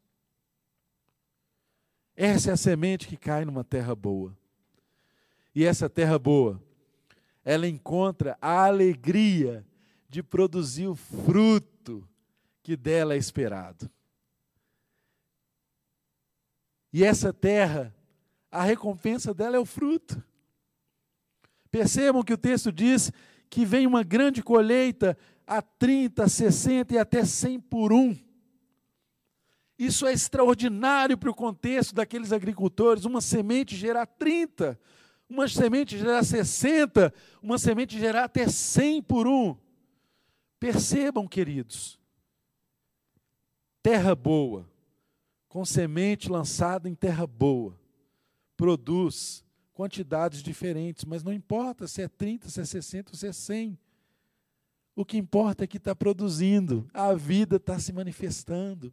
Essa 2.16 2.50
é 2.50 2.52
a 2.54 2.56
semente 2.56 3.06
que 3.06 3.18
cai 3.18 3.44
numa 3.44 3.64
terra 3.64 3.94
boa. 3.94 4.34
E 5.54 5.62
essa 5.62 5.90
terra 5.90 6.18
boa, 6.18 6.58
ela 7.44 7.68
encontra 7.68 8.38
a 8.40 8.64
alegria 8.64 9.62
de 10.08 10.22
produzir 10.22 10.86
o 10.86 10.94
fruto 10.94 11.71
que 12.62 12.76
dela 12.76 13.14
é 13.14 13.16
esperado. 13.16 13.90
E 16.92 17.02
essa 17.04 17.32
terra, 17.32 17.94
a 18.50 18.62
recompensa 18.62 19.32
dela 19.32 19.56
é 19.56 19.58
o 19.58 19.64
fruto. 19.64 20.22
Percebam 21.70 22.22
que 22.22 22.34
o 22.34 22.38
texto 22.38 22.70
diz 22.70 23.10
que 23.48 23.64
vem 23.64 23.86
uma 23.86 24.02
grande 24.02 24.42
colheita 24.42 25.16
a 25.46 25.62
30, 25.62 26.28
60 26.28 26.94
e 26.94 26.98
até 26.98 27.24
100 27.24 27.60
por 27.60 27.92
um. 27.92 28.16
Isso 29.78 30.06
é 30.06 30.12
extraordinário 30.12 31.16
para 31.16 31.30
o 31.30 31.34
contexto 31.34 31.94
daqueles 31.94 32.30
agricultores. 32.30 33.04
Uma 33.04 33.20
semente 33.20 33.74
gerar 33.74 34.06
30, 34.06 34.78
uma 35.28 35.48
semente 35.48 35.98
gerar 35.98 36.22
60, 36.22 37.12
uma 37.42 37.58
semente 37.58 37.98
gerar 37.98 38.24
até 38.24 38.46
100 38.46 39.02
por 39.02 39.26
um. 39.26 39.56
Percebam, 40.60 41.26
queridos, 41.26 41.98
terra 43.82 44.14
boa, 44.14 44.68
com 45.48 45.64
semente 45.64 46.30
lançada 46.30 46.88
em 46.88 46.94
terra 46.94 47.26
boa, 47.26 47.78
produz 48.56 49.44
quantidades 49.74 50.42
diferentes, 50.42 51.04
mas 51.04 51.22
não 51.22 51.32
importa 51.32 51.88
se 51.88 52.02
é 52.02 52.08
30, 52.08 52.48
se 52.48 52.60
é 52.60 52.64
60 52.64 53.12
ou 53.12 53.16
se 53.16 53.26
é 53.26 53.32
100. 53.32 53.78
O 54.94 55.04
que 55.04 55.16
importa 55.16 55.64
é 55.64 55.66
que 55.66 55.78
está 55.78 55.94
produzindo, 55.94 56.88
a 56.92 57.12
vida 57.14 57.56
está 57.56 57.78
se 57.78 57.92
manifestando. 57.92 58.92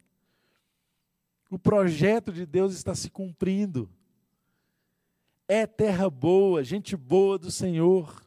O 1.50 1.58
projeto 1.58 2.32
de 2.32 2.46
Deus 2.46 2.74
está 2.74 2.94
se 2.94 3.10
cumprindo. 3.10 3.88
É 5.46 5.66
terra 5.66 6.08
boa, 6.08 6.64
gente 6.64 6.96
boa 6.96 7.38
do 7.38 7.50
Senhor, 7.50 8.24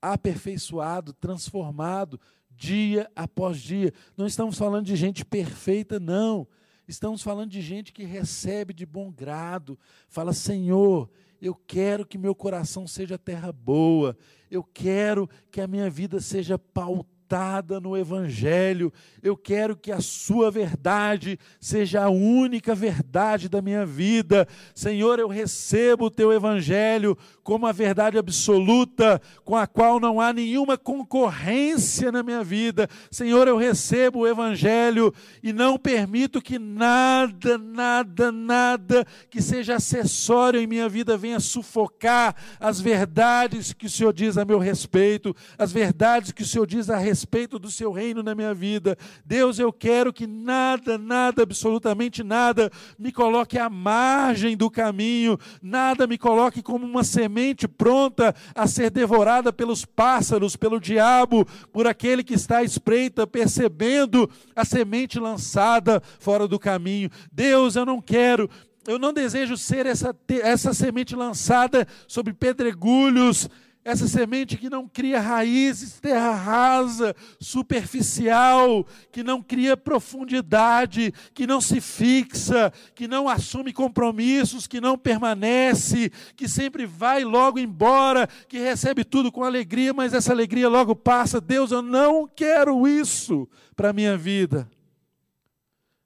aperfeiçoado, 0.00 1.12
transformado, 1.12 2.18
dia 2.60 3.10
após 3.16 3.58
dia. 3.58 3.90
Não 4.14 4.26
estamos 4.26 4.58
falando 4.58 4.84
de 4.84 4.94
gente 4.94 5.24
perfeita, 5.24 5.98
não. 5.98 6.46
Estamos 6.86 7.22
falando 7.22 7.50
de 7.50 7.62
gente 7.62 7.90
que 7.90 8.04
recebe 8.04 8.74
de 8.74 8.84
bom 8.84 9.10
grado, 9.10 9.78
fala: 10.08 10.34
Senhor, 10.34 11.08
eu 11.40 11.54
quero 11.54 12.04
que 12.04 12.18
meu 12.18 12.34
coração 12.34 12.86
seja 12.86 13.16
terra 13.16 13.50
boa, 13.50 14.14
eu 14.50 14.62
quero 14.62 15.28
que 15.50 15.60
a 15.60 15.66
minha 15.66 15.88
vida 15.88 16.20
seja 16.20 16.58
pautada 16.58 17.19
pautada 17.30 17.78
no 17.78 17.96
Evangelho. 17.96 18.92
Eu 19.22 19.36
quero 19.36 19.76
que 19.76 19.92
a 19.92 20.00
Sua 20.00 20.50
verdade 20.50 21.38
seja 21.60 22.02
a 22.02 22.10
única 22.10 22.74
verdade 22.74 23.48
da 23.48 23.62
minha 23.62 23.86
vida. 23.86 24.48
Senhor, 24.74 25.20
eu 25.20 25.28
recebo 25.28 26.06
o 26.06 26.10
Teu 26.10 26.32
Evangelho 26.32 27.16
como 27.44 27.66
a 27.66 27.72
verdade 27.72 28.18
absoluta, 28.18 29.20
com 29.44 29.56
a 29.56 29.66
qual 29.66 30.00
não 30.00 30.20
há 30.20 30.32
nenhuma 30.32 30.76
concorrência 30.76 32.10
na 32.10 32.22
minha 32.22 32.42
vida. 32.42 32.88
Senhor, 33.10 33.46
eu 33.46 33.56
recebo 33.56 34.20
o 34.20 34.26
Evangelho 34.26 35.14
e 35.40 35.52
não 35.52 35.78
permito 35.78 36.42
que 36.42 36.58
nada, 36.58 37.56
nada, 37.58 38.32
nada 38.32 39.06
que 39.28 39.40
seja 39.40 39.76
acessório 39.76 40.60
em 40.60 40.66
minha 40.66 40.88
vida 40.88 41.16
venha 41.16 41.38
sufocar 41.38 42.34
as 42.58 42.80
verdades 42.80 43.72
que 43.72 43.86
o 43.86 43.90
Senhor 43.90 44.12
diz 44.12 44.36
a 44.36 44.44
meu 44.44 44.58
respeito, 44.58 45.34
as 45.56 45.70
verdades 45.70 46.32
que 46.32 46.42
o 46.42 46.46
Senhor 46.46 46.66
diz 46.66 46.90
a 46.90 46.96
respeito 46.96 47.19
respeito 47.20 47.58
do 47.58 47.70
seu 47.70 47.92
reino 47.92 48.22
na 48.22 48.34
minha 48.34 48.54
vida. 48.54 48.96
Deus, 49.24 49.58
eu 49.58 49.70
quero 49.70 50.10
que 50.10 50.26
nada, 50.26 50.96
nada, 50.96 51.42
absolutamente 51.42 52.22
nada, 52.22 52.70
me 52.98 53.12
coloque 53.12 53.58
à 53.58 53.68
margem 53.68 54.56
do 54.56 54.70
caminho, 54.70 55.38
nada 55.62 56.06
me 56.06 56.16
coloque 56.16 56.62
como 56.62 56.86
uma 56.86 57.04
semente 57.04 57.68
pronta 57.68 58.34
a 58.54 58.66
ser 58.66 58.90
devorada 58.90 59.52
pelos 59.52 59.84
pássaros, 59.84 60.56
pelo 60.56 60.80
diabo, 60.80 61.46
por 61.70 61.86
aquele 61.86 62.24
que 62.24 62.34
está 62.34 62.58
à 62.58 62.64
espreita, 62.64 63.26
percebendo 63.26 64.28
a 64.56 64.64
semente 64.64 65.18
lançada 65.18 66.02
fora 66.18 66.48
do 66.48 66.58
caminho. 66.58 67.10
Deus, 67.30 67.76
eu 67.76 67.84
não 67.84 68.00
quero 68.00 68.48
eu 68.88 68.98
não 68.98 69.12
desejo 69.12 69.58
ser 69.58 69.84
essa, 69.84 70.16
essa 70.42 70.72
semente 70.72 71.14
lançada 71.14 71.86
sobre 72.08 72.32
pedregulhos 72.32 73.46
essa 73.82 74.06
semente 74.06 74.58
que 74.58 74.68
não 74.68 74.86
cria 74.86 75.18
raízes, 75.18 75.98
terra 75.98 76.34
rasa, 76.34 77.16
superficial, 77.40 78.86
que 79.10 79.22
não 79.22 79.42
cria 79.42 79.76
profundidade, 79.76 81.12
que 81.32 81.46
não 81.46 81.62
se 81.62 81.80
fixa, 81.80 82.70
que 82.94 83.08
não 83.08 83.26
assume 83.26 83.72
compromissos, 83.72 84.66
que 84.66 84.82
não 84.82 84.98
permanece, 84.98 86.10
que 86.36 86.46
sempre 86.46 86.84
vai 86.84 87.24
logo 87.24 87.58
embora, 87.58 88.26
que 88.48 88.58
recebe 88.58 89.02
tudo 89.02 89.32
com 89.32 89.42
alegria, 89.42 89.94
mas 89.94 90.12
essa 90.12 90.32
alegria 90.32 90.68
logo 90.68 90.94
passa. 90.94 91.40
Deus, 91.40 91.70
eu 91.70 91.80
não 91.80 92.28
quero 92.28 92.86
isso 92.86 93.48
para 93.74 93.90
a 93.90 93.94
minha 93.94 94.16
vida. 94.16 94.70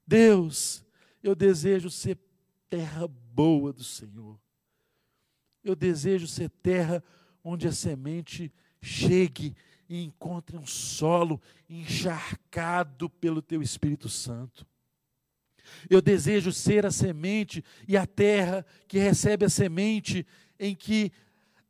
Deus, 0.06 0.84
eu 1.22 1.34
desejo 1.34 1.90
ser 1.90 2.18
terra 2.68 3.08
boa 3.08 3.72
do 3.72 3.82
Senhor. 3.82 4.38
Eu 5.64 5.74
desejo 5.74 6.28
ser 6.28 6.50
terra 6.50 7.02
onde 7.44 7.68
a 7.68 7.72
semente 7.72 8.50
chegue 8.80 9.54
e 9.86 10.02
encontre 10.02 10.56
um 10.56 10.66
solo 10.66 11.40
encharcado 11.68 13.10
pelo 13.10 13.42
teu 13.42 13.60
Espírito 13.60 14.08
Santo. 14.08 14.66
Eu 15.88 16.00
desejo 16.00 16.52
ser 16.52 16.86
a 16.86 16.90
semente 16.90 17.62
e 17.86 17.96
a 17.96 18.06
terra 18.06 18.64
que 18.88 18.98
recebe 18.98 19.44
a 19.44 19.50
semente, 19.50 20.26
em 20.58 20.74
que 20.74 21.12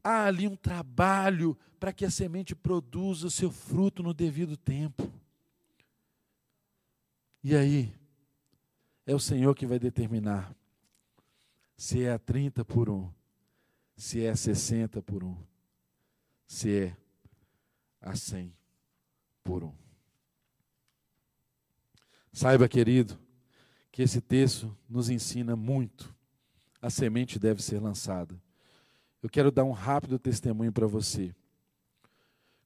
há 0.03 0.27
ali 0.27 0.47
um 0.47 0.57
trabalho 0.57 1.59
para 1.81 1.93
que 1.93 2.05
a 2.05 2.11
semente 2.11 2.55
produza 2.55 3.27
o 3.27 3.31
seu 3.31 3.51
fruto 3.51 4.03
no 4.03 4.15
devido 4.15 4.57
tempo. 4.57 5.11
E 7.43 7.55
aí, 7.55 7.93
é 9.07 9.15
o 9.15 9.21
Senhor 9.21 9.55
que 9.55 9.67
vai 9.67 9.79
determinar 9.79 10.55
se 11.77 12.05
é 12.05 12.13
a 12.13 12.19
30 12.19 12.65
por 12.65 12.89
um, 12.89 13.11
se 13.97 14.25
é 14.25 14.31
a 14.31 14.37
60 14.37 15.03
por 15.03 15.23
um 15.23 15.37
se 16.47 16.87
é 16.87 16.97
a 18.01 18.15
cem 18.15 18.55
por 19.43 19.65
um. 19.65 19.73
Saiba, 22.33 22.69
querido, 22.69 23.19
que 23.91 24.03
esse 24.03 24.21
texto 24.21 24.77
nos 24.89 25.09
ensina 25.09 25.57
muito. 25.57 26.15
A 26.83 26.91
semente 26.91 27.39
deve 27.39 27.63
ser 27.63 27.81
lançada. 27.81 28.39
Eu 29.23 29.31
quero 29.31 29.51
dar 29.51 29.65
um 29.65 29.73
rápido 29.73 30.19
testemunho 30.19 30.73
para 30.73 30.87
você. 30.87 31.35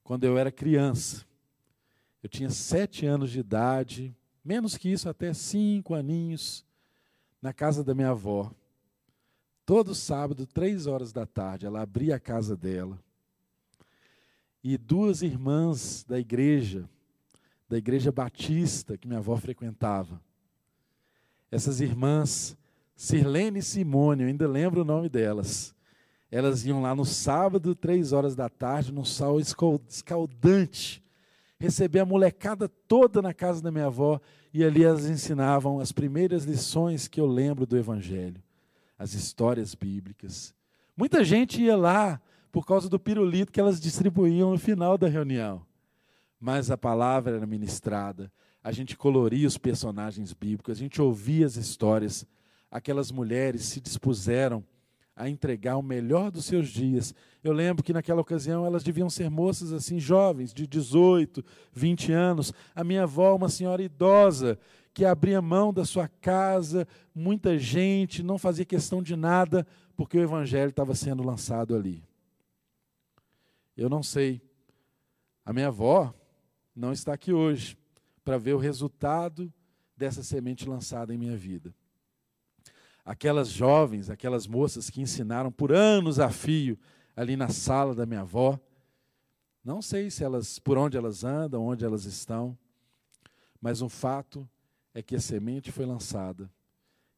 Quando 0.03 0.25
eu 0.25 0.37
era 0.37 0.51
criança, 0.51 1.25
eu 2.21 2.27
tinha 2.27 2.49
sete 2.49 3.05
anos 3.05 3.31
de 3.31 3.39
idade, 3.39 4.13
menos 4.43 4.75
que 4.75 4.89
isso, 4.89 5.07
até 5.07 5.33
cinco 5.33 5.93
aninhos, 5.93 6.65
na 7.41 7.53
casa 7.53 7.83
da 7.83 7.93
minha 7.93 8.09
avó. 8.09 8.51
Todo 9.65 9.95
sábado, 9.95 10.45
três 10.45 10.87
horas 10.87 11.13
da 11.13 11.25
tarde, 11.25 11.65
ela 11.65 11.81
abria 11.81 12.15
a 12.15 12.19
casa 12.19 12.57
dela 12.57 12.99
e 14.63 14.77
duas 14.77 15.21
irmãs 15.21 16.03
da 16.07 16.19
igreja, 16.19 16.89
da 17.67 17.77
igreja 17.77 18.11
batista 18.11 18.97
que 18.97 19.07
minha 19.07 19.19
avó 19.19 19.35
frequentava. 19.37 20.21
Essas 21.51 21.81
irmãs, 21.81 22.57
Sirlene 22.95 23.59
e 23.59 23.63
Simone, 23.63 24.23
eu 24.23 24.27
ainda 24.27 24.47
lembro 24.47 24.81
o 24.81 24.85
nome 24.85 25.09
delas. 25.09 25.73
Elas 26.31 26.65
iam 26.65 26.81
lá 26.81 26.93
no 26.93 27.05
sábado, 27.05 27.73
três 27.73 28.13
horas 28.13 28.35
da 28.35 28.49
tarde, 28.49 28.91
num 28.91 29.05
sol 29.05 29.39
escaldante, 29.39 31.03
receber 31.59 31.99
a 31.99 32.05
molecada 32.05 32.69
toda 32.69 33.21
na 33.21 33.33
casa 33.33 33.61
da 33.61 33.71
minha 33.71 33.87
avó 33.87 34.19
e 34.53 34.63
ali 34.63 34.83
elas 34.83 35.05
ensinavam 35.05 35.79
as 35.79 35.91
primeiras 35.91 36.43
lições 36.43 37.07
que 37.07 37.19
eu 37.19 37.25
lembro 37.25 37.65
do 37.65 37.77
Evangelho, 37.77 38.41
as 38.97 39.13
histórias 39.13 39.73
bíblicas. 39.73 40.53
Muita 40.95 41.23
gente 41.23 41.61
ia 41.61 41.75
lá 41.75 42.21
por 42.51 42.65
causa 42.65 42.89
do 42.89 42.99
pirulito 42.99 43.51
que 43.51 43.59
elas 43.59 43.79
distribuíam 43.79 44.51
no 44.51 44.59
final 44.59 44.97
da 44.97 45.07
reunião. 45.07 45.61
Mas 46.39 46.71
a 46.71 46.77
palavra 46.77 47.35
era 47.35 47.45
ministrada, 47.45 48.31
a 48.63 48.71
gente 48.71 48.95
coloria 48.95 49.47
os 49.47 49.57
personagens 49.57 50.33
bíblicos, 50.33 50.77
a 50.77 50.79
gente 50.79 51.01
ouvia 51.01 51.45
as 51.45 51.55
histórias. 51.55 52.25
Aquelas 52.71 53.11
mulheres 53.11 53.63
se 53.63 53.79
dispuseram 53.79 54.63
a 55.15 55.29
entregar 55.29 55.75
o 55.75 55.83
melhor 55.83 56.31
dos 56.31 56.45
seus 56.45 56.69
dias. 56.69 57.13
Eu 57.43 57.51
lembro 57.51 57.83
que 57.83 57.91
naquela 57.91 58.21
ocasião 58.21 58.65
elas 58.65 58.83
deviam 58.83 59.09
ser 59.09 59.29
moças 59.29 59.73
assim 59.73 59.99
jovens, 59.99 60.53
de 60.53 60.65
18, 60.65 61.43
20 61.73 62.11
anos. 62.13 62.53
A 62.73 62.85
minha 62.85 63.03
avó, 63.03 63.35
uma 63.35 63.49
senhora 63.49 63.83
idosa, 63.83 64.57
que 64.93 65.03
abria 65.03 65.41
mão 65.41 65.73
da 65.73 65.83
sua 65.83 66.07
casa, 66.07 66.87
muita 67.13 67.57
gente, 67.57 68.23
não 68.23 68.37
fazia 68.37 68.63
questão 68.63 69.03
de 69.03 69.15
nada, 69.15 69.67
porque 69.95 70.17
o 70.17 70.21
evangelho 70.21 70.69
estava 70.69 70.95
sendo 70.95 71.21
lançado 71.21 71.75
ali. 71.75 72.08
Eu 73.79 73.87
não 73.87 74.03
sei. 74.03 74.41
A 75.45 75.53
minha 75.53 75.67
avó 75.67 76.13
não 76.75 76.91
está 76.91 77.13
aqui 77.13 77.31
hoje 77.31 77.77
para 78.25 78.37
ver 78.37 78.53
o 78.53 78.57
resultado 78.57 79.51
dessa 79.95 80.21
semente 80.21 80.67
lançada 80.67 81.13
em 81.13 81.17
minha 81.17 81.37
vida. 81.37 81.73
Aquelas 83.05 83.47
jovens, 83.47 84.09
aquelas 84.09 84.45
moças 84.45 84.89
que 84.89 84.99
ensinaram 84.99 85.49
por 85.49 85.71
anos 85.71 86.19
a 86.19 86.29
fio 86.29 86.77
ali 87.15 87.37
na 87.37 87.47
sala 87.47 87.95
da 87.95 88.05
minha 88.05 88.19
avó, 88.19 88.59
não 89.63 89.81
sei 89.81 90.11
se 90.11 90.25
elas 90.25 90.59
por 90.59 90.77
onde 90.77 90.97
elas 90.97 91.23
andam, 91.23 91.65
onde 91.65 91.85
elas 91.85 92.03
estão, 92.03 92.57
mas 93.61 93.81
um 93.81 93.87
fato 93.87 94.47
é 94.93 95.01
que 95.01 95.15
a 95.15 95.21
semente 95.21 95.71
foi 95.71 95.85
lançada 95.85 96.51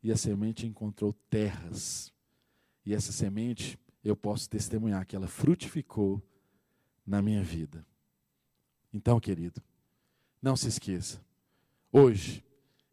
e 0.03 0.11
a 0.11 0.15
semente 0.15 0.67
encontrou 0.67 1.11
terras. 1.27 2.13
E 2.85 2.93
essa 2.93 3.11
semente, 3.11 3.79
eu 4.03 4.15
posso 4.15 4.47
testemunhar 4.47 5.07
que 5.07 5.15
ela 5.15 5.27
frutificou 5.27 6.21
na 7.05 7.21
minha 7.21 7.43
vida. 7.43 7.85
Então, 8.93 9.19
querido, 9.19 9.61
não 10.41 10.55
se 10.55 10.67
esqueça. 10.67 11.21
Hoje, 11.91 12.43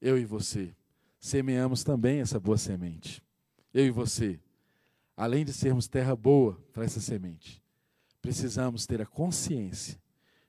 eu 0.00 0.18
e 0.18 0.24
você 0.24 0.74
semeamos 1.18 1.82
também 1.82 2.20
essa 2.20 2.38
boa 2.38 2.58
semente. 2.58 3.22
Eu 3.72 3.86
e 3.86 3.90
você, 3.90 4.40
além 5.16 5.44
de 5.44 5.52
sermos 5.52 5.88
terra 5.88 6.14
boa 6.14 6.60
para 6.72 6.84
essa 6.84 7.00
semente, 7.00 7.62
precisamos 8.20 8.86
ter 8.86 9.00
a 9.00 9.06
consciência 9.06 10.00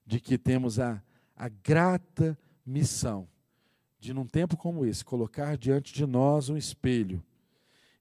de 0.06 0.20
que 0.20 0.38
temos 0.38 0.80
a, 0.80 1.02
a 1.36 1.50
grata 1.50 2.38
missão 2.66 3.28
de, 4.00 4.14
num 4.14 4.26
tempo 4.26 4.56
como 4.56 4.86
esse, 4.86 5.04
colocar 5.04 5.58
diante 5.58 5.94
de 5.94 6.06
nós 6.06 6.50
um 6.50 6.58
espelho 6.58 7.24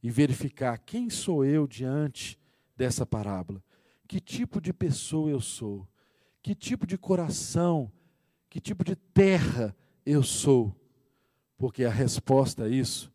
e 0.03 0.11
verificar 0.11 0.79
quem 0.79 1.11
sou 1.11 1.45
eu 1.45 1.67
diante 1.67 2.39
dessa 2.77 3.05
parábola 3.05 3.63
que 4.09 4.19
tipo 4.19 4.59
de 4.59 4.73
pessoa 4.73 5.31
eu 5.31 5.41
sou, 5.41 5.87
que 6.43 6.55
tipo 6.55 6.87
de 6.87 6.97
coração, 6.97 7.93
que 8.49 8.59
tipo 8.59 8.83
de 8.83 8.97
terra 8.97 9.77
eu 10.05 10.23
sou, 10.23 10.75
porque 11.59 11.85
a 11.85 11.91
resposta 11.91 12.65
a 12.65 12.69
isso 12.69 13.13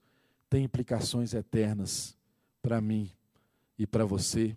tem 0.48 0.64
implicações 0.64 1.34
eternas 1.34 2.16
para 2.62 2.80
mim 2.80 3.12
e 3.78 3.88
para 3.88 4.06
você 4.06 4.56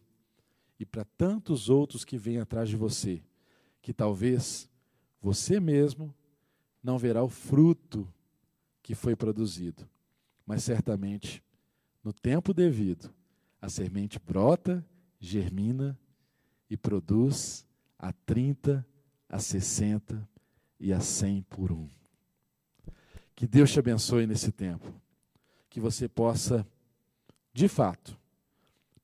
e 0.78 0.84
para 0.84 1.06
tantos 1.06 1.70
outros 1.70 2.04
que 2.04 2.18
vêm 2.18 2.38
atrás 2.38 2.68
de 2.68 2.76
você, 2.76 3.22
que 3.80 3.94
talvez 3.94 4.68
você 5.22 5.58
mesmo 5.58 6.14
não 6.82 6.98
verá 6.98 7.24
o 7.24 7.30
fruto 7.30 8.06
que 8.82 8.94
foi 8.94 9.16
produzido, 9.16 9.88
mas 10.44 10.62
certamente 10.62 11.42
no 12.04 12.12
tempo 12.12 12.52
devido 12.52 13.10
a 13.58 13.70
semente 13.70 14.18
brota, 14.18 14.86
germina 15.18 15.98
e 16.68 16.76
produz 16.76 17.66
a 17.98 18.12
30, 18.12 18.86
a 19.28 19.38
60 19.38 20.28
e 20.78 20.92
a 20.92 21.00
100 21.00 21.42
por 21.42 21.72
um. 21.72 21.88
Que 23.34 23.46
Deus 23.46 23.70
te 23.70 23.78
abençoe 23.78 24.26
nesse 24.26 24.50
tempo. 24.50 24.92
Que 25.68 25.80
você 25.80 26.08
possa, 26.08 26.66
de 27.52 27.68
fato, 27.68 28.18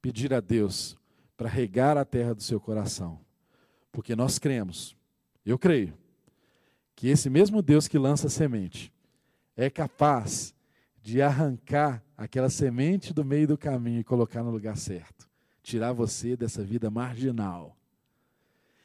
pedir 0.01 0.33
a 0.33 0.41
Deus 0.41 0.97
para 1.37 1.49
regar 1.49 1.97
a 1.97 2.05
terra 2.05 2.35
do 2.35 2.43
seu 2.43 2.61
coração. 2.61 3.21
Porque 3.91 4.17
nós 4.17 4.39
cremos, 4.39 4.97
eu 5.45 5.59
creio, 5.59 5.97
que 6.95 7.09
esse 7.09 7.29
mesmo 7.29 7.61
Deus 7.61 7.89
que 7.89 7.99
lança 7.99 8.29
a 8.29 8.31
semente 8.31 8.93
é 9.57 9.69
capaz 9.69 10.55
de 11.03 11.21
arrancar 11.21 12.03
aquela 12.17 12.49
semente 12.49 13.13
do 13.13 13.25
meio 13.25 13.49
do 13.49 13.59
caminho 13.59 14.01
e 14.01 14.05
colocar 14.05 14.43
no 14.43 14.51
lugar 14.51 14.77
certo 14.77 15.32
tirar 15.63 15.93
você 15.93 16.37
dessa 16.37 16.63
vida 16.63 16.91
marginal. 16.91 17.77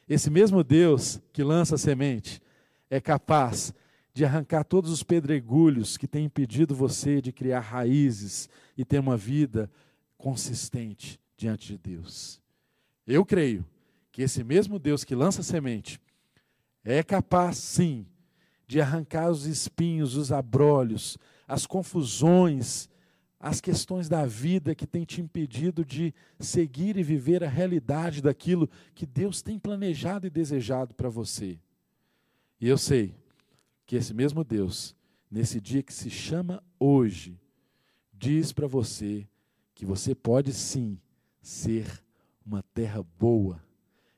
Esse 0.08 0.30
mesmo 0.30 0.64
Deus 0.64 1.20
que 1.32 1.42
lança 1.42 1.74
a 1.74 1.78
semente 1.78 2.40
é 2.88 3.00
capaz 3.00 3.74
de 4.14 4.24
arrancar 4.24 4.64
todos 4.64 4.90
os 4.90 5.02
pedregulhos 5.02 5.96
que 5.96 6.08
têm 6.08 6.24
impedido 6.24 6.74
você 6.74 7.20
de 7.20 7.32
criar 7.32 7.60
raízes 7.60 8.48
e 8.76 8.84
ter 8.84 8.98
uma 8.98 9.16
vida 9.16 9.70
consistente 10.16 11.20
diante 11.36 11.68
de 11.68 11.78
Deus. 11.78 12.40
Eu 13.06 13.24
creio 13.24 13.64
que 14.10 14.22
esse 14.22 14.42
mesmo 14.42 14.78
Deus 14.78 15.04
que 15.04 15.14
lança 15.14 15.40
a 15.40 15.44
semente 15.44 16.00
é 16.84 17.02
capaz, 17.02 17.58
sim, 17.58 18.06
de 18.66 18.80
arrancar 18.80 19.30
os 19.30 19.46
espinhos, 19.46 20.16
os 20.16 20.32
abrolhos, 20.32 21.16
as 21.46 21.66
confusões, 21.66 22.88
as 23.40 23.60
questões 23.60 24.08
da 24.08 24.26
vida 24.26 24.74
que 24.74 24.86
têm 24.86 25.04
te 25.04 25.20
impedido 25.20 25.84
de 25.84 26.12
seguir 26.40 26.96
e 26.96 27.02
viver 27.02 27.44
a 27.44 27.48
realidade 27.48 28.20
daquilo 28.20 28.68
que 28.94 29.06
Deus 29.06 29.42
tem 29.42 29.58
planejado 29.58 30.26
e 30.26 30.30
desejado 30.30 30.94
para 30.94 31.08
você. 31.08 31.58
E 32.60 32.68
eu 32.68 32.76
sei 32.76 33.14
que 33.86 33.94
esse 33.94 34.12
mesmo 34.12 34.42
Deus, 34.42 34.96
nesse 35.30 35.60
dia 35.60 35.82
que 35.82 35.92
se 35.92 36.10
chama 36.10 36.62
hoje, 36.80 37.40
diz 38.12 38.52
para 38.52 38.66
você 38.66 39.28
que 39.72 39.86
você 39.86 40.14
pode 40.14 40.52
sim 40.52 41.00
ser 41.40 42.02
uma 42.44 42.62
terra 42.74 43.02
boa, 43.18 43.62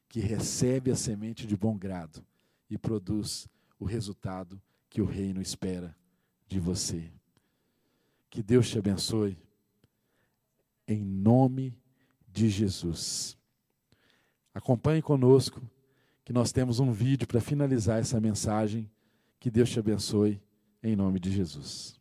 que 0.08 0.20
recebe 0.20 0.90
a 0.90 0.96
semente 0.96 1.46
de 1.46 1.56
bom 1.56 1.76
grado 1.76 2.24
e 2.70 2.78
produz 2.78 3.46
o 3.78 3.84
resultado 3.84 4.60
que 4.88 5.02
o 5.02 5.04
reino 5.04 5.42
espera 5.42 5.94
de 6.48 6.58
você. 6.58 7.12
Que 8.30 8.42
Deus 8.42 8.70
te 8.70 8.78
abençoe. 8.78 9.36
Em 10.86 11.04
nome 11.04 11.76
de 12.26 12.48
Jesus. 12.48 13.36
Acompanhe 14.54 15.02
conosco, 15.02 15.60
que 16.24 16.32
nós 16.32 16.52
temos 16.52 16.80
um 16.80 16.92
vídeo 16.92 17.26
para 17.26 17.40
finalizar 17.40 17.98
essa 17.98 18.20
mensagem. 18.20 18.90
Que 19.38 19.50
Deus 19.50 19.70
te 19.70 19.78
abençoe, 19.78 20.40
em 20.82 20.96
nome 20.96 21.18
de 21.18 21.30
Jesus. 21.30 21.99